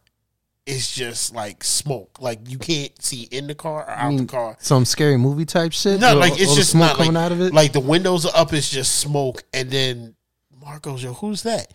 [0.67, 2.21] is just like smoke.
[2.21, 4.29] Like you can't see in the car or out mean, the mm.
[4.29, 4.57] car.
[4.61, 6.01] Some scary movie type shit.
[6.01, 7.53] No, like it's just smoke not coming like, out of it.
[7.53, 10.15] Like the windows are up, it's just smoke, and then
[10.61, 11.73] Mark goes, "Yo, who's that?"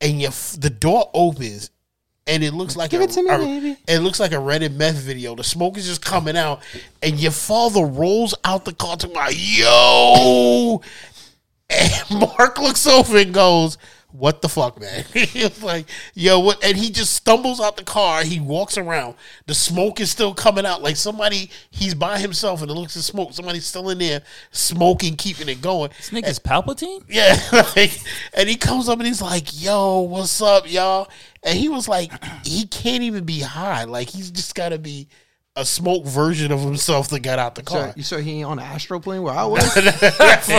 [0.00, 1.70] And you, f- the door opens,
[2.26, 3.76] and it looks like Give a, it to me, a- baby.
[3.86, 5.34] It looks like a Red and Meth video.
[5.34, 6.62] The smoke is just coming out,
[7.02, 10.80] and your father rolls out the car to my yo,
[11.70, 13.78] and Mark looks over and goes.
[14.16, 15.04] What the fuck, man?
[15.12, 16.62] He's like, yo, what?
[16.64, 18.22] And he just stumbles out the car.
[18.22, 19.16] He walks around.
[19.46, 20.82] The smoke is still coming out.
[20.82, 23.32] Like somebody, he's by himself and it looks like smoke.
[23.32, 25.90] Somebody's still in there smoking, keeping it going.
[25.96, 27.02] This nigga's Palpatine?
[27.08, 27.36] Yeah,
[27.76, 27.98] like,
[28.34, 31.08] and he comes up and he's like, "Yo, what's up, y'all?"
[31.42, 32.10] And he was like,
[32.44, 33.82] he can't even be high.
[33.84, 35.08] Like he's just got to be
[35.56, 37.92] a smoke version of himself that got out the car.
[37.96, 39.72] you saw he ain't on the astral plane where I was.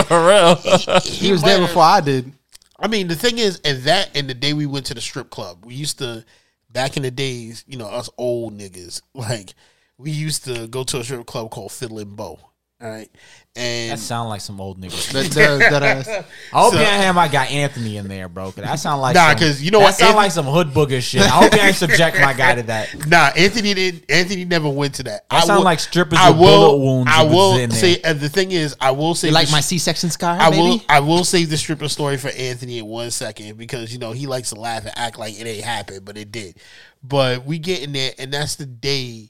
[0.08, 1.00] For real.
[1.04, 2.32] he was there before I did.
[2.80, 5.30] I mean, the thing is, and that and the day we went to the strip
[5.30, 6.26] club, we used to
[6.70, 9.54] back in the days, you know, us old niggas, like
[9.98, 12.40] we used to go to a strip club called Fiddlin' Bow.
[12.86, 13.10] All right.
[13.58, 15.14] And That sound like some old niggas.
[15.14, 16.10] That, that, that ass.
[16.10, 18.52] I hope So- you have I got Anthony in there, bro.
[18.52, 20.46] 'cause that sound like Nah, some- 'cause you know that what, sound Anthony- like some
[20.46, 21.22] hood booger shit.
[21.22, 22.90] I hope you ain't subject my guy to that.
[23.08, 24.04] Nah, Anthony didn't.
[24.12, 25.30] Anthony never went to that.
[25.30, 26.58] That sound will- like strippers I with will.
[26.72, 30.10] bullet wounds I will say, and the thing is, I will say, like my C-section
[30.12, 30.62] scar, I baby?
[30.62, 30.82] will.
[30.90, 34.28] I will save the stripper story for Anthony in one second because you know he
[34.28, 36.58] likes to laugh and act like it ain't happened, but it did.
[37.02, 39.30] But we get in there, and that's the day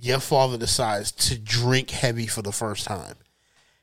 [0.00, 3.16] your father decides to drink heavy for the first time.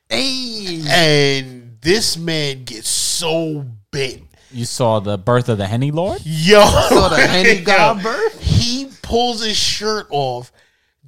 [0.08, 4.24] Hey, And this man gets so bent.
[4.50, 6.20] You saw the birth of the Henny Lord?
[6.24, 8.40] Yo, saw the Henny God birth?
[8.42, 10.52] He pulls his shirt off,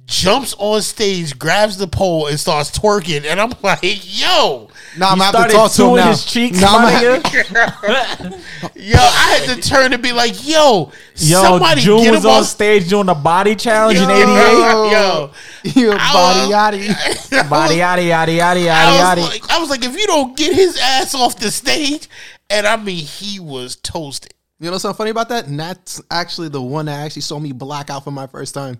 [0.07, 3.25] jumps on stage, grabs the pole, and starts twerking.
[3.25, 6.09] And I'm like, yo, Nah, I'm You gonna have to talk to him suing now.
[6.11, 8.31] his cheeks, Nah, my I'ma nigga.
[8.75, 12.29] yo, I had to turn and be like, yo, Yo, somebody June get was him
[12.31, 14.25] on on stage doing the body challenge in 88.
[14.91, 15.31] Yo,
[15.63, 17.49] You body was- yaddy.
[17.49, 19.29] Body yaddy yaddy yaddy I yaddy yaddy.
[19.29, 22.07] like, I was like, if you don't get his ass off the stage,
[22.49, 24.33] and I mean, he was toasted.
[24.59, 25.47] You know something funny about that?
[25.47, 28.77] And that's actually the one that actually saw me black out for my first time.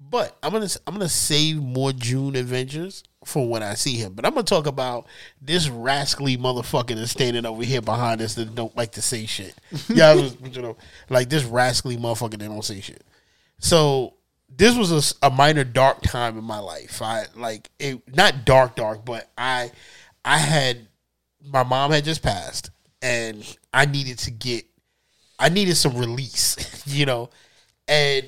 [0.00, 4.12] But I'm gonna I'm gonna save more June adventures for when I see him.
[4.14, 5.06] But I'm gonna talk about
[5.42, 9.54] this rascally motherfucker that's standing over here behind us that don't like to say shit.
[9.88, 10.76] Yeah, you know,
[11.10, 13.02] like this rascally motherfucker that don't say shit.
[13.58, 14.14] So
[14.48, 17.02] this was a, a minor dark time in my life.
[17.02, 19.72] I like it, not dark, dark, but I
[20.24, 20.86] I had
[21.44, 22.70] my mom had just passed,
[23.02, 23.44] and
[23.74, 24.64] I needed to get
[25.38, 27.30] I needed some release, you know,
[27.86, 28.26] and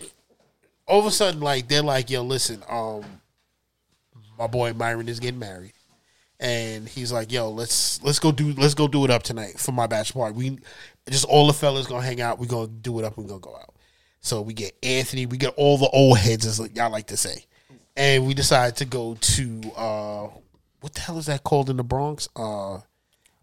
[0.90, 3.04] all of a sudden, like they're like, "Yo, listen, um,
[4.38, 5.72] my boy Myron is getting married,"
[6.38, 9.72] and he's like, "Yo, let's let's go do let's go do it up tonight for
[9.72, 10.36] my bachelor party.
[10.36, 10.58] We
[11.08, 12.38] just all the fellas gonna hang out.
[12.38, 13.16] We gonna do it up.
[13.16, 13.74] We gonna go out."
[14.20, 17.46] So we get Anthony, we get all the old heads, as y'all like to say,
[17.96, 20.28] and we decide to go to uh,
[20.80, 22.28] what the hell is that called in the Bronx?
[22.36, 22.80] Uh,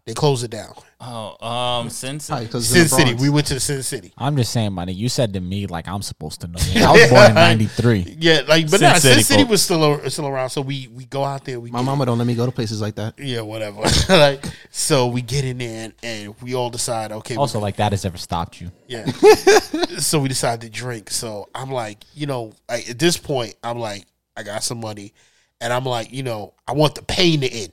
[0.08, 0.74] they closed it down.
[1.00, 2.46] Oh, um, Sin City.
[2.60, 3.14] Sin City.
[3.14, 4.12] We went to the Sin City.
[4.18, 4.92] I'm just saying, buddy.
[4.92, 6.58] You said to me like I'm supposed to know.
[6.76, 8.16] I was born in '93.
[8.18, 10.50] Yeah, like but Sin nah, Sin City City was still a- still around.
[10.50, 11.60] So we we go out there.
[11.60, 13.18] We My get- mama don't let me go to places like that.
[13.18, 13.82] yeah, whatever.
[14.08, 17.12] like so we get in there and, and we all decide.
[17.12, 18.72] Okay, we- Also, like that has ever stopped you.
[18.88, 19.04] Yeah.
[19.98, 21.10] so we decided to drink.
[21.10, 24.04] So I'm like, you know, like, at this point, I'm like,
[24.36, 25.12] I got some money,
[25.60, 27.72] and I'm like, you know, I want the pain to end.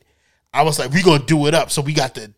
[0.56, 1.70] I was like, we gonna do it up.
[1.70, 2.34] So we got the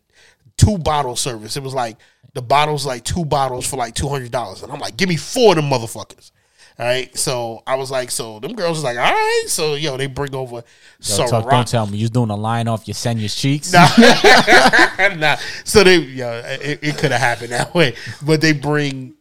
[0.56, 1.56] two bottle service.
[1.56, 1.96] It was like
[2.34, 5.16] the bottles, like two bottles for like two hundred dollars, and I'm like, give me
[5.16, 6.32] four of them motherfuckers.
[6.78, 7.16] All right.
[7.16, 9.44] So I was like, so them girls was like, all right.
[9.48, 10.62] So yo, they bring over
[11.00, 11.26] Yo.
[11.26, 13.72] Tuck, don't tell me you was doing a line off your Senya's cheeks.
[13.72, 13.88] Nah.
[15.16, 15.36] nah.
[15.64, 17.94] So they, yeah, it, it could have happened that way.
[18.24, 19.14] But they bring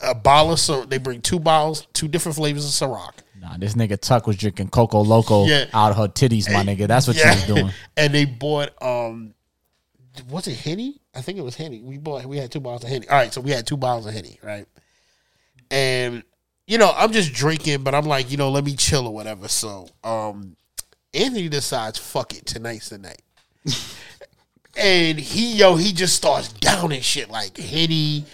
[0.00, 3.12] a bottle of, Cir- they bring two bottles, two different flavors of Ciroc.
[3.44, 5.66] Nah, this nigga Tuck was drinking Coco Loco Yeah.
[5.74, 6.88] out of her titties, my nigga.
[6.88, 7.30] That's what Yeah.
[7.32, 7.72] you was doing.
[7.96, 9.34] And they bought, um,
[10.30, 11.00] was it Henny?
[11.14, 11.82] I think it was Henny.
[11.82, 13.06] We bought, we had two bottles of Henny.
[13.08, 14.66] All right, so we had two bottles of Henny, right?
[15.70, 16.22] And
[16.66, 19.48] you know, I'm just drinking, but I'm like, you know, let me chill or whatever.
[19.48, 20.56] So, um,
[21.12, 23.20] Anthony decides, fuck it, tonight's the night.
[24.76, 28.24] and he, yo, he just starts downing shit like Henny,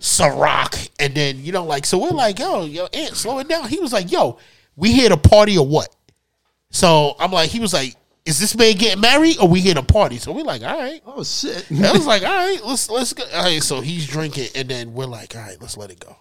[0.00, 3.68] Ciroc, and then you know, like, so we're like, yo, yo, Ant, slow it down.
[3.68, 4.38] He was like, yo,
[4.76, 5.94] we here to party or what?
[6.70, 9.82] So I'm like, he was like, is this man getting married or we here to
[9.82, 10.18] party?
[10.18, 11.02] So we're like, all right.
[11.06, 11.66] Oh shit!
[11.72, 13.24] I was like, all right, let's let's go.
[13.34, 16.16] All right, so he's drinking, and then we're like, all right, let's let it go.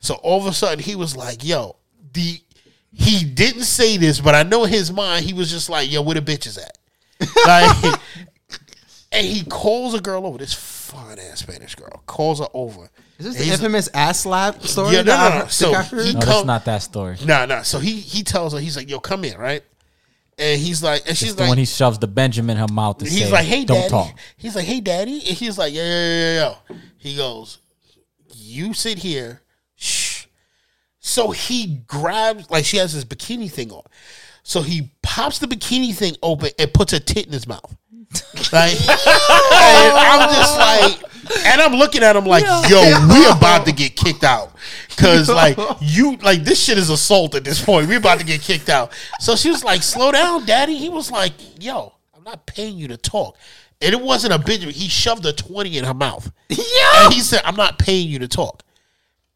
[0.00, 1.76] So all of a sudden, he was like, yo,
[2.12, 2.40] the
[2.92, 6.02] he didn't say this, but I know in his mind he was just like, yo,
[6.02, 6.78] where the bitches at?
[7.46, 8.00] Like,
[9.12, 10.38] and he calls a girl over.
[10.38, 12.88] This fine ass Spanish girl calls her over.
[13.18, 14.92] Is this And the infamous ass slap story?
[14.94, 15.40] Yeah, no, that no, no.
[15.42, 16.06] heard- So think I've heard?
[16.06, 17.16] he No, come- that's not that story.
[17.24, 17.62] Nah, nah.
[17.62, 19.62] So he he tells her, he's like, yo, come here, right?
[20.38, 22.72] And he's like, and she's It's the like, when he shoves the Benjamin in her
[22.72, 24.14] mouth to he's say, like, "Hey, don't daddy." talk.
[24.36, 27.58] He's like, "Hey, daddy," and he's like, "Yeah, yeah, yeah, yeah." yeah." He goes,
[28.36, 29.42] "You sit here."
[29.74, 30.26] Shh.
[31.00, 33.82] So he grabs, like, she has this bikini thing on.
[34.44, 37.74] So he pops the bikini thing open and puts a tit in his mouth.
[38.52, 41.02] Like, and I'm just like,
[41.46, 42.82] and I'm looking at him like, yo,
[43.12, 44.52] we about to get kicked out.
[44.96, 47.88] Cause like you like this shit is assault at this point.
[47.88, 48.92] We about to get kicked out.
[49.20, 50.76] So she was like, slow down, daddy.
[50.76, 53.36] He was like, yo, I'm not paying you to talk.
[53.80, 54.64] And it wasn't a bitch.
[54.72, 56.32] He shoved a 20 in her mouth.
[56.48, 57.04] Yeah.
[57.04, 58.64] And he said, I'm not paying you to talk.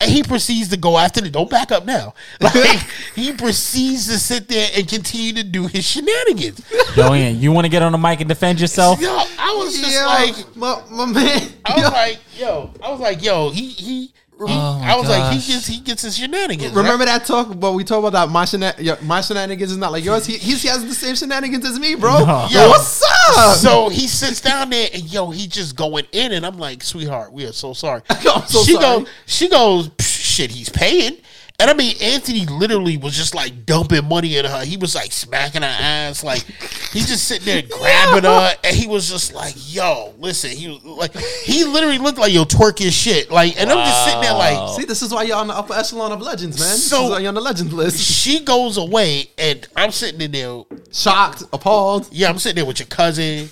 [0.02, 2.14] And he proceeds to go after the don't back up now.
[2.40, 2.80] Like
[3.14, 6.60] he proceeds to sit there and continue to do his shenanigans.
[6.96, 9.00] Yo, Ian, you want to get on the mic and defend yourself?
[9.00, 11.48] Yo, I was just Yo, like, my, my man.
[11.64, 14.12] I was like, yo, I was like, yo, he he.
[14.42, 16.74] Oh he Oh I was like, he gets he gets his shenanigans.
[16.74, 17.18] Remember right?
[17.20, 17.58] that talk?
[17.58, 18.32] But we talk about that.
[18.32, 20.26] My, shena- yo, my shenanigans is not like yours.
[20.26, 22.18] He, he's, he has the same shenanigans as me, bro.
[22.20, 22.46] No.
[22.50, 23.02] Yo, what's
[23.36, 23.56] up?
[23.56, 27.32] So he sits down there and yo, he just going in, and I'm like, sweetheart,
[27.32, 28.02] we are so sorry.
[28.10, 29.04] I'm so she sorry.
[29.04, 31.18] goes, she goes, shit, he's paying.
[31.62, 34.64] And I mean, Anthony literally was just like dumping money in her.
[34.64, 36.42] He was like smacking her ass, like
[36.92, 40.82] he's just sitting there grabbing her, and he was just like, "Yo, listen." He was
[40.84, 44.34] like, he literally looked like yo twerk his shit, like, and I'm just sitting there
[44.34, 46.68] like, See, this is why you're on the upper echelon of legends, man.
[46.68, 48.00] This So- is why you're on the legend list.
[48.02, 52.08] she goes away, and I'm sitting in there Shocked, appalled.
[52.10, 53.50] Yeah, I'm sitting there with your cousin.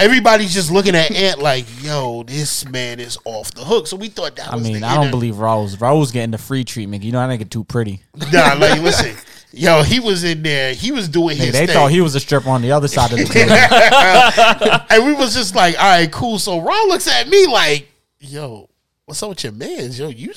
[0.00, 3.86] Everybody's just looking at Ant like, yo, this man is off the hook.
[3.86, 5.78] So we thought that I was mean, the I don't believe Rose.
[5.78, 7.02] Rose getting the free treatment.
[7.02, 8.00] You know, that nigga too pretty.
[8.32, 9.14] Nah, like, listen,
[9.52, 10.72] yo, he was in there.
[10.72, 11.74] He was doing his they thing.
[11.74, 14.86] thought he was a stripper on the other side of the table.
[14.88, 16.38] and we was just like, all right, cool.
[16.38, 17.90] So Ron looks at me like,
[18.20, 18.69] yo,
[19.10, 19.98] what's up with your mans?
[19.98, 20.32] Yo, you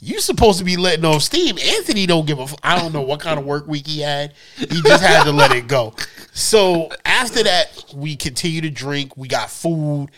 [0.00, 1.56] you supposed to be letting off steam.
[1.58, 2.42] Anthony don't give a.
[2.42, 4.34] F- I don't know what kind of work week he had.
[4.56, 5.94] He just had to let it go.
[6.34, 9.16] So after that, we continue to drink.
[9.16, 10.08] We got food.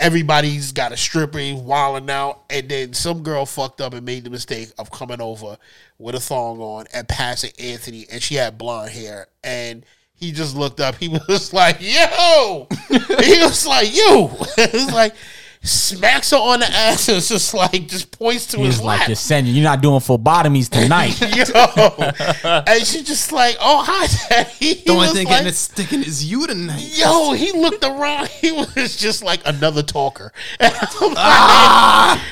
[0.00, 4.30] Everybody's got a stripper wilding out, and then some girl fucked up and made the
[4.30, 5.56] mistake of coming over
[5.98, 10.56] with a thong on and passing Anthony, and she had blonde hair, and he just
[10.56, 10.96] looked up.
[10.96, 14.26] He was like, "Yo," he was like, "You,"
[14.56, 15.14] he was like,
[15.62, 19.00] smacks her on the ass, and it's just like just points to his He's like,
[19.00, 19.08] lap.
[19.08, 21.20] you're sending, you're not doing phlebotomies tonight.
[22.44, 25.48] Yo, and she just like, "Oh hi, daddy." He The only was thing like, getting
[25.48, 26.82] it sticking is you tonight.
[26.96, 28.28] Yo, he looked around.
[28.28, 30.32] He was just like another talker.
[30.60, 32.24] And I'm like, Ah!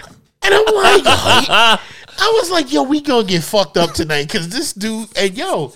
[0.43, 1.81] and I'm like, yo, he-
[2.23, 5.73] I was like, yo, we gonna get fucked up tonight because this dude, and yo,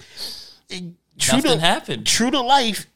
[1.18, 2.06] true Nothing to happened.
[2.06, 2.86] True to life,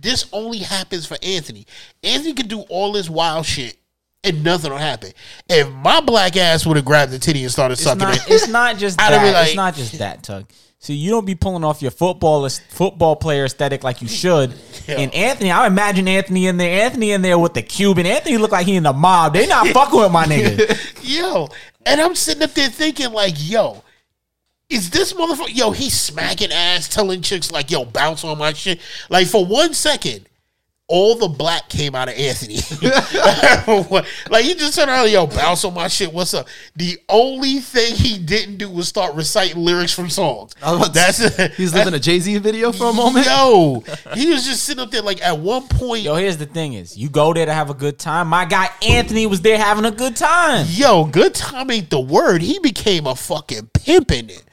[0.00, 1.66] this only happens for Anthony.
[2.02, 3.76] Anthony can do all this wild shit
[4.24, 5.12] and nothing will happen.
[5.48, 8.22] If my black ass would have grabbed the titty and started It's sucking not, it,
[8.28, 9.10] it's not just that.
[9.32, 10.46] like- it's not just that, Tug.
[10.82, 14.54] See, you don't be pulling off your football football player aesthetic like you should.
[14.88, 16.84] And Anthony, I imagine Anthony in there.
[16.86, 18.06] Anthony in there with the Cuban.
[18.06, 19.34] Anthony look like he in the mob.
[19.34, 21.02] They not fucking with my nigga.
[21.02, 21.50] yo,
[21.84, 23.84] and I'm sitting up there thinking like, yo,
[24.70, 25.54] is this motherfucker?
[25.54, 28.80] Yo, he's smacking ass, telling chicks like, yo, bounce on my shit.
[29.08, 30.26] Like for one second,
[30.90, 32.56] all the black came out of Anthony.
[34.30, 36.12] like he just turned around, oh, yo, bounce on my shit.
[36.12, 36.48] What's up?
[36.74, 40.54] The only thing he didn't do was start reciting lyrics from songs.
[40.92, 41.18] That's
[41.56, 43.26] He's living a Jay Z video for a moment.
[43.26, 43.84] Yo,
[44.14, 46.02] he was just sitting up there like at one point.
[46.02, 48.26] Yo, here's the thing: is you go there to have a good time.
[48.26, 50.66] My guy Anthony was there having a good time.
[50.68, 52.42] Yo, good time ain't the word.
[52.42, 54.44] He became a fucking pimp in it.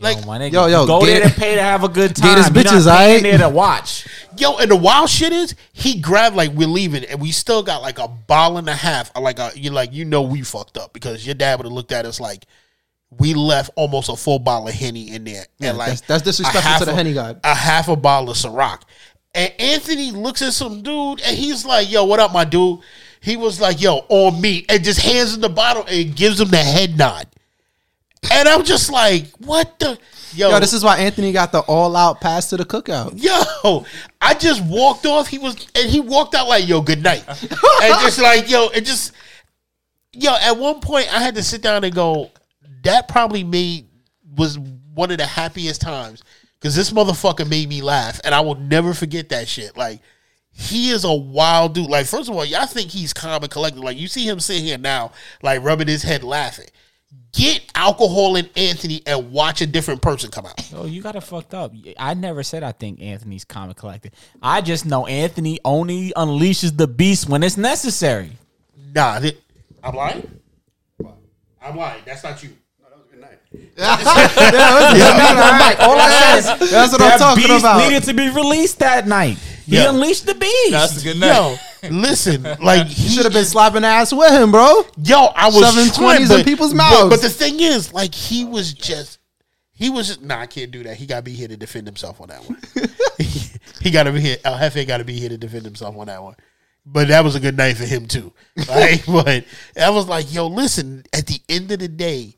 [0.00, 2.14] Like, Yo, my nigga, Yo, yo, go Gator- there to pay to have a good
[2.14, 2.36] time.
[2.36, 3.22] Gators You're not bitches, paying aight?
[3.22, 4.06] there to watch.
[4.36, 7.82] Yo, and the wild shit is he grabbed like we're leaving and we still got
[7.82, 9.10] like a ball and a half.
[9.16, 11.72] Uh, like a you like you know we fucked up because your dad would have
[11.72, 12.44] looked at us like
[13.18, 15.44] we left almost a full bottle of henny in there.
[15.58, 17.40] Yeah, and like that's- that's disrespectful to the a- Henny god.
[17.42, 18.82] A half a bottle of Ciroc.
[19.34, 22.78] And Anthony looks at some dude and he's like, "Yo, what up, my dude?"
[23.20, 26.48] He was like, "Yo, on me," and just hands him the bottle and gives him
[26.50, 27.26] the head nod.
[28.32, 29.98] And I'm just like, "What the."
[30.34, 33.12] Yo, Yo, this is why Anthony got the all out pass to the cookout.
[33.16, 33.86] yo,
[34.20, 35.26] I just walked off.
[35.26, 37.24] He was, and he walked out like, yo, good night.
[37.28, 39.12] and just like, yo, it just,
[40.12, 42.30] yo, at one point I had to sit down and go,
[42.82, 43.88] that probably made,
[44.36, 46.22] was one of the happiest times
[46.60, 48.20] because this motherfucker made me laugh.
[48.22, 49.76] And I will never forget that shit.
[49.76, 50.00] Like,
[50.52, 51.88] he is a wild dude.
[51.88, 53.80] Like, first of all, y'all think he's calm and collected.
[53.80, 55.12] Like, you see him sitting here now,
[55.42, 56.68] like rubbing his head laughing.
[57.32, 60.60] Get alcohol in Anthony and watch a different person come out.
[60.74, 61.72] Oh, you got it fucked up.
[61.98, 64.12] I never said I think Anthony's comic collected.
[64.42, 68.32] I just know Anthony only unleashes the beast when it's necessary.
[68.94, 69.38] Nah, th-
[69.82, 70.40] I'm lying.
[71.62, 72.02] I'm lying.
[72.04, 72.50] That's not you.
[73.78, 73.84] All
[75.98, 77.78] I said is That's what that I'm talking beast about.
[77.88, 79.38] needed to be released that night.
[79.68, 79.90] He Yeah.
[79.90, 80.70] unleashed the beast.
[80.70, 81.58] That's a good night.
[81.82, 84.82] Yo, listen, like he should have been slapping ass with him, bro.
[85.04, 87.10] Yo, I was Shoving 20s in people's mouths.
[87.10, 89.18] But, the thing is, like, he was just,
[89.74, 90.96] he was just, nah, I can't do that.
[90.96, 92.58] He got to be here to defend himself on that one.
[93.82, 94.38] he got to be here.
[94.42, 96.34] El Jefe got to be here to defend himself on that one.
[96.86, 98.32] But that was a good night for him too.
[98.68, 99.44] Like, but
[99.78, 101.04] I was like, yo, listen.
[101.12, 102.36] At the end of the day,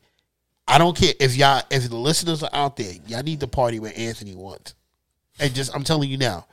[0.67, 3.79] I don't care if y'all, if the listeners are out there, y'all need to party
[3.79, 4.75] where Anthony wants.
[5.39, 6.45] And just, I'm telling you now,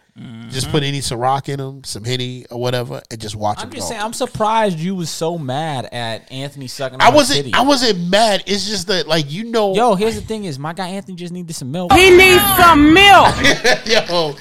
[0.51, 0.89] just put mm-hmm.
[0.89, 3.90] any Ciroc in them, some Henny or whatever, and just watch I'm him just go.
[3.90, 7.01] saying, I'm surprised you was so mad at Anthony sucking.
[7.01, 7.45] I wasn't.
[7.45, 7.55] titty.
[7.55, 8.43] I wasn't mad.
[8.47, 11.32] It's just that, like you know, Yo, here's the thing: is my guy Anthony just
[11.32, 11.93] needed some milk.
[11.93, 13.35] He needs some milk.
[13.86, 14.35] yo,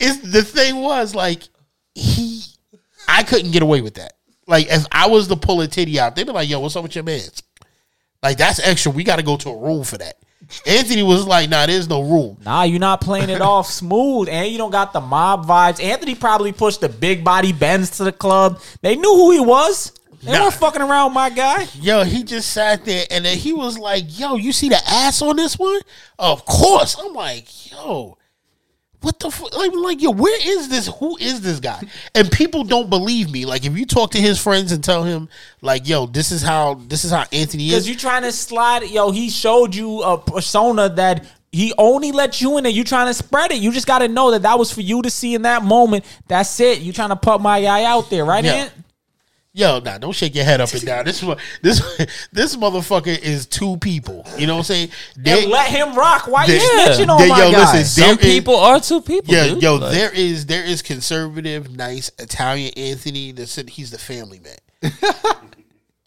[0.00, 1.42] it's the thing was like
[1.94, 2.42] he,
[3.08, 4.14] I couldn't get away with that.
[4.46, 6.82] Like if I was to pull a titty out, they'd be like, "Yo, what's up
[6.82, 7.42] with your man's?"
[8.22, 8.90] Like that's extra.
[8.92, 10.16] We got to go to a room for that.
[10.66, 14.50] Anthony was like, "Nah, there's no room." Nah, you're not playing it off smooth, and
[14.50, 15.82] you don't got the mob vibes.
[15.82, 18.60] Anthony probably pushed the big body Benz to the club.
[18.82, 19.92] They knew who he was.
[20.22, 20.42] They Nah.
[20.44, 21.66] weren't fucking around with my guy.
[21.80, 25.20] Yo, he just sat there and then he was like, "Yo, you see the ass
[25.20, 25.80] on this one?"
[26.18, 26.96] Of course.
[26.98, 28.16] I'm like, "Yo,
[29.04, 29.56] what the fuck?
[29.56, 30.88] Like, like, yo, where is this?
[30.98, 31.80] Who is this guy?"
[32.14, 33.44] And people don't believe me.
[33.44, 35.28] Like, if you talk to his friends and tell him,
[35.60, 37.72] like, "Yo, this is how this is how Anthony is.
[37.72, 42.10] Because is," you trying to slide, yo, he showed you a persona that he only
[42.10, 43.58] let you in, and you trying to spread it.
[43.58, 46.04] You just got to know that that was for you to see in that moment.
[46.26, 46.80] That's it.
[46.80, 48.54] You trying to put my guy out there, right, Yeah.
[48.54, 48.72] Ant?
[49.56, 51.04] Yo, nah, don't shake your head up and down.
[51.04, 51.80] This one, this
[52.32, 54.26] this motherfucker is two people.
[54.36, 54.88] You know what I'm saying?
[55.16, 56.26] They- And let him rock.
[56.26, 57.60] Why they- you snitching on they- my yo, guy?
[57.72, 59.32] listen, Some there is- people are two people.
[59.32, 59.62] Yeah, dude.
[59.62, 64.40] yo, Like, there is there is conservative, nice Italian Anthony that said he's the family
[64.40, 64.92] man.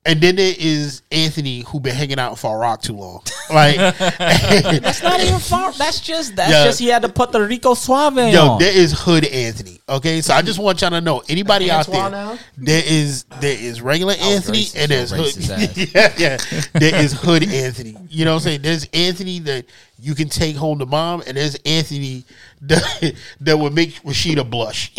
[0.08, 3.22] and then there is Anthony who been hanging out in Far Rock too long.
[3.54, 5.72] Like That's not even far.
[5.74, 6.64] That's just that's Yeah.
[6.64, 8.32] just he had to put the Rico Suave on.
[8.32, 8.60] Yo, on.
[8.60, 9.80] there is Hood Anthony.
[9.90, 12.10] Okay, so I just want y'all to know anybody out there.
[12.10, 12.38] now?
[12.58, 15.94] There is there is regular Anthony racist, and there's Hood.
[15.96, 16.38] yeah, yeah.
[16.74, 17.96] There is Hood Anthony.
[18.10, 18.62] You know what I'm saying?
[18.64, 19.66] There's Anthony that
[20.00, 22.26] you can take home to mom, and there's Anthony
[22.62, 24.92] that that would make Rashida blush.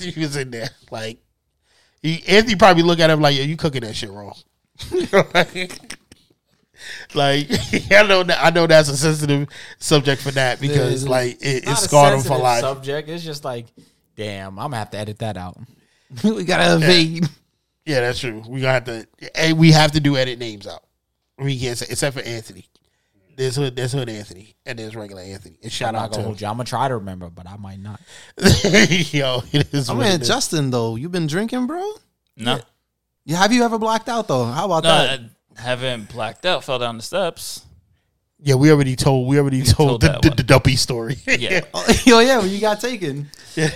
[0.00, 1.18] he was in there like.
[2.04, 4.34] He, Anthony probably look at him like, "Yo, you cooking that shit wrong."
[7.14, 7.46] like
[7.90, 9.48] I know that I know that's a sensitive
[9.78, 11.08] subject for that because is.
[11.08, 12.60] like it, Not it a scarred him for life.
[12.60, 13.08] Subject.
[13.08, 13.68] It's just like,
[14.16, 15.56] damn, I'm gonna have to edit that out.
[16.24, 17.26] we gotta evade.
[17.86, 18.42] Yeah, that's true.
[18.46, 19.08] We gonna have to.
[19.34, 20.84] And we have to do edit names out.
[21.38, 22.68] We can't say except for Anthony.
[23.36, 23.76] There's hood.
[23.76, 25.56] There's hood Anthony, and there's regular Anthony.
[25.56, 26.46] And I'm shout out gonna to hold you.
[26.46, 28.00] I'm gonna try to remember, but I might not.
[29.12, 29.42] yo.
[29.52, 29.88] It is.
[29.90, 30.22] I mean.
[30.22, 31.92] Justin though, you been drinking, bro?
[32.36, 32.60] no.
[33.26, 34.44] Yeah, have you ever blacked out though?
[34.44, 35.20] How about No, that?
[35.56, 36.62] I haven't blacked out.
[36.62, 37.64] Fell down the steps.
[38.38, 39.26] Yeah, we already told.
[39.28, 40.36] We already told, told the, that the, one.
[40.36, 41.16] the Duppy story.
[41.26, 41.60] Yeah.
[41.74, 43.30] Oh, yo, yeah, when you got taken.
[43.56, 43.70] Yeah,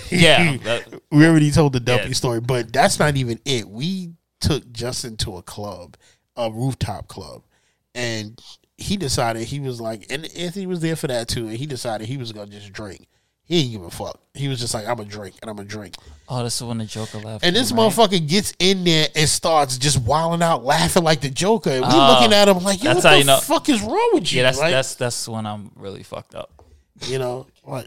[0.58, 2.12] that- we already told the Duppy Yeah.
[2.14, 3.66] story, but that's not even it.
[3.66, 4.10] We
[4.40, 5.96] took Justin to a club,
[6.36, 7.42] a rooftop club,
[7.94, 8.38] and
[8.78, 12.06] he decided he was like, and Anthony was there for that too, and he decided
[12.08, 13.06] he was gonna just drink.
[13.44, 14.20] He didn't give a fuck.
[14.34, 15.96] He was just like, I'm gonna drink and I'm gonna drink.
[16.28, 17.44] oh, this is when the Joker left.
[17.44, 17.80] And this right?
[17.80, 21.70] motherfucker gets in there and starts just wilding out, laughing like the Joker.
[21.70, 23.68] And we Oh, looking at him like, yo, that's what how the you know- fuck
[23.68, 24.38] is wrong with you?
[24.38, 26.50] Yeah, that's Like, that's that's when I'm really fucked up.
[27.06, 27.86] you know, like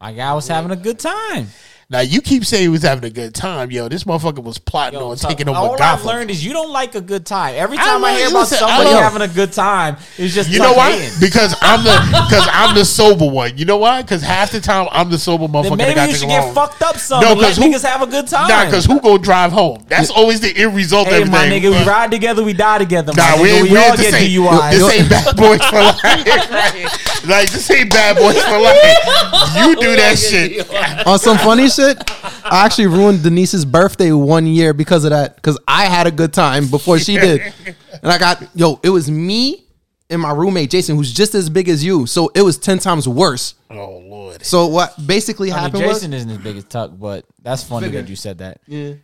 [0.00, 1.48] My guy was having a good time.
[1.90, 3.88] Now you keep saying he was having a good time, yo.
[3.88, 6.06] This motherfucker was plotting on taking over All I've Gotham.
[6.06, 7.54] learned is you don't like a good time.
[7.56, 10.60] Every time I, like- hear about listen, somebody having a good time, it's just You
[10.60, 10.92] know why?
[10.92, 11.18] hating.
[11.20, 11.90] Because I'm the
[12.30, 13.58] because I'm the sober one.
[13.58, 14.02] You know why?
[14.02, 15.78] Because half the time I'm the sober motherfucker.
[15.78, 18.02] Then maybe you should get fucked up some No, and let 'cause who- niggas have
[18.02, 18.48] a good time.
[18.48, 19.84] Nah, because who go drive home?
[19.88, 23.12] That's always the end result of hey, my nigga, we ride together, we die together.
[23.16, 24.70] Nah, we we, all get DUIs.
[24.70, 27.09] this ain't bad boys for life.
[27.24, 27.28] Right?
[27.30, 29.66] Like this ain't bad boys for life.
[29.66, 31.06] You do that shit.
[31.06, 31.98] On some funny shit,
[32.44, 35.36] I actually ruined Denise's birthday one year because of that.
[35.36, 37.52] Because I had a good time before she did,
[38.02, 38.80] and I got yo.
[38.82, 39.64] It was me
[40.10, 42.06] and my roommate Jason, who's just as big as you.
[42.06, 43.54] So it was ten times worse.
[43.70, 44.44] Oh lord.
[44.44, 47.62] So what basically I mean, happened Jason was, isn't as big as Tuck, but that's
[47.62, 48.02] funny Figure.
[48.02, 48.60] that you said that.
[48.66, 48.94] yeah.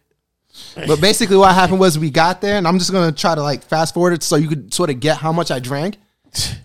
[0.75, 3.63] But basically, what happened was we got there, and I'm just gonna try to like
[3.63, 5.99] fast forward it so you could sort of get how much I drank.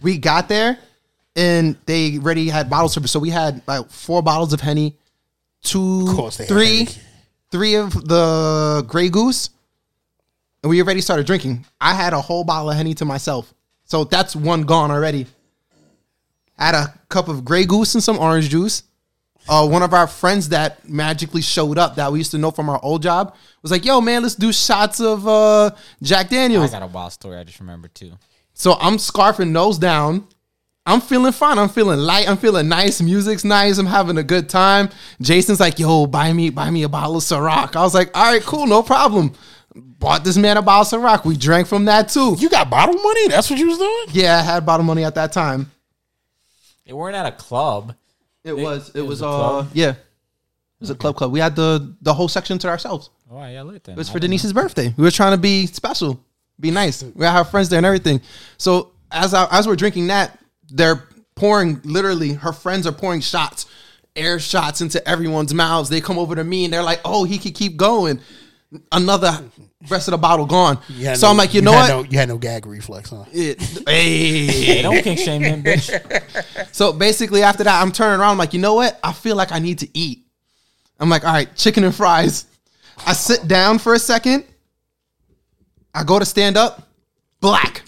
[0.01, 0.79] We got there,
[1.35, 3.11] and they already had bottle service.
[3.11, 4.95] So we had like four bottles of henny,
[5.63, 6.89] two, Of course they had three, Henny.
[7.51, 9.49] three of the Grey Goose,
[10.63, 11.65] and we already started drinking.
[11.79, 13.53] I had a whole bottle of henny to myself,
[13.85, 15.25] so that's one gone already.
[16.57, 18.83] I had a cup of Grey Goose and some orange juice.
[19.49, 22.69] Uh, one of our friends that magically showed up that we used to know from
[22.69, 25.71] our old job was like, "Yo, man, let's do shots of uh,
[26.03, 28.11] Jack Daniels." I got a wild story I just remember too.
[28.53, 30.27] So I'm scarfing nose down.
[30.85, 31.59] I'm feeling fine.
[31.59, 32.27] I'm feeling light.
[32.27, 33.01] I'm feeling nice.
[33.01, 33.77] Music's nice.
[33.77, 34.89] I'm having a good time.
[35.21, 37.75] Jason's like, yo, buy me, buy me a bottle of Ciroc.
[37.75, 39.33] I was like, all right, cool, no problem.
[39.75, 41.23] Bought this man a bottle of Ciroc.
[41.23, 42.35] We drank from that too.
[42.39, 43.27] You got bottle money?
[43.27, 44.05] That's what you was doing?
[44.11, 45.71] Yeah, I had bottle money at that time.
[46.85, 47.95] They weren't at a club.
[48.43, 48.89] It was.
[48.89, 49.09] It, it was.
[49.09, 49.69] was a uh, club?
[49.73, 49.91] yeah.
[49.91, 49.97] It
[50.79, 51.31] was a club club.
[51.31, 53.11] We had the the whole section to ourselves.
[53.31, 53.93] Oh, yeah, lit then.
[53.93, 54.93] It was I for didn't Denise's birthday.
[54.97, 56.19] We were trying to be special,
[56.59, 57.03] be nice.
[57.03, 58.19] We have friends there and everything.
[58.57, 60.40] So as I, as we're drinking that,
[60.71, 61.03] they're
[61.35, 62.33] pouring literally.
[62.33, 63.65] Her friends are pouring shots,
[64.15, 65.89] air shots into everyone's mouths.
[65.89, 68.19] They come over to me and they're like, "Oh, he could keep going."
[68.91, 69.43] Another
[69.89, 70.79] rest of the bottle gone.
[70.87, 71.89] You had So no- I'm like, you know what?
[71.89, 73.25] No, you had no gag reflex, huh?
[73.33, 74.45] It- hey.
[74.47, 75.89] Hey, don't kink shame him, bitch.
[76.73, 78.31] So basically, after that, I'm turning around.
[78.31, 78.97] I'm like, you know what?
[79.03, 80.25] I feel like I need to eat.
[81.01, 82.45] I'm like, all right, chicken and fries.
[83.05, 84.45] I sit down for a second.
[85.93, 86.87] I go to stand up.
[87.41, 87.83] Black.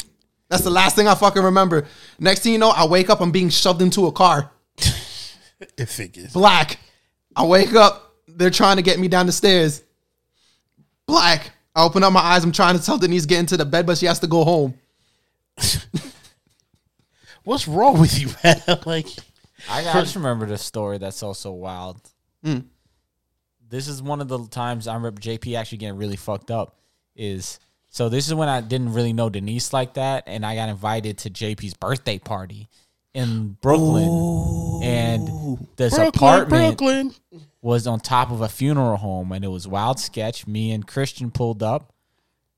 [0.54, 1.88] That's the last thing I fucking remember.
[2.20, 3.22] Next thing you know, I wake up.
[3.22, 4.52] I'm being shoved into a car.
[5.78, 6.32] It figures.
[6.32, 6.78] Black.
[7.36, 8.14] I wake up.
[8.28, 9.82] They're trying to get me down the stairs.
[11.08, 11.50] Black.
[11.76, 12.44] I open up my eyes.
[12.44, 14.76] I'm trying to tell Denise get into the bed, but she has to go home.
[17.44, 18.62] What's wrong with you, man?
[18.86, 19.08] like,
[19.68, 22.00] I, got, I just remember the story that's also wild.
[22.46, 22.66] Mm.
[23.68, 26.78] This is one of the times I remember JP actually getting really fucked up.
[27.16, 27.60] Is
[27.94, 31.20] so this is when I didn't really know Denise like that, and I got invited
[31.20, 32.68] to JP's birthday party
[33.14, 37.14] in Brooklyn, and this Brooklyn, apartment Brooklyn.
[37.62, 40.48] was on top of a funeral home, and it was wild sketch.
[40.48, 41.94] Me and Christian pulled up,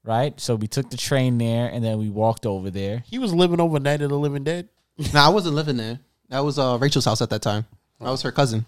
[0.06, 0.40] right?
[0.40, 3.04] So we took the train there, and then we walked over there.
[3.06, 4.70] He was living overnight of the living dead.
[5.14, 6.00] Nah, I wasn't living there.
[6.30, 7.66] That was uh, Rachel's house at that time.
[8.00, 8.66] That was her cousin.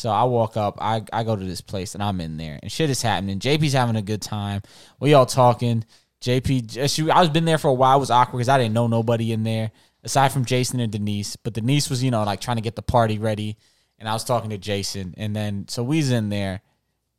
[0.00, 2.72] So I walk up, I, I go to this place and I'm in there and
[2.72, 3.38] shit is happening.
[3.38, 4.62] JP's having a good time.
[4.98, 5.84] We all talking.
[6.22, 7.98] JP, she, I was been there for a while.
[7.98, 9.72] It was awkward because I didn't know nobody in there
[10.02, 11.36] aside from Jason and Denise.
[11.36, 13.58] But Denise was, you know, like trying to get the party ready.
[13.98, 15.12] And I was talking to Jason.
[15.18, 16.62] And then, so we's in there.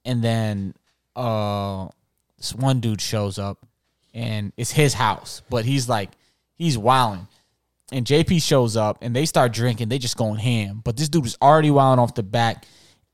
[0.04, 0.74] And then,
[1.16, 1.88] uh,
[2.38, 3.64] this one dude shows up
[4.12, 6.10] and it's his house, but he's like,
[6.56, 7.28] he's wilding
[7.92, 9.90] and JP shows up and they start drinking.
[9.90, 10.82] They just going ham.
[10.84, 12.66] But this dude was already wilding off the back.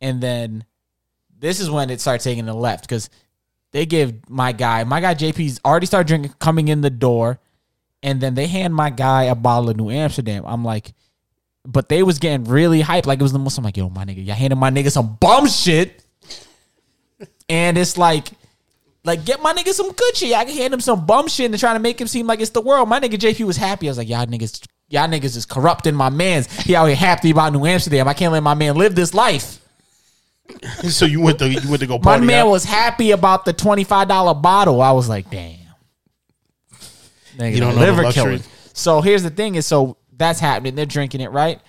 [0.01, 0.65] And then
[1.39, 3.09] this is when it started taking the left because
[3.71, 7.39] they give my guy, my guy JP's already started drinking, coming in the door.
[8.03, 10.43] And then they hand my guy a bottle of New Amsterdam.
[10.45, 10.93] I'm like,
[11.65, 13.07] but they was getting really hyped.
[13.07, 15.17] Like it was the most, I'm like, yo, my nigga, y'all handing my nigga some
[15.19, 16.03] bum shit.
[17.49, 18.27] And it's like,
[19.07, 20.33] like, get my nigga some good shit.
[20.35, 22.51] I can hand him some bum shit and trying to make him seem like it's
[22.51, 22.87] the world.
[22.89, 23.87] My nigga JP was happy.
[23.87, 26.51] I was like, y'all niggas, y'all niggas is corrupting my man's.
[26.61, 28.07] He out here happy about New Amsterdam.
[28.07, 29.59] I can't let my man live this life.
[30.89, 32.51] so you went to you went to go My man out?
[32.51, 34.81] was happy about the twenty five dollar bottle.
[34.81, 35.57] I was like, damn.
[37.37, 38.37] Nigga, You don't know liver luxury.
[38.37, 38.43] killer.
[38.73, 40.75] So here's the thing: is so that's happening.
[40.75, 41.59] They're drinking it, right?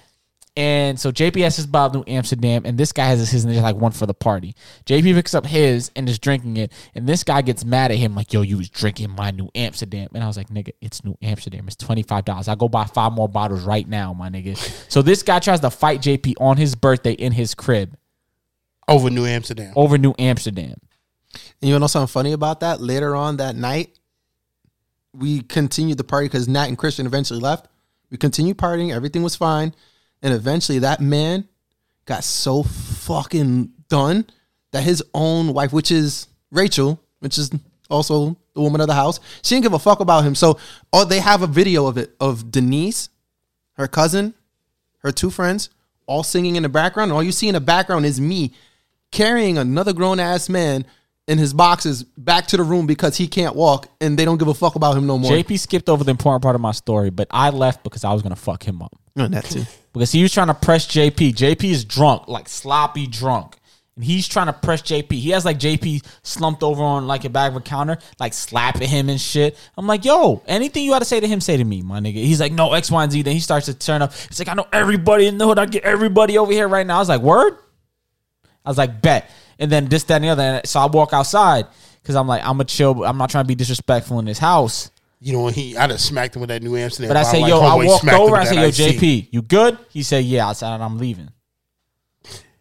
[0.58, 3.54] And so JPS is his bottle of New Amsterdam, and this guy has his, and
[3.54, 4.56] there's like one for the party.
[4.86, 8.16] JP picks up his and is drinking it, and this guy gets mad at him,
[8.16, 11.16] like, "Yo, you was drinking my New Amsterdam," and I was like, "Nigga, it's New
[11.22, 11.68] Amsterdam.
[11.68, 12.48] It's twenty five dollars.
[12.48, 14.56] I go buy five more bottles right now, my nigga."
[14.90, 17.96] so this guy tries to fight JP on his birthday in his crib
[18.88, 19.72] over New Amsterdam.
[19.76, 20.74] over New Amsterdam.
[21.62, 22.80] And you know something funny about that?
[22.80, 23.96] Later on that night,
[25.14, 27.68] we continued the party because Nat and Christian eventually left.
[28.10, 28.92] We continued partying.
[28.92, 29.72] Everything was fine.
[30.22, 31.48] And eventually that man
[32.04, 34.26] got so fucking done
[34.72, 37.50] that his own wife, which is Rachel, which is
[37.90, 40.34] also the woman of the house, she didn't give a fuck about him.
[40.34, 40.58] So
[40.92, 43.08] oh, they have a video of it of Denise,
[43.74, 44.34] her cousin,
[44.98, 45.70] her two friends,
[46.06, 47.10] all singing in the background.
[47.10, 48.52] And all you see in the background is me
[49.10, 50.84] carrying another grown ass man
[51.28, 54.48] in his boxes back to the room because he can't walk and they don't give
[54.48, 55.30] a fuck about him no more.
[55.30, 58.22] JP skipped over the important part of my story, but I left because I was
[58.22, 58.98] gonna fuck him up.
[59.14, 59.64] No, that too.
[59.98, 61.34] Because he was trying to press JP.
[61.34, 63.56] JP is drunk, like sloppy drunk.
[63.96, 65.10] And he's trying to press JP.
[65.10, 68.88] He has like JP slumped over on like a back of a counter, like slapping
[68.88, 69.58] him and shit.
[69.76, 72.14] I'm like, yo, anything you got to say to him, say to me, my nigga.
[72.14, 73.22] He's like, no, X, Y, and Z.
[73.22, 74.12] Then he starts to turn up.
[74.12, 75.58] He's like, I know everybody in the hood.
[75.58, 76.98] I get everybody over here right now.
[76.98, 77.58] I was like, word?
[78.64, 79.28] I was like, bet.
[79.58, 80.60] And then this, that, and the other.
[80.64, 81.66] So I walk outside
[82.00, 83.02] because I'm like, I'm a chill.
[83.02, 84.92] I'm not trying to be disrespectful in this house.
[85.20, 87.08] You know, he I'd have smacked him with that New Amsterdam.
[87.08, 88.36] But I bottle say, like yo, I Homeboy walked smacked over.
[88.36, 88.98] I said, yo, iced tea.
[89.22, 89.78] JP, you good?
[89.90, 90.48] He said, yeah.
[90.48, 91.28] I said, I'm leaving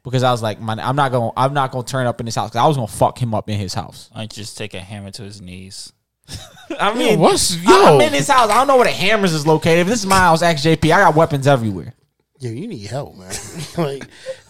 [0.04, 2.36] because I was like, man, I'm not gonna, I'm not gonna turn up in his
[2.36, 2.52] house.
[2.52, 4.10] 'cause I was gonna fuck him up in his house.
[4.16, 5.92] I just take a hammer to his knees.
[6.80, 7.96] I mean, what's- I- yo.
[7.96, 8.50] I'm in his house.
[8.50, 9.80] I don't know where the hammers is located.
[9.80, 10.86] If this is my house, ask JP.
[10.86, 11.94] I got weapons everywhere.
[12.40, 13.34] Yo, you need help, man.
[13.78, 14.08] like,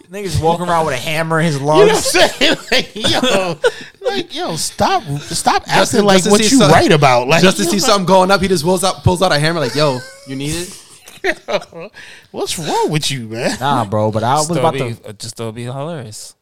[0.10, 2.06] Niggas walking around with a hammer in his you know what I'm lungs.
[2.06, 2.58] saying?
[2.72, 3.60] Like, yo,
[4.02, 7.28] like, yo, stop, stop Just acting to- like just what you some- write about.
[7.28, 9.40] Like, Just to yo, see something going up, he just pulls out pulls out a
[9.40, 11.42] hammer like, yo, you need it?
[12.32, 13.58] What's wrong with you, man?
[13.60, 14.12] Nah, bro.
[14.12, 16.36] But I was about thought to it'd be- uh, just thought it'd be hilarious.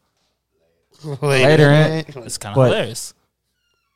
[1.22, 1.70] later.
[1.72, 2.04] eh?
[2.08, 3.14] It's kind of But- hilarious.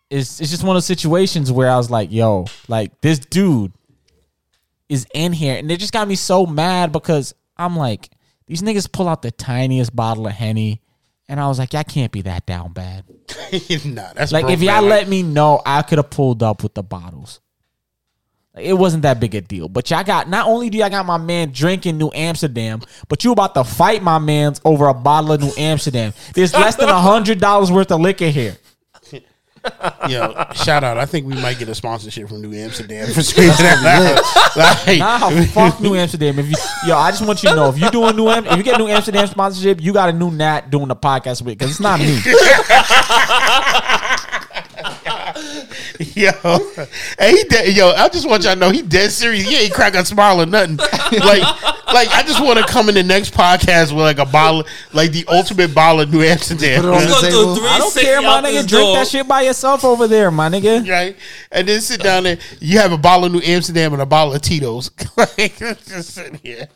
[0.09, 3.71] it's it's just one of those situations where I was like, yo, like this dude
[4.87, 8.09] is in here, and it just got me so mad because I'm like,
[8.49, 10.81] these niggas pull out the tiniest bottle of henny,
[11.27, 13.05] and I was like, y'all can't be that down bad.
[13.85, 14.89] nah, that's Like if y'all man.
[14.89, 17.41] let me know, I could have pulled up with the bottles.
[18.55, 21.05] Like, it wasn't that big a deal, but y'all got not only do y'all got
[21.05, 25.33] my man drinking New Amsterdam, but you about to fight my man's over a bottle
[25.33, 26.11] of New Amsterdam.
[26.33, 28.57] There's less than a hundred dollars worth of liquor here.
[30.09, 30.97] Yo, shout out.
[30.97, 34.19] I think we might get a sponsorship from New Amsterdam for screaming that loud.
[34.55, 36.39] Like, Nah, fuck New Amsterdam.
[36.39, 36.55] If you,
[36.87, 38.77] yo, I just want you to know if you doing New, Am- if you get
[38.77, 41.99] New Amsterdam sponsorship, you got a new Nat doing the podcast with because it's not
[41.99, 42.19] me.
[46.15, 46.31] Yo,
[47.17, 49.43] and he dead, yo, I just want y'all to know he dead serious.
[49.43, 50.79] Yeah, he ain't crack a smile or nothing.
[51.11, 51.41] Like,
[51.91, 54.63] like I just want to come in the next podcast with like a bottle,
[54.93, 57.67] like the ultimate bottle of New Amsterdam, Put it on the table.
[57.67, 58.67] I don't care, my nigga.
[58.67, 60.87] Drink that shit by yourself over there, my nigga.
[60.87, 61.17] right?
[61.51, 62.37] And then sit down there.
[62.59, 64.91] You have a bottle of New Amsterdam and a bottle of Tito's.
[65.17, 66.67] like, just sitting here.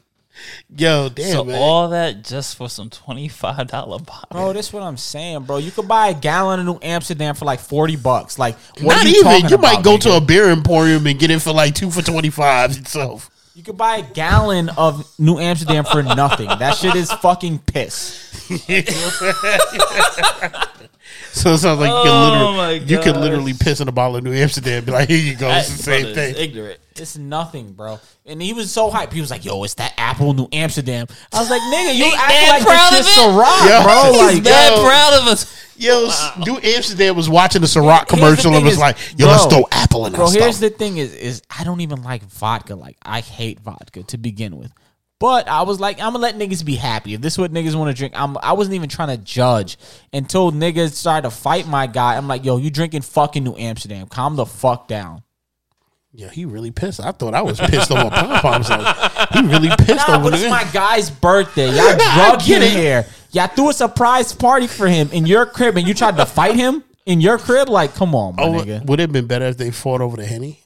[0.75, 1.61] Yo, damn so man.
[1.61, 4.27] all that just for some twenty five dollar bottle.
[4.31, 5.57] Bro, this what I'm saying, bro.
[5.57, 8.39] You could buy a gallon of New Amsterdam for like forty bucks.
[8.39, 9.31] Like, what Not are you even.
[9.41, 10.01] talking You might go nigga?
[10.01, 13.29] to a beer emporium and get it for like two for twenty five itself.
[13.55, 16.47] You could buy a gallon of New Amsterdam for nothing.
[16.47, 18.49] That shit is fucking piss.
[21.33, 23.91] So it sounds like you Oh can my literally you can literally piss in a
[23.91, 24.77] bottle of New Amsterdam.
[24.77, 25.49] And be like, here you go.
[25.49, 26.35] It's the same thing.
[26.37, 26.79] Ignorant.
[26.99, 27.99] It's nothing, bro.
[28.25, 29.11] And he was so hyped.
[29.13, 32.13] He was like, "Yo, it's that Apple New Amsterdam." I was like, "Nigga, you He
[32.15, 33.21] act like proud this of shit's it?
[33.21, 34.83] Ciroc, Yo, bro." he's Like, Mad Yo.
[34.83, 35.59] proud of us.
[35.75, 38.97] Yo, uh, New Amsterdam was watching the Ciroc the commercial and thing was is, like,
[39.17, 40.71] yo, let's throw Apple in Bro, our here's stuff.
[40.71, 42.75] the thing: is is I don't even like vodka.
[42.75, 44.71] Like I hate vodka to begin with.
[45.19, 47.13] But I was like, I'm gonna let niggas be happy.
[47.13, 48.37] If this is what niggas want to drink, I'm.
[48.43, 49.77] I wasn't even trying to judge
[50.11, 52.17] until niggas started to fight my guy.
[52.17, 54.07] I'm like, yo, you drinking fucking New Amsterdam?
[54.07, 55.23] Calm the fuck down.
[56.15, 56.99] Yeah, he really pissed.
[56.99, 58.69] I thought I was pissed over pom poms.
[58.69, 61.65] Like, he really pissed Nah, over but it's my guy's birthday.
[61.67, 62.69] Y'all drug get him it.
[62.71, 63.05] here.
[63.31, 66.55] Y'all threw a surprise party for him in your crib, and you tried to fight
[66.55, 67.67] him in your crib.
[67.67, 68.85] Like, come on, my Oh, nigga.
[68.85, 70.59] would it have been better if they fought over the henny?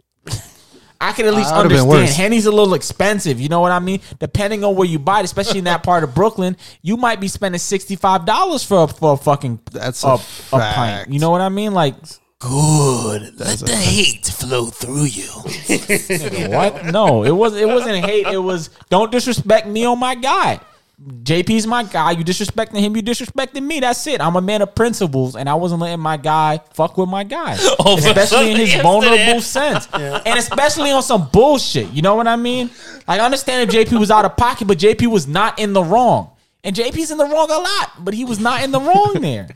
[0.99, 2.09] I can at least Uh, understand.
[2.09, 3.39] Henny's a little expensive.
[3.39, 4.01] You know what I mean?
[4.19, 7.27] Depending on where you buy it, especially in that part of Brooklyn, you might be
[7.27, 10.75] spending sixty five dollars for a, for a fucking That's a, a a pint.
[10.75, 11.09] fact.
[11.11, 11.73] You know what I mean?
[11.73, 11.93] Like
[12.39, 13.39] Good.
[13.39, 15.23] Let the hate flow through you.
[16.49, 16.85] what?
[16.85, 18.27] No, it was it wasn't hate.
[18.27, 20.59] It was don't disrespect me on my guy.
[20.99, 22.11] JP's my guy.
[22.11, 23.79] You disrespecting him, you disrespecting me.
[23.79, 24.19] That's it.
[24.19, 27.57] I'm a man of principles, and I wasn't letting my guy fuck with my guy,
[27.85, 29.79] Over especially in his something vulnerable yesterday.
[29.79, 31.91] sense, and especially on some bullshit.
[31.91, 32.71] You know what I mean?
[33.07, 35.83] Like, I understand if JP was out of pocket, but JP was not in the
[35.83, 36.31] wrong,
[36.63, 39.49] and JP's in the wrong a lot, but he was not in the wrong there.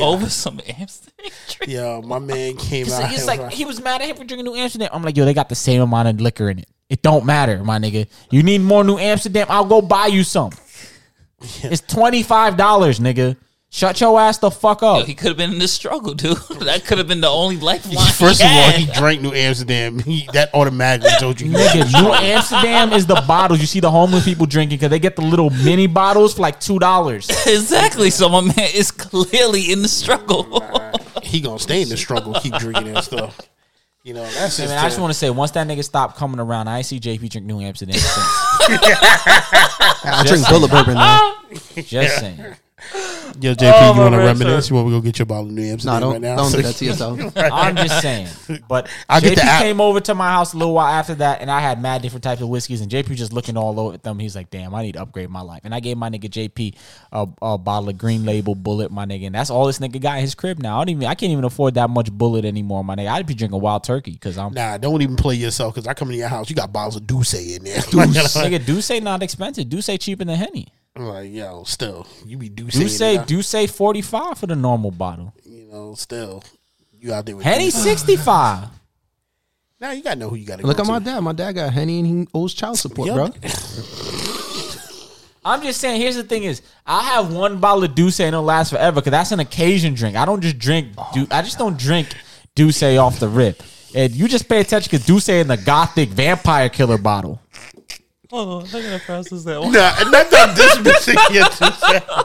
[0.00, 1.14] Over some Amsterdam.
[1.66, 3.02] Yo, my man came out.
[3.02, 4.90] like, he's here like he was mad at him for drinking New Amsterdam.
[4.92, 6.68] I'm like, yo, they got the same amount of liquor in it.
[6.88, 8.06] It don't matter, my nigga.
[8.30, 9.46] You need more New Amsterdam?
[9.50, 10.50] I'll go buy you some.
[11.62, 13.36] It's twenty five dollars, nigga.
[13.74, 15.04] Shut your ass the fuck up.
[15.04, 16.38] He could have been in this struggle, dude.
[16.60, 18.06] That could have been the only lifeline.
[18.12, 19.98] First he of all, he drank New Amsterdam.
[20.04, 21.48] He, that automatically told you.
[21.48, 22.12] he was Nigga, New.
[22.12, 25.50] Amsterdam is the bottles you see the homeless people drinking because they get the little
[25.50, 27.28] mini bottles for like two dollars.
[27.48, 28.10] exactly.
[28.10, 30.62] So my man is clearly in the struggle.
[31.24, 33.40] He gonna stay in the struggle, keep drinking that stuff.
[34.04, 36.38] You know, that's Hey, man, I just want to say, once that nigga stopped coming
[36.38, 38.14] around, I see JP drink New Amsterdam since.
[40.04, 40.60] I drink saying.
[40.60, 41.34] Bulleit Bourbon now.
[41.74, 42.54] Just saying.
[43.40, 44.66] Yo, JP, Oh, you want to reminisce?
[44.66, 44.74] sir.
[44.74, 46.36] You want to go get your bottle of New Amsterdam Nah, don't right now?
[46.36, 47.20] don't do that to yourself.
[47.36, 48.28] I'm just saying.
[48.68, 51.50] But I'll get JP came over to my house a little while after that, and
[51.50, 54.18] I had mad different types of whiskeys, and JP just looking all over at them.
[54.18, 56.74] He's like, "Damn, I need to upgrade my life." And I gave my nigga JP
[57.12, 60.16] a, a bottle of Green Label Bulleit, my nigga, and that's all this nigga got
[60.16, 60.76] in his crib now.
[60.76, 63.08] I don't even, I can't even afford that much Bulleit anymore, my nigga.
[63.10, 66.10] I'd be drinking Wild Turkey because I'm Nah, don't even play yourself because I come
[66.10, 67.80] in your house, you got bottles of D'usse in there.
[67.80, 68.64] nigga.
[68.64, 69.68] D'usse not expensive.
[69.68, 70.68] D'usse cheaper than Henny.
[70.96, 72.74] I'm like, yo, still, you be D'usse.
[72.74, 73.24] D'usse in there.
[73.26, 75.34] D'usse forty five for the normal bottle.
[75.44, 76.44] You know, still,
[76.92, 77.82] you out there with Henny D'usse.
[77.82, 78.68] sixty five.
[79.80, 81.20] Now you gotta know who you gotta Look go at my dad.
[81.20, 83.14] My dad got Henny and he owes child support, Yo.
[83.16, 83.24] bro.
[85.44, 86.00] I'm just saying.
[86.00, 89.10] Here's the thing: is I have one bottle of D'usse and it'll last forever because
[89.10, 90.16] that's an occasion drink.
[90.16, 90.88] I don't just drink.
[90.96, 92.08] Oh, du- I just don't drink
[92.54, 93.62] D'usse off the rip.
[93.94, 97.40] And you just pay attention because D'usse in the Gothic Vampire Killer bottle.
[98.34, 99.70] Hold on, I gotta process that one.
[99.70, 102.24] Nah, and that's not dismissing your D'usse.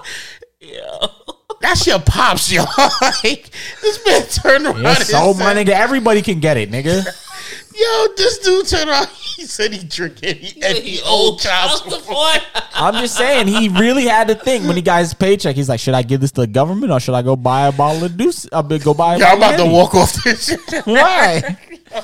[1.61, 2.63] That's your pops, yo.
[3.23, 3.51] like,
[3.83, 7.05] this man turned around Yeah, so my said, nigga, everybody can get it, nigga.
[7.75, 9.07] yo, this dude turned around.
[9.09, 10.37] He said he drink it.
[10.37, 12.41] He, and he owed child support.
[12.73, 15.55] I'm just saying he really had to think when he got his paycheck.
[15.55, 17.71] He's like, should I give this to the government or should I go buy a
[17.71, 18.49] bottle of D'usse?
[18.51, 19.15] I'll uh, go buy.
[19.15, 19.75] A Yeah, I'm about of to Henny?
[19.75, 20.59] walk off this shit.
[21.91, 22.03] Why?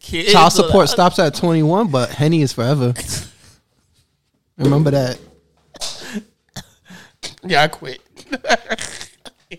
[0.00, 2.94] Kids Child are- support stops at 21, but Henny is forever.
[4.58, 5.18] Remember that.
[7.46, 8.00] Yeah, I quit.
[9.50, 9.58] he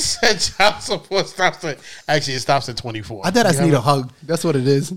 [0.00, 1.78] said child support stops at
[2.08, 3.22] actually it stops at 24.
[3.24, 4.10] I thought I You need a hug.
[4.24, 4.90] That's what it is.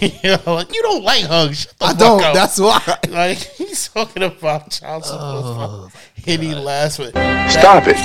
[0.00, 1.62] you, know, like, you don't like hugs.
[1.62, 2.22] Shut the I fuck don't.
[2.24, 2.34] up.
[2.34, 2.98] That's why.
[3.08, 5.20] like he's talking about child support.
[5.22, 5.90] Oh
[6.26, 7.10] and he laughs with
[7.50, 7.96] Stop it.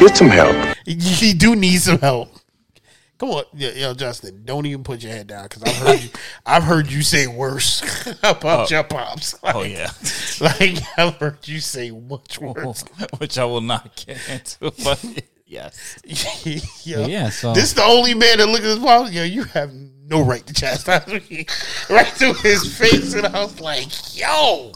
[0.00, 0.76] Get some help.
[0.84, 2.28] He do need some help.
[3.22, 6.10] Come on, yo, yo, Justin, don't even put your head down because I've heard you.
[6.44, 7.80] I've heard you say worse
[8.24, 8.74] about oh.
[8.74, 9.36] your pops.
[9.44, 9.90] Oh, like, Oh yeah,
[10.40, 12.82] like I've heard you say much worse.
[13.18, 14.72] which I will not get into.
[14.82, 16.00] But yes,
[16.84, 19.12] yo, Yeah, so- this is the only man that look at his pops.
[19.12, 21.46] Yo, you have no right to chastise me,
[21.88, 24.72] right to his face, and I was like, yo.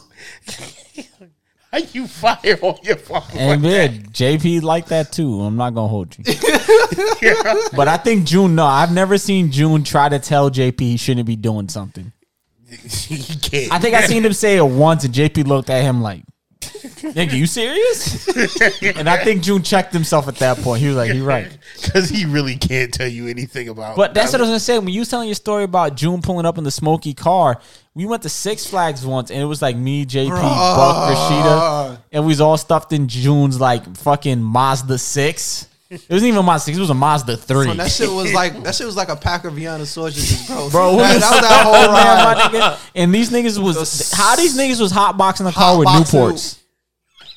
[1.76, 5.42] How you fire on your fucking And like yeah, JP like that too.
[5.42, 6.24] I'm not gonna hold you.
[7.76, 8.54] But I think June.
[8.54, 12.12] No, I've never seen June try to tell JP he shouldn't be doing something.
[12.66, 13.70] he can't.
[13.70, 16.24] I think I seen him say it once, and JP looked at him like,
[16.72, 18.28] "Nigga, you serious?"
[18.82, 20.80] and I think June checked himself at that point.
[20.80, 23.96] He was like, "You're right." because he really can't tell you anything about.
[23.96, 24.78] But that's what I was gonna say.
[24.78, 27.60] When you was telling your story about June pulling up in the smoky car,
[27.94, 32.24] we went to Six Flags once, and it was like me, JP, Buck, Rashida, and
[32.24, 35.68] we was all stuffed in June's like fucking Mazda six.
[35.88, 37.66] It wasn't even a Mazda six; it was a Mazda three.
[37.66, 40.68] Son, that shit was like that shit was like a pack of Vienna sausages, bro.
[40.70, 41.72] Bro, that, that, that was that whole
[42.52, 42.52] ride.
[42.52, 42.90] my nigga.
[42.96, 46.58] And these niggas was how these niggas was hotboxing the car with Newports.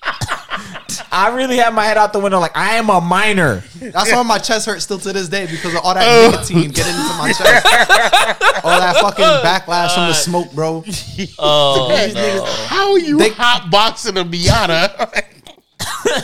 [1.11, 3.63] I really had my head out the window like I am a minor.
[3.79, 6.93] That's why my chest hurts still to this day because of all that nicotine getting
[6.93, 7.65] into my chest.
[8.63, 10.83] all that fucking backlash from the smoke, bro.
[11.39, 15.23] oh These niggas, how are you They- hot boxing a Miata?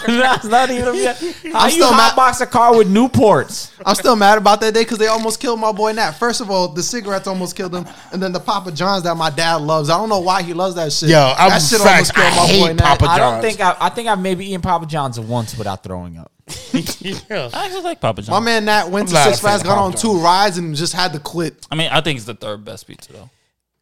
[0.07, 0.93] That's not even.
[0.95, 3.71] How I'm you still mad- hotbox a car with Newports?
[3.85, 6.11] I'm still mad about that day because they almost killed my boy Nat.
[6.13, 9.29] First of all, the cigarettes almost killed him, and then the Papa John's that my
[9.29, 9.89] dad loves.
[9.89, 11.09] I don't know why he loves that shit.
[11.09, 12.97] Yo, I'm that shit facts, almost killed I my boy Nat.
[12.99, 13.75] Papa I don't think I.
[13.79, 16.31] I think I've maybe eaten Papa John's once without throwing up.
[16.73, 17.49] yeah.
[17.53, 18.29] I actually like Papa John's.
[18.29, 19.91] My man Nat went I'm to not a Six fan Flags, of got Papa on
[19.93, 20.21] two John's.
[20.23, 21.65] rides, and just had to quit.
[21.71, 23.29] I mean, I think it's the third best pizza though.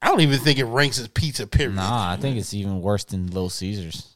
[0.02, 1.48] I don't even think it ranks as pizza.
[1.48, 1.76] Period.
[1.76, 4.13] Nah, I think it's even worse than Little Caesars.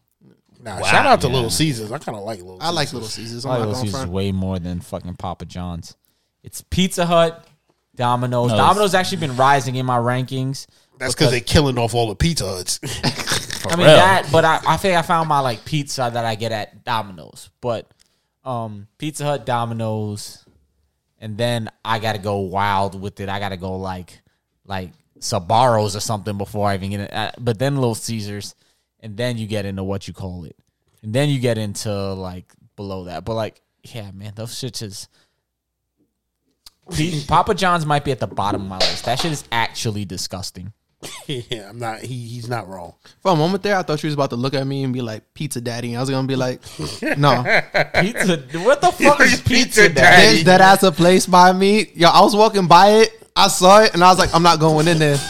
[0.67, 1.91] Nah, shout out to Little Caesars.
[1.91, 2.57] I kind of like Little.
[2.61, 2.93] I like Caesars.
[2.93, 3.45] Little Caesars.
[3.45, 4.11] I I'm like Little Caesars front.
[4.11, 5.95] way more than fucking Papa John's.
[6.43, 7.47] It's Pizza Hut,
[7.95, 8.51] Domino's.
[8.51, 10.67] No, Domino's actually been rising in my rankings.
[10.99, 12.79] That's because they're killing off all the Pizza Huts.
[13.65, 13.95] I mean real.
[13.95, 17.49] that, but I, I think I found my like pizza that I get at Domino's.
[17.61, 17.89] But
[18.43, 20.45] um Pizza Hut, Domino's,
[21.19, 23.29] and then I gotta go wild with it.
[23.29, 24.19] I gotta go like
[24.65, 27.13] like Sbarros or something before I even get it.
[27.13, 28.55] Uh, but then Little Caesars,
[28.99, 30.55] and then you get into what you call it,
[31.01, 33.25] and then you get into like below that.
[33.25, 35.07] But like, yeah, man, those shits is.
[37.27, 39.05] Papa John's might be at the bottom of my list.
[39.05, 40.71] That shit is actually disgusting.
[41.27, 41.99] yeah, I'm not.
[41.99, 42.95] He, he's not wrong.
[43.21, 45.01] For a moment there, I thought she was about to look at me and be
[45.01, 46.61] like, "Pizza Daddy." And I was gonna be like,
[47.17, 47.43] "No,
[47.99, 48.37] Pizza.
[48.59, 49.93] What the fuck is Pizza pizza, Daddy.
[49.93, 50.25] daddy?
[50.25, 53.81] there's that ass a place by me." Yo, I was walking by it, I saw
[53.83, 55.15] it, and I was like, "I'm not going in there."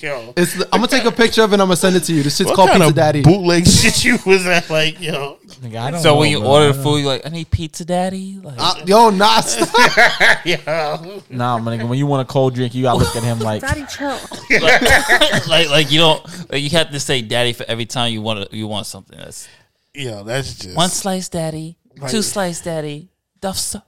[0.00, 1.54] Yo, It's, I'm gonna take a picture of it.
[1.54, 2.22] and I'm gonna send it to you.
[2.22, 3.22] This shit's what called kind Pizza of Daddy.
[3.22, 4.68] bootleg shit you was at?
[4.70, 6.48] Like, yo, Nigga, I don't So know, when you bro.
[6.48, 8.38] order the food, you're like, I need pizza, daddy.
[8.42, 10.46] Like, Uh, yo, nah, stop.
[10.46, 13.38] yo, Nah, my nigga, when you want a cold drink, you gotta look at him
[13.40, 14.18] like Daddy, chill.
[14.60, 18.22] like, like, like you don't, like you have to say daddy for every time you
[18.22, 19.18] want you want something.
[19.18, 19.48] That's
[19.94, 21.76] yo, that's just one slice, daddy.
[21.98, 22.10] Right.
[22.10, 23.10] Two slice, daddy.
[23.40, 23.84] Duff so- No.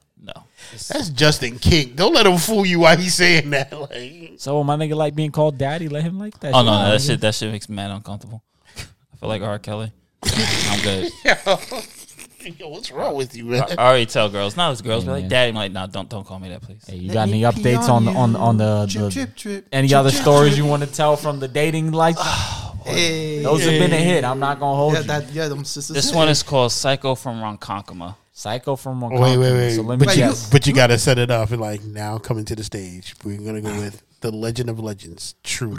[0.72, 1.94] That's Justin King.
[1.94, 3.72] Don't let him fool you while he's saying that.
[3.78, 6.52] Like, So my nigga like being called daddy, let him like that.
[6.55, 6.66] Oh shit.
[6.66, 8.43] no, Nah, that shit, that shit makes me mad uncomfortable.
[8.76, 9.59] I feel like R.
[9.59, 9.93] Kelly.
[10.24, 11.12] I'm good.
[12.59, 13.62] yo, what's wrong with you, man?
[13.62, 15.30] I, I already tell girls, not as girls, Yeah, but like man.
[15.30, 15.48] daddy.
[15.51, 16.84] I'm like, nah, don't don't call me that, please.
[16.86, 19.88] Hey, you got any updates on the on on the, Trip, the trip, trip, any
[19.88, 20.64] trip, other trip, stories trip.
[20.64, 22.16] you want to tell from the dating life?
[22.88, 24.22] Oh, hey, Those have been a hit.
[24.22, 25.06] I'm not gonna hold yeah, you.
[25.09, 25.93] that, yeah, them sisters.
[25.97, 28.14] This one is called Psycho from Ronkonkoma.
[28.37, 29.71] Psycho from Oh, wait, wait, wait.
[29.77, 32.19] So let me but, you, but you got to set it up and like now
[32.19, 33.15] coming to the stage.
[33.25, 35.79] We're gonna go with the Legend of Legends, true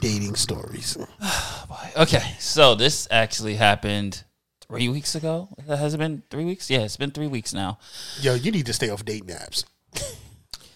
[0.00, 0.98] dating stories.
[1.96, 4.24] Okay, so this actually happened
[4.66, 5.48] three weeks ago.
[5.68, 6.68] Has it been three weeks?
[6.68, 7.78] Yeah, it's been three weeks now.
[8.20, 9.64] Yo, you need to stay off dating apps.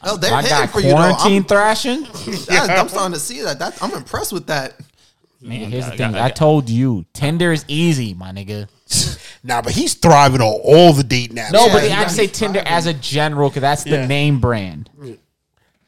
[0.04, 0.94] Oh, they're I got for you though.
[0.94, 2.02] quarantine I'm, thrashing.
[2.46, 3.58] that's- I'm starting to see that.
[3.58, 3.82] that.
[3.82, 4.78] I'm impressed with that.
[5.40, 6.14] Man, Here's the got- thing.
[6.16, 8.68] I I got- told you, Tinder is easy, my nigga.
[9.44, 11.52] Nah, but he's thriving on all the dating apps.
[11.52, 14.06] No, but Yeah, I say he's Tinder as a general because that's the Yeah.
[14.06, 14.90] name brand.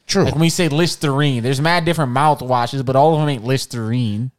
[0.07, 0.23] true.
[0.23, 4.31] Like when we say Listerine, there's mad different mouthwashes, but all of them ain't Listerine.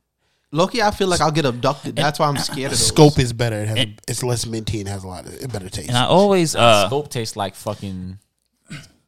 [0.50, 1.94] Loki, I feel like I'll get abducted.
[1.94, 2.86] That's why I'm scared of those.
[2.86, 3.56] Scope is better.
[3.60, 5.88] It has a, it's less minty and has a lot of it better taste.
[5.88, 8.18] And I always uh Scope tastes like fucking.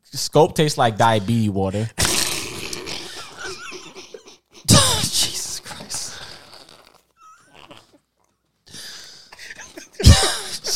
[0.04, 1.88] Scope tastes like diabetes water.
[5.00, 6.18] Jesus Christ.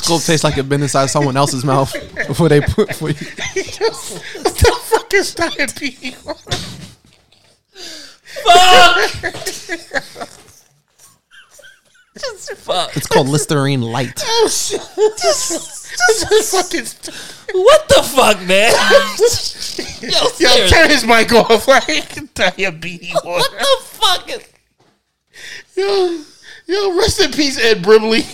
[0.08, 1.92] Scope tastes like it been inside someone else's mouth
[2.26, 3.14] before they put for you.
[3.14, 6.16] what the fuck is diabetes?
[12.56, 12.96] Fuck.
[12.96, 14.22] It's called Listerine Light.
[14.24, 14.80] Oh shit!
[14.96, 15.50] this
[16.30, 16.84] is fucking.
[16.84, 17.14] st-
[17.54, 18.72] What the fuck, man?
[20.02, 20.28] Yo,
[20.58, 21.68] Yo, turn his mic off.
[21.68, 23.24] Like diabetes water.
[23.24, 24.30] what the fuck?
[24.30, 24.48] Is-
[25.76, 26.22] Yo,
[26.68, 28.20] yo, rest in peace, Ed Brimley.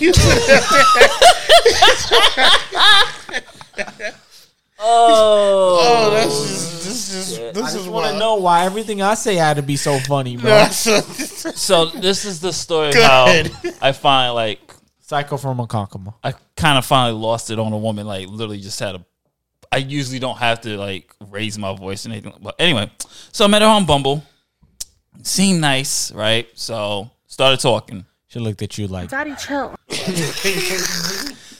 [4.79, 9.01] oh, oh, that's just this is I this just is want to know why everything
[9.01, 10.49] I say had to be so funny, bro.
[10.49, 13.51] Nah, so- so this is the story of Go how ahead.
[13.81, 14.59] I find like
[15.01, 16.15] Psycho from Ronkonkoma.
[16.23, 18.05] I kind of finally lost it on a woman.
[18.07, 19.05] Like literally just had a.
[19.71, 22.33] I usually don't have to like raise my voice and anything.
[22.41, 22.91] But anyway,
[23.31, 24.23] so I met her on Bumble.
[25.23, 26.47] Seemed nice, right?
[26.55, 28.05] So started talking.
[28.35, 29.73] She looked at you like, Daddy, chill.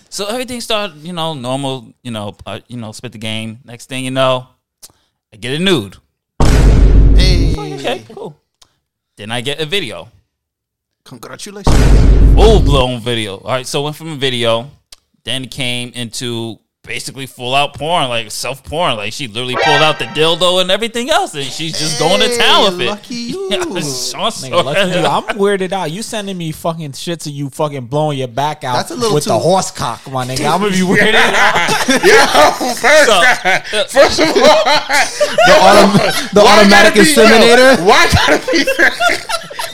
[0.10, 1.94] So everything started, you know, normal.
[2.04, 3.60] You know, uh, you know, spit the game.
[3.64, 4.48] Next thing you know,
[5.34, 5.96] I get a nude.
[7.16, 8.38] Hey, Okay, cool.
[9.16, 10.10] Then I get a video.
[11.06, 11.74] congratulations.
[12.36, 13.38] full blown video.
[13.38, 14.70] All right, so went from a video,
[15.24, 18.96] then it came into basically full out porn, like self porn.
[18.98, 22.38] Like she literally pulled out the dildo and everything else, and she's just going to
[22.38, 22.86] town with it.
[22.90, 23.46] Lucky you.
[23.56, 25.06] Yeah, Sean Nigga, lucky you.
[25.06, 25.92] I'm weirded out.
[25.92, 29.14] You sending me fucking shit to you fucking blowing your back out That's a little
[29.16, 30.46] with the horse cock, my nigga.
[30.52, 31.88] I'm gonna be weirded out.
[32.06, 34.64] Yo, first, So- first of all,
[35.46, 37.86] The, autom- the automatic gotta be- inseminator.
[37.86, 38.66] why gotta be?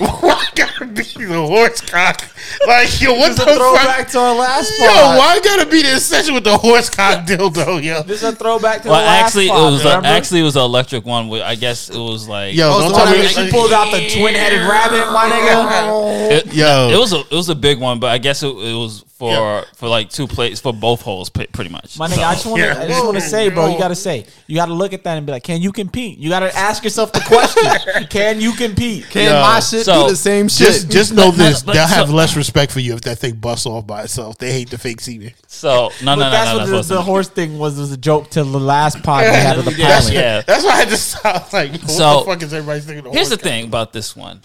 [0.21, 2.21] why gotta be the horse cock?
[2.67, 3.59] Like yo, what This the is a fuck?
[3.59, 5.17] throwback to our last Yo, pod.
[5.17, 8.01] why gotta be the session with the horse cock dildo, yo?
[8.03, 10.43] This is a throwback to Well, the last actually, it pod, was a, actually it
[10.43, 11.27] was an electric one.
[11.29, 13.19] Where I guess it was like Yo, Oh, don't tell me.
[13.19, 16.31] means she pulled out the twin headed rabbit, my nigga.
[16.31, 16.89] It, Yo.
[16.89, 19.63] it was a it was a big one, but I guess it, it was for
[19.75, 21.99] for like two plates for both holes, pretty much.
[21.99, 22.79] My nigga, I just want to, Yeah.
[22.81, 25.03] I just want to say, bro, you got to say, you got to look at
[25.03, 26.17] that and be like, can you compete?
[26.17, 29.07] You got to ask yourself the question, can you compete?
[29.11, 30.67] Can Yo, my shit so- do the same shit?
[30.67, 33.19] Just, just know But- this: but- they'll have so- less respect for you if that
[33.19, 34.39] thing busts off by itself.
[34.39, 35.33] They hate the fake semen.
[35.47, 36.95] So no, no, But no, that's no, what no, the, listen.
[36.95, 39.73] the horse thing was, was a joke to the last pod we had of the
[39.73, 40.13] Yeah, pilot.
[40.13, 40.41] yeah.
[40.41, 41.53] That's why I just to stop.
[41.53, 43.05] Like, what So, the fuck is everybody thinking?
[43.07, 44.41] Of Here's the horse thing about this one.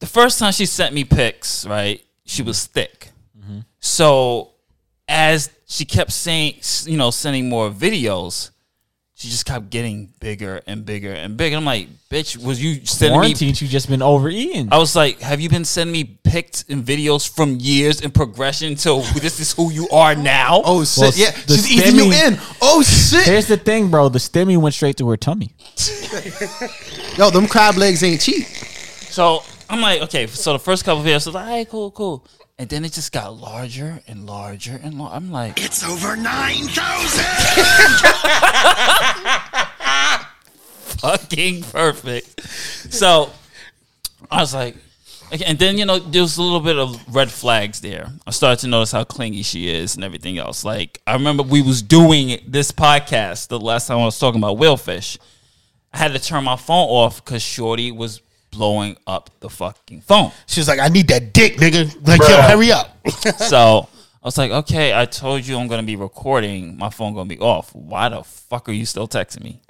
[0.00, 2.04] the first time she sent me pics, right?
[2.24, 3.10] She was thick.
[3.48, 3.60] Mm-hmm.
[3.80, 4.50] So
[5.08, 8.50] as she kept saying, you know, sending more videos,
[9.14, 11.56] she just kept getting bigger and bigger and bigger.
[11.56, 13.28] I'm like, bitch, was you sending me?
[13.30, 14.68] You just been overeating.
[14.70, 18.76] I was like, have you been sending me pics and videos from years in progression
[18.76, 20.62] till this is who you are now?
[20.64, 21.02] Oh shit!
[21.02, 22.38] Well, yeah, the she's eating you in.
[22.62, 23.24] Oh shit!
[23.24, 24.08] Here's the thing, bro.
[24.08, 25.52] The stemmy went straight to her tummy.
[27.16, 28.46] Yo, them crab legs ain't cheap.
[28.46, 30.28] So I'm like, okay.
[30.28, 32.24] So the first couple of videos, I was like, all right, cool, cool.
[32.60, 35.14] And then it just got larger and larger and larger.
[35.14, 37.24] I'm like, It's over 9,000!
[40.98, 42.40] fucking perfect.
[42.92, 43.30] So
[44.30, 44.76] I was like,
[45.46, 48.08] and then you know there was a little bit of red flags there.
[48.26, 50.64] I started to notice how clingy she is and everything else.
[50.64, 54.58] Like I remember we was doing this podcast the last time I was talking about
[54.58, 55.18] whalefish.
[55.92, 58.20] I had to turn my phone off because Shorty was
[58.58, 60.32] blowing up the fucking phone.
[60.46, 61.94] She was like, I need that dick, nigga.
[62.06, 62.98] Like, yo, hurry up.
[63.38, 63.88] so
[64.20, 66.76] I was like, okay, I told you I'm gonna be recording.
[66.76, 67.72] My phone gonna be off.
[67.72, 69.60] Why the fuck are you still texting me?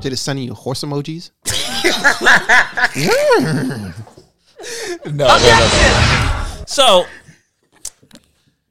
[0.00, 1.30] Did it send you horse emojis?
[5.06, 6.64] no, no, no, no.
[6.66, 7.06] So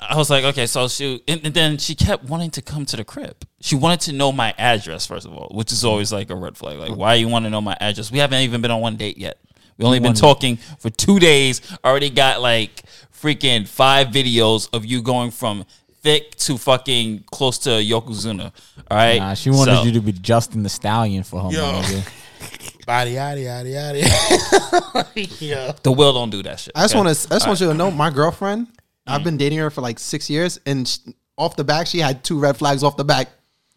[0.01, 2.95] I was like, okay, so she, and, and then she kept wanting to come to
[2.95, 3.35] the crib.
[3.59, 6.55] She wanted to know my address first of all, which is always like a red
[6.57, 6.77] flag.
[6.79, 8.09] Like, why you want to know my address?
[8.11, 9.37] We haven't even been on one date yet.
[9.77, 11.61] We only been One- talking for two days.
[11.83, 12.83] Already got like
[13.21, 15.65] freaking five videos of you going from
[16.01, 18.51] thick to fucking close to Yokozuna.
[18.89, 21.49] All right, Nah, she wanted So- you to be Justin the Stallion for her.
[21.51, 21.71] Yo.
[21.73, 22.85] my nigga.
[22.85, 23.99] Body, yada, yada, yada.
[25.39, 25.73] yeah.
[25.83, 26.71] The will don't do that shit.
[26.75, 27.03] I just okay?
[27.03, 27.27] want to.
[27.27, 28.67] I just want you to know, my girlfriend.
[29.09, 30.97] I've been dating her for like six years, and sh
[31.37, 33.29] off the back, she had two red flags off the back.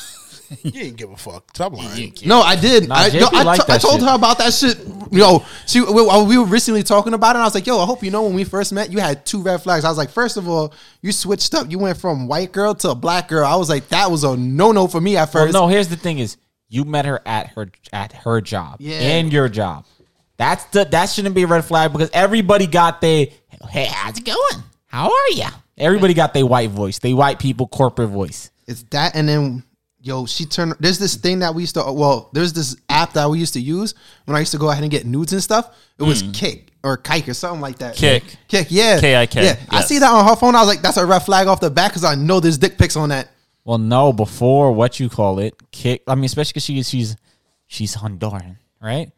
[0.63, 1.49] You didn't give a fuck.
[1.55, 2.15] Stop lying.
[2.25, 2.89] No, I did.
[2.89, 4.09] Nah, I, JP no, I, liked t- I that told shit.
[4.09, 4.79] her about that shit.
[5.11, 7.37] Yo, she we, uh, we were recently talking about it.
[7.39, 9.25] And I was like, yo, I hope you know when we first met, you had
[9.27, 9.85] two red flags.
[9.85, 11.71] I was like, first of all, you switched up.
[11.71, 13.45] You went from white girl to a black girl.
[13.47, 15.55] I was like, that was a no no for me at Well, first.
[15.55, 16.37] no, here's the thing: is
[16.69, 18.99] you met her at her at her job Yeah.
[19.01, 19.87] and your job.
[20.37, 23.27] That's the that shouldn't be a red flag because everybody got their
[23.71, 24.63] hey, how's it going?
[24.95, 25.49] How are you?
[25.77, 28.53] Everybody got their white voice, they white people corporate voice.
[28.69, 29.65] It's that, and then
[30.01, 30.77] yo, she turned.
[30.79, 31.93] There's this thing that we used to.
[31.93, 34.85] Well, there's this app that we used to use when I used to go ahead
[34.85, 35.77] and get nudes and stuff.
[35.99, 36.31] It was hmm.
[36.31, 37.97] Kik or Kike or something like that.
[37.97, 38.23] Kik.
[38.47, 40.55] Kik, yeah, K-I-K, Yeah, I see that on her phone.
[40.55, 42.79] I was like, that's a red flag off the back because I know there's dick
[42.79, 43.31] pics on that.
[43.65, 46.05] Well, no, before what you call it, Kik.
[46.07, 47.17] I mean, especially because she she's
[47.67, 49.11] she's Honduran, right?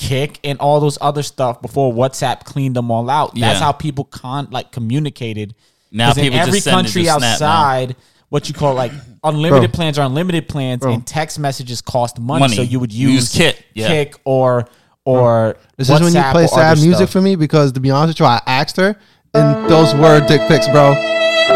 [0.00, 0.08] Yeah.
[0.08, 3.34] Kik and all those other stuff before WhatsApp cleaned them all out.
[3.34, 3.66] That's Yeah.
[3.66, 5.54] how people con like communicated.
[5.90, 7.32] Now 'Cause in people just every send it country to Snap now.
[7.32, 7.96] outside,
[8.28, 8.92] what you call like
[9.24, 9.76] unlimited Bro.
[9.76, 10.92] plans are unlimited plans, Bro.
[10.92, 12.40] and text messages cost money.
[12.40, 12.56] Money.
[12.56, 13.88] So you would use, use Kit, yeah.
[13.88, 14.68] Kik or
[15.04, 17.10] or This is when you play sad music stuff.
[17.10, 18.96] for me because to be honest with you, I asked her
[19.34, 20.92] and those were dick pics, bro.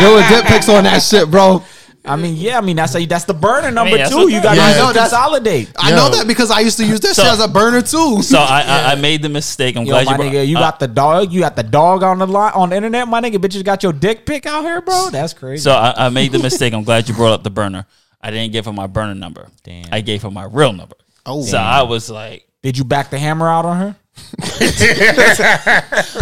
[0.00, 1.62] there were dick pics on that shit, bro.
[2.06, 4.30] I mean, yeah, I mean that's how you, that's the burner number that's two.
[4.30, 5.70] You got to I know that's- consolidate.
[5.76, 8.20] I know that because I used to use this So- shit as a burner too.
[8.22, 9.74] So I, I, I made the mistake.
[9.76, 10.32] I'm Yo, glad my you brought.
[10.32, 11.32] nigga, you uh, got the dog.
[11.32, 13.36] You got the dog on the line on the internet, my nigga.
[13.36, 15.08] Bitches got your dick pic out here, bro.
[15.10, 15.62] That's crazy.
[15.62, 16.74] So I, I made the mistake.
[16.74, 17.86] I'm glad you brought up the burner.
[18.20, 19.48] I didn't give her my burner number.
[19.62, 19.86] Damn.
[19.92, 20.96] I gave her my real number.
[21.26, 21.42] Oh.
[21.42, 23.96] so I was like, Did you back the hammer out on her?
[24.36, 24.48] Put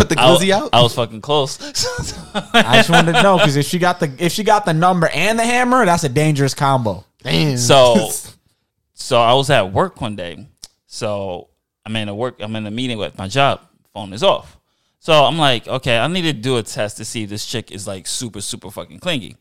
[0.09, 0.71] the I, out.
[0.73, 1.59] I was fucking close.
[2.55, 5.09] I just wanted to know because if she got the if she got the number
[5.09, 7.05] and the hammer, that's a dangerous combo.
[7.23, 7.57] Damn.
[7.57, 8.11] so,
[8.95, 10.47] so I was at work one day.
[10.87, 11.49] So
[11.85, 12.37] I'm in a work.
[12.41, 13.61] I'm in a meeting with my job.
[13.93, 14.59] Phone is off.
[15.01, 17.73] So I'm like, okay, I need to do a test to see if this chick
[17.73, 19.37] is like super, super fucking clingy.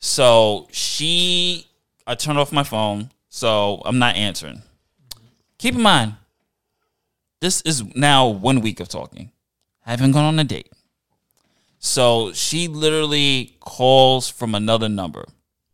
[0.00, 1.66] So she,
[2.06, 4.62] I turned off my phone, so I'm not answering.
[5.58, 6.16] Keep in mind,
[7.40, 9.32] this is now one week of talking.
[9.86, 10.70] I haven't gone on a date.
[11.78, 15.26] So she literally calls from another number.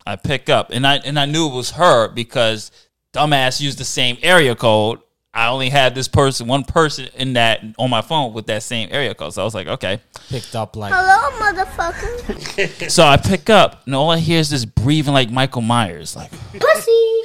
[0.06, 2.70] I pick up, and I and I knew it was her because
[3.12, 5.00] dumbass used the same area code.
[5.34, 8.88] I only had this person, one person in that on my phone with that same
[8.90, 9.34] area code.
[9.34, 10.00] So I was like, okay.
[10.30, 12.90] Picked up like Hello, motherfucker.
[12.90, 16.30] So I pick up, and all I hear is this breathing like Michael Myers, like,
[16.58, 17.22] Pussy.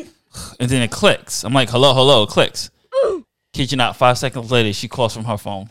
[0.60, 1.44] and then it clicks.
[1.44, 2.70] I'm like, hello, hello, it clicks.
[3.52, 5.68] Kid you not, five seconds later, she calls from her phone.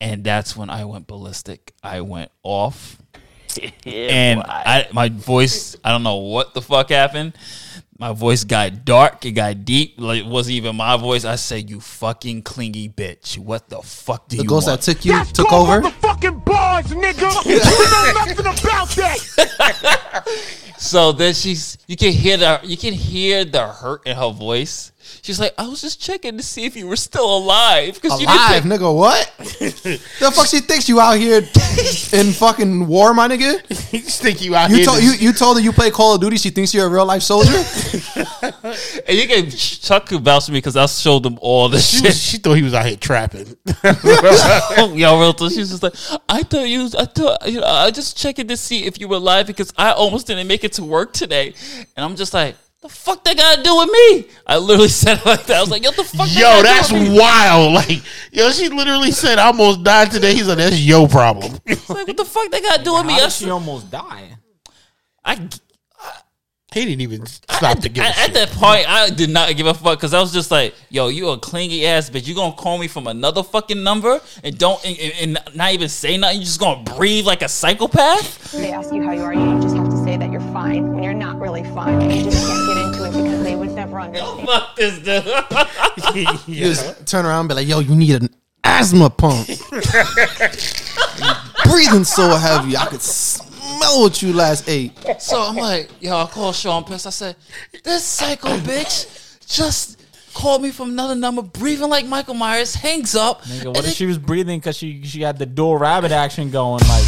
[0.00, 1.72] And that's when I went ballistic.
[1.82, 2.98] I went off.
[3.86, 7.34] and I, my voice, I don't know what the fuck happened.
[7.96, 9.24] My voice got dark.
[9.24, 9.94] It got deep.
[9.98, 11.24] Like it wasn't even my voice.
[11.24, 13.38] I said, "You fucking clingy bitch.
[13.38, 15.80] What the fuck did you do The you ghost want?" that took you took over.
[15.80, 17.44] The Fucking bars, nigga.
[17.46, 20.24] you know nothing about that.
[20.76, 24.92] So then she's you can hear the you can hear the hurt in her voice.
[25.22, 28.26] She's like, I was just checking to see if you were still alive because you
[28.26, 28.78] Alive, didn't.
[28.80, 28.94] nigga.
[28.94, 29.32] What?
[29.38, 31.38] the fuck she thinks you out here
[32.12, 33.60] in fucking war, my nigga?
[33.94, 34.84] You just think you out You here?
[34.86, 36.36] told to- you, you told her you play Call of Duty.
[36.36, 37.52] She thinks you're a real life soldier.
[39.06, 41.98] And you can Chuck could vouch for me because I showed them all the she,
[41.98, 42.06] shit.
[42.06, 43.46] was, she thought he was out here trapping.
[44.98, 45.50] Y'all real talk.
[45.52, 45.94] She's just like,
[46.28, 46.88] I thought you.
[46.98, 47.66] I thought you know.
[47.66, 50.72] I just checking to see if you were alive because I almost didn't make it
[50.74, 51.54] to work today,
[51.96, 54.28] and I'm just like, the fuck that got to do with me?
[54.46, 55.56] I literally said it like that.
[55.56, 56.28] I was like, yo, the fuck.
[56.30, 57.18] Yo, gotta do that's with me?
[57.18, 57.72] wild.
[57.74, 61.88] Like, yo, she literally said, "I almost died today." He's like, "That's your problem." Like,
[61.88, 63.14] what the fuck they got to do with me?
[63.14, 64.36] How I, did she almost die?
[65.24, 65.48] I,
[66.74, 68.28] he didn't even stop to give a at, shit.
[68.28, 71.08] at that point, I did not give a fuck because I was just like, yo,
[71.08, 72.26] you a clingy ass bitch.
[72.26, 75.88] You gonna call me from another fucking number and don't and, and, and not even
[75.88, 76.40] say nothing.
[76.40, 78.52] You just gonna breathe like a psychopath.
[78.52, 81.02] They ask you how you are, you just have to say that you're fine when
[81.02, 82.10] you're not really fine.
[82.10, 84.46] You just can't get into it because they would never understand.
[84.46, 85.24] Fuck this dude.
[86.46, 88.28] You just turn around and be like, yo, you need an
[88.62, 89.46] asthma pump.
[91.64, 93.00] Breathing so heavy, I could
[93.64, 94.92] smell with you last eight.
[95.18, 97.06] So I'm like, yo, I called Sean Pest.
[97.06, 97.36] I said,
[97.82, 100.00] this psycho bitch just
[100.34, 103.42] called me from another number, breathing like Michael Myers, hangs up.
[103.44, 106.82] Nigga, what if she was breathing because she she had the dual rabbit action going?
[106.88, 107.04] Like,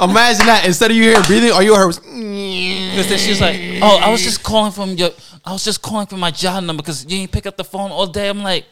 [0.00, 0.64] Imagine that.
[0.66, 1.98] Instead of you hearing breathing, all you heard was.
[2.00, 5.10] Because then she's like, oh, I was just calling from your,
[5.44, 7.90] I was just calling from my job number because you didn't pick up the phone
[7.90, 8.28] all day.
[8.28, 8.66] I'm like,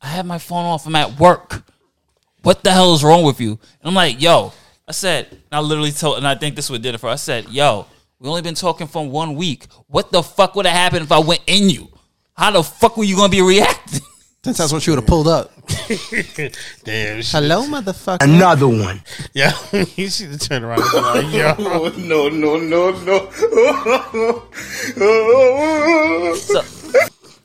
[0.00, 0.86] I had my phone off.
[0.86, 1.64] I'm at work.
[2.42, 3.52] What the hell is wrong with you?
[3.52, 4.52] And I'm like, yo,
[4.86, 7.08] I said, and I literally told, and I think this would did it for.
[7.08, 7.86] I said, yo,
[8.18, 9.66] we only been talking for one week.
[9.86, 11.88] What the fuck would have happened if I went in you?
[12.34, 14.00] How the fuck were you gonna be reacting?
[14.42, 15.52] That's what she would have pulled up.
[16.82, 17.22] Damn.
[17.22, 18.22] She, Hello, motherfucker.
[18.22, 19.00] Another one.
[19.32, 19.52] yeah,
[19.84, 20.82] he should have turned around.
[20.82, 23.30] And be like, yo, no, no, no, no.
[26.34, 26.62] So,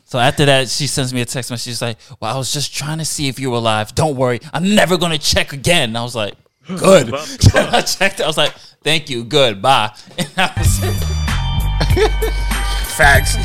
[0.07, 1.69] so after that, she sends me a text message.
[1.69, 3.93] She's like, "Well, I was just trying to see if you were alive.
[3.93, 6.35] Don't worry, I'm never gonna check again." And I was like,
[6.67, 7.13] "Good."
[7.53, 8.21] I checked.
[8.21, 8.53] I was like,
[8.85, 9.25] "Thank you.
[9.25, 9.61] Good.
[9.61, 10.79] Bye." And I was,
[12.95, 13.35] facts.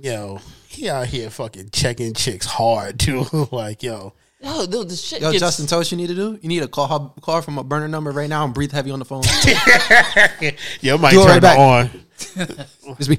[0.00, 3.26] Yo, he out here fucking checking chicks hard too.
[3.52, 5.20] like, yo, yo, the, the shit.
[5.20, 6.38] Yo, gets, Justin, tell what you need to do.
[6.40, 8.72] You need to call her, call her from a burner number right now and breathe
[8.72, 9.22] heavy on the phone.
[10.80, 11.58] yo, might turn right it back.
[11.58, 11.90] on.
[12.98, 13.18] Just be,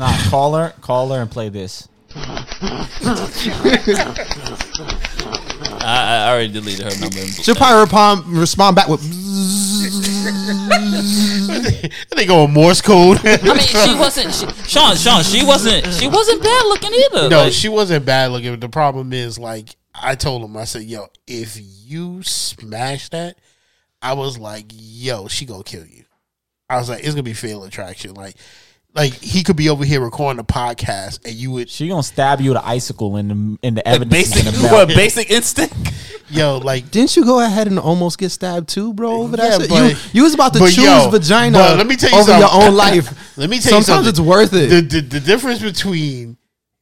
[0.00, 1.88] nah, call her, call her, and play this.
[5.80, 7.18] I, I already deleted her number.
[7.26, 9.02] she'll probably respond, respond back with.
[12.16, 13.18] they go Morse code.
[13.24, 14.34] I mean, she wasn't.
[14.34, 15.92] She, Sean, Sean, she wasn't.
[15.94, 17.28] She wasn't bad looking either.
[17.28, 18.52] No, Like, she wasn't bad looking.
[18.52, 23.38] But the problem is, like, I told him, I said, yo, if you smash that,
[24.00, 26.04] I was like, yo, she gonna kill you.
[26.68, 28.14] I was like, it's gonna be fatal attraction.
[28.14, 28.36] Like,
[28.94, 32.40] like he could be over here recording a podcast, and you would, She gonna stab
[32.40, 35.74] you with an icicle in the in the evidence basic, in the what basic instinct?
[36.30, 39.22] yo, like, Didn't you go ahead and almost get stabbed too, bro?
[39.22, 39.68] Over that Yeah, shit?
[39.70, 42.48] but- you, you was about to choose yo, vagina let me tell you over your
[42.48, 42.68] something.
[42.68, 43.36] own life.
[43.38, 44.68] let me tell you Sometimes it's worth it.
[44.68, 46.36] The, the the difference between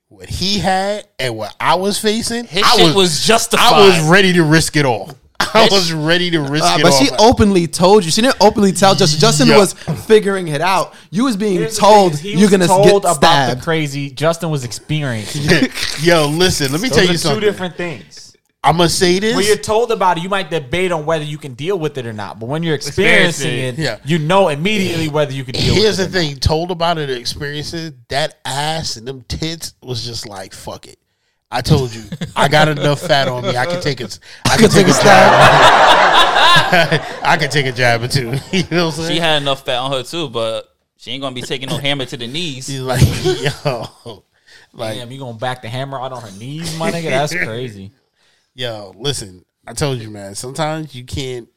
[0.08, 3.72] what he had and what I was facing, His I shit was justified.
[3.74, 5.10] I was ready to risk it all.
[5.40, 6.98] I was ready to risk Uh, it but all.
[7.04, 8.10] she openly told you.
[8.10, 9.20] She didn't openly tell Justin.
[9.20, 9.58] Justin Yeah.
[9.58, 9.72] was
[10.06, 10.94] figuring it out.
[11.10, 13.60] You was being Here's told thing, he you're gonna told get about stabbed.
[13.60, 14.10] the crazy.
[14.10, 15.70] Justin was experiencing.
[16.00, 18.22] Yo, listen, let me Those tell are you two different things.
[18.64, 19.36] I'm gonna say this.
[19.36, 22.06] When you're told about it, you might debate on whether you can deal with it
[22.06, 22.40] or not.
[22.40, 23.98] But when you're experiencing it, Yeah.
[24.04, 25.82] you know immediately whether you can deal Here's with it.
[25.82, 26.10] Here's the it.
[26.10, 30.98] thing: told about it, experiences that ass and them tits was just like fuck it.
[31.50, 32.02] I told you,
[32.34, 33.56] I got enough fat on me.
[33.56, 34.18] I can take it.
[34.46, 35.32] I can take a stab.
[37.22, 38.32] I can take a jab or two.
[38.52, 39.14] You know what I'm saying?
[39.14, 42.04] She had enough fat on her too, but she ain't gonna be taking no hammer
[42.06, 42.66] to the knees.
[42.66, 43.00] She's like,
[43.64, 44.24] yo,
[44.72, 47.10] like, Damn, you gonna back the hammer out on her knees, my nigga?
[47.10, 47.92] That's crazy.
[48.54, 49.44] yo, listen.
[49.68, 50.34] I told you, man.
[50.34, 51.48] Sometimes you can't.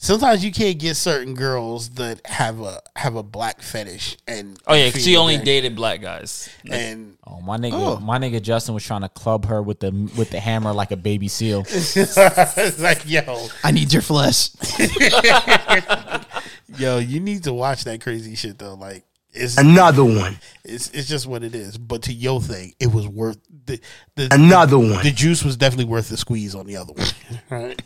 [0.00, 4.74] Sometimes you can't get certain girls that have a have a black fetish and Oh
[4.74, 5.44] yeah she only that.
[5.44, 6.48] dated black guys.
[6.70, 7.96] and Oh my nigga, Oh.
[7.98, 10.96] my nigga Justin was trying to club her with the with the hammer like a
[10.96, 11.64] baby seal.
[11.68, 14.50] it's like yo, I need your flesh.
[16.78, 18.74] yo, you need to watch that crazy shit though.
[18.74, 20.38] Like it's Another one.
[20.64, 21.76] It's it's just what it is.
[21.76, 23.80] But to your thing, it was worth the,
[24.14, 25.02] the Another one.
[25.02, 27.06] The juice was definitely worth the squeeze on the other one.
[27.50, 27.82] All right.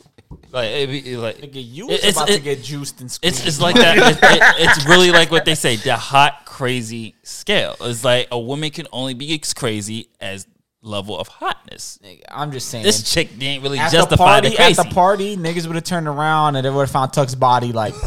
[0.52, 3.46] Like, it be, like you it- was about to get juiced and It's, squeezed.
[3.46, 3.96] it's like that.
[3.98, 7.74] It- it- it's really like what they say, the hot crazy scale.
[7.80, 10.46] It's like a woman can only be as crazy as
[10.82, 11.98] level of hotness.
[12.04, 12.84] Nigga, I'm just saying.
[12.84, 14.78] This chick didn't really at justify the party, the crazy.
[14.80, 17.72] At the party, niggas would have turned around and they would have found Tuck's body
[17.72, 17.94] like.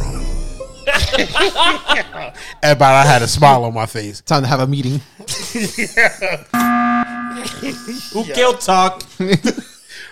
[2.61, 4.21] Everybody had a smile on my face.
[4.21, 5.01] Time to have a meeting.
[8.13, 9.01] Who killed Tuck?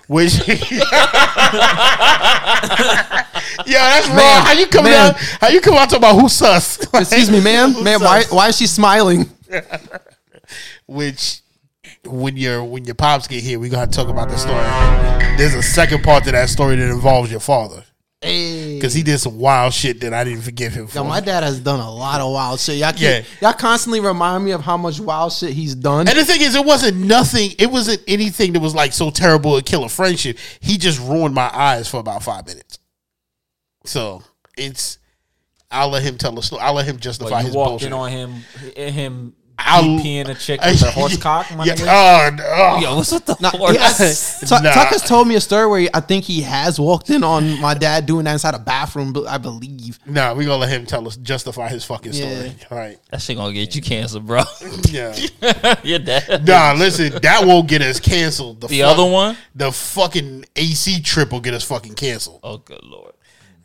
[0.07, 0.57] Which, yeah,
[3.65, 4.17] that's wrong.
[4.17, 5.15] Ma'am, How you come out?
[5.15, 6.79] How you come out talking about who sus?
[6.93, 7.83] Excuse me, ma'am.
[7.83, 9.29] Ma'am, why why is she smiling?
[10.87, 11.41] Which,
[12.05, 15.37] when your when your pops get here, we gonna talk about the story.
[15.37, 17.83] There's a second part to that story that involves your father
[18.23, 18.75] Hey.
[18.75, 20.99] because he did some wild shit that I didn't forgive him for.
[20.99, 22.77] Yo, my dad has done a lot of wild shit.
[22.77, 23.23] Y'all, Yeah.
[23.41, 26.07] y'all constantly remind me of how much wild shit he's done.
[26.07, 27.51] And the thing is, it wasn't nothing.
[27.59, 30.37] It wasn't anything that was like so terrible to kill a friendship.
[30.61, 32.79] He just ruined my eyes for about five minutes.
[33.85, 34.23] So
[34.57, 34.99] it's.
[35.69, 36.61] I'll let him tell the story.
[36.61, 37.87] I'll let him justify Well, you his walked bullshit.
[37.87, 38.31] in on him,
[38.75, 39.33] him
[39.65, 41.47] I'll- peeing a chick with a horse cock.
[41.55, 41.87] My Yeah, nigga.
[41.89, 42.79] oh, no.
[42.89, 43.71] Yo, what's with the Nah, horse?
[43.71, 44.71] he has- Tuck, Nah.
[44.73, 47.73] Tuck has told me a story where I think he has walked in on my
[47.73, 49.99] dad doing that inside a bathroom, I believe.
[50.05, 52.31] Nah, we gonna let him tell us justify his fucking story.
[52.33, 52.51] Yeah.
[52.71, 52.97] All right.
[53.11, 54.43] That shit gonna get you canceled, bro.
[54.89, 55.15] Yeah.
[55.83, 56.45] Your dad.
[56.47, 58.61] Nah, listen, that won't get us canceled.
[58.67, 59.37] The other one?
[59.55, 62.39] the fucking AC trip will get us fucking canceled.
[62.43, 63.13] Oh, good lord.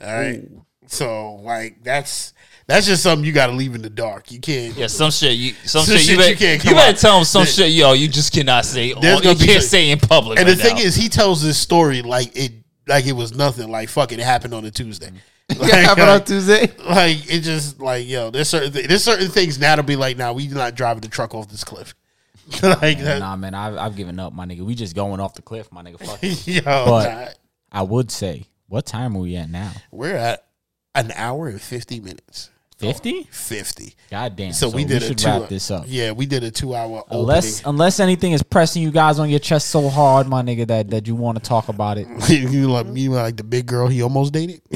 [0.01, 0.43] All right.
[0.87, 2.33] So like that's
[2.69, 4.31] that's just something you got to leave in the dark.
[4.31, 4.77] You can't.
[4.77, 6.99] Yeah, some shit you some, Some shit, shit you, you can't you better out.
[6.99, 7.95] tell him some There- shit, yo.
[7.95, 8.93] You just cannot say.
[8.93, 10.39] There's Oh, you can't some- say in public.
[10.39, 10.83] And right the thing now.
[10.83, 12.53] is, he tells this story like it
[12.87, 13.69] like it was nothing.
[13.71, 15.11] Like fuck it, it happened on a Tuesday.
[15.59, 16.71] Like, happened on Tuesday?
[16.85, 20.19] Like it just like yo, there's certain th- there's certain things now to be like,
[20.19, 21.95] now nah, we not driving the truck off this cliff.
[22.63, 24.61] like that, Nah, man, I've, I've given up, my nigga.
[24.61, 25.99] We just going off the cliff, my nigga.
[26.07, 26.47] Fuck it.
[26.47, 27.29] Yo, but nah.
[27.73, 29.73] I would say, what time are we at now?
[29.91, 30.47] we're at
[30.95, 32.51] an hour and fifty minutes.
[32.79, 33.25] Fifty?
[33.25, 33.97] Fifty.
[34.09, 34.53] God damn.
[34.53, 35.27] So, we did a should two.
[35.27, 35.85] wrap this up.
[35.89, 39.41] Yeah, we did a two hour Unless unless anything is pressing you guys on your
[39.41, 42.07] chest so hard, my nigga, that, that you want to talk about it.
[42.29, 44.63] you like you like the big girl he almost dated.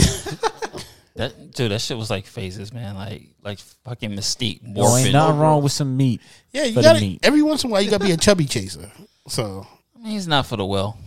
[1.15, 2.97] that dude, that shit was like phases, man.
[2.97, 4.61] Like like fucking mystique.
[4.63, 6.21] There ain't nothing wrong with some meat.
[6.51, 7.21] Yeah, you got to meat.
[7.23, 8.91] every once in a while you got to be a chubby chaser.
[9.29, 9.65] So
[9.95, 10.99] I mean, he's not for the well.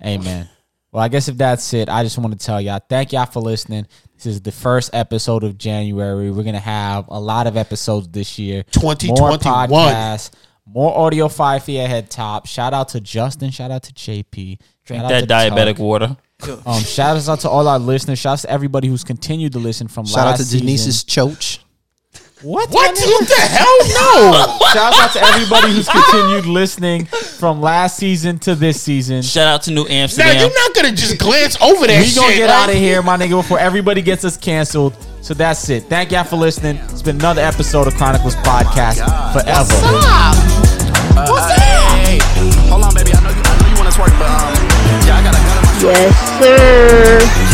[0.00, 0.48] Amen.
[0.92, 3.40] Well, I guess if that's it, I just want to tell y'all thank y'all for
[3.40, 3.86] listening.
[4.22, 6.30] This is the first episode of January.
[6.30, 8.64] We're gonna have a lot of episodes this year.
[8.64, 9.18] 2021.
[9.18, 10.30] More podcasts,
[10.66, 12.46] more audio five feet ahead top.
[12.46, 13.50] Shout out to Justin.
[13.50, 14.58] Shout out to JP.
[14.84, 15.78] Drink shout that diabetic Tuck.
[15.78, 16.16] water.
[16.66, 18.18] Um, shout out to all our listeners.
[18.18, 20.14] Shout out to everybody who's continued to listen from last.
[20.14, 21.30] Shout out to Denise's season.
[21.30, 21.58] choach.
[22.42, 22.70] What?
[22.70, 22.96] what?
[22.96, 23.78] What the hell?
[23.88, 24.56] No.
[24.72, 29.20] Shout out to everybody who's continued listening from last season to this season.
[29.20, 30.40] Shout out to New now Amsterdam.
[30.40, 32.02] you're not gonna just glance over that.
[32.02, 32.14] Shit.
[32.14, 32.62] We gonna shit, get right?
[32.62, 34.96] out of here, my nigga, before everybody gets us canceled.
[35.20, 35.82] So that's it.
[35.84, 36.76] Thank y'all for listening.
[36.88, 39.04] It's been another episode of Chronicles Podcast
[39.34, 39.74] forever.
[39.74, 41.28] What's up?
[41.28, 41.60] What's up?
[42.70, 43.12] Hold on, baby.
[43.12, 44.56] I know you, I know you want to twerk, but um,
[45.04, 45.92] yeah, I got a gun in my.
[45.92, 47.49] Yes, sir.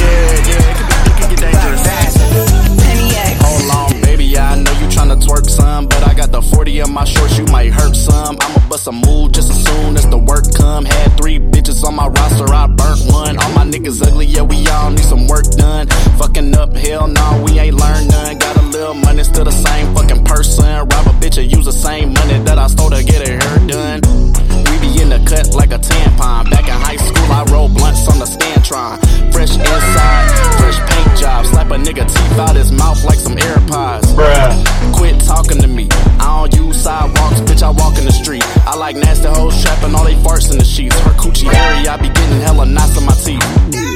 [6.66, 7.38] 40 in my shorts.
[7.38, 8.36] You might hurt some.
[8.40, 10.84] I'ma bust a move just as soon as the work come.
[10.84, 13.38] Had three bitches on my roster, I burnt one.
[13.38, 15.86] All my niggas ugly, yeah, we all need some work done.
[16.18, 18.38] Fucking up, hell no, we ain't learned none.
[18.38, 20.64] Got a little money, still the same fucking person.
[20.64, 23.66] Rob a bitch and use the same money that I stole to get her hair
[23.68, 24.56] done.
[24.86, 26.48] Be in the cut like a tampon.
[26.50, 29.02] Back in high school, I roll blunts on the Scantron.
[29.32, 30.26] Fresh inside,
[30.58, 31.44] fresh paint job.
[31.46, 34.14] Slap a nigga teeth out his mouth like some AirPods.
[34.14, 34.94] Bruh.
[34.94, 35.88] Quit talking to me.
[36.20, 37.62] I don't use sidewalks, bitch.
[37.62, 38.44] I walk in the street.
[38.64, 40.98] I like nasty hoes trapping all they farts in the sheets.
[41.00, 43.95] Her coochie hairy, I be getting hella knots in my teeth.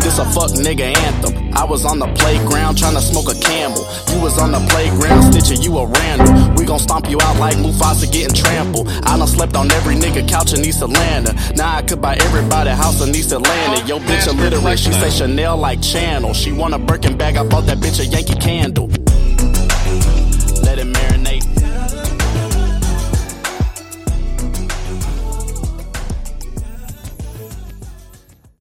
[0.00, 1.52] This a fuck nigga anthem.
[1.54, 3.84] I was on the playground trying to smoke a camel.
[4.08, 6.54] You was on the playground stitching you a random.
[6.54, 8.88] We gon' stomp you out like Mufasa getting trampled.
[8.88, 11.34] I done slept on every nigga couch in East Atlanta.
[11.54, 13.86] Now I could buy everybody house in East Atlanta.
[13.86, 16.32] Yo bitch illiterate, she say Chanel like Channel.
[16.32, 18.88] She want a Birkin bag, I bought that bitch a Yankee candle.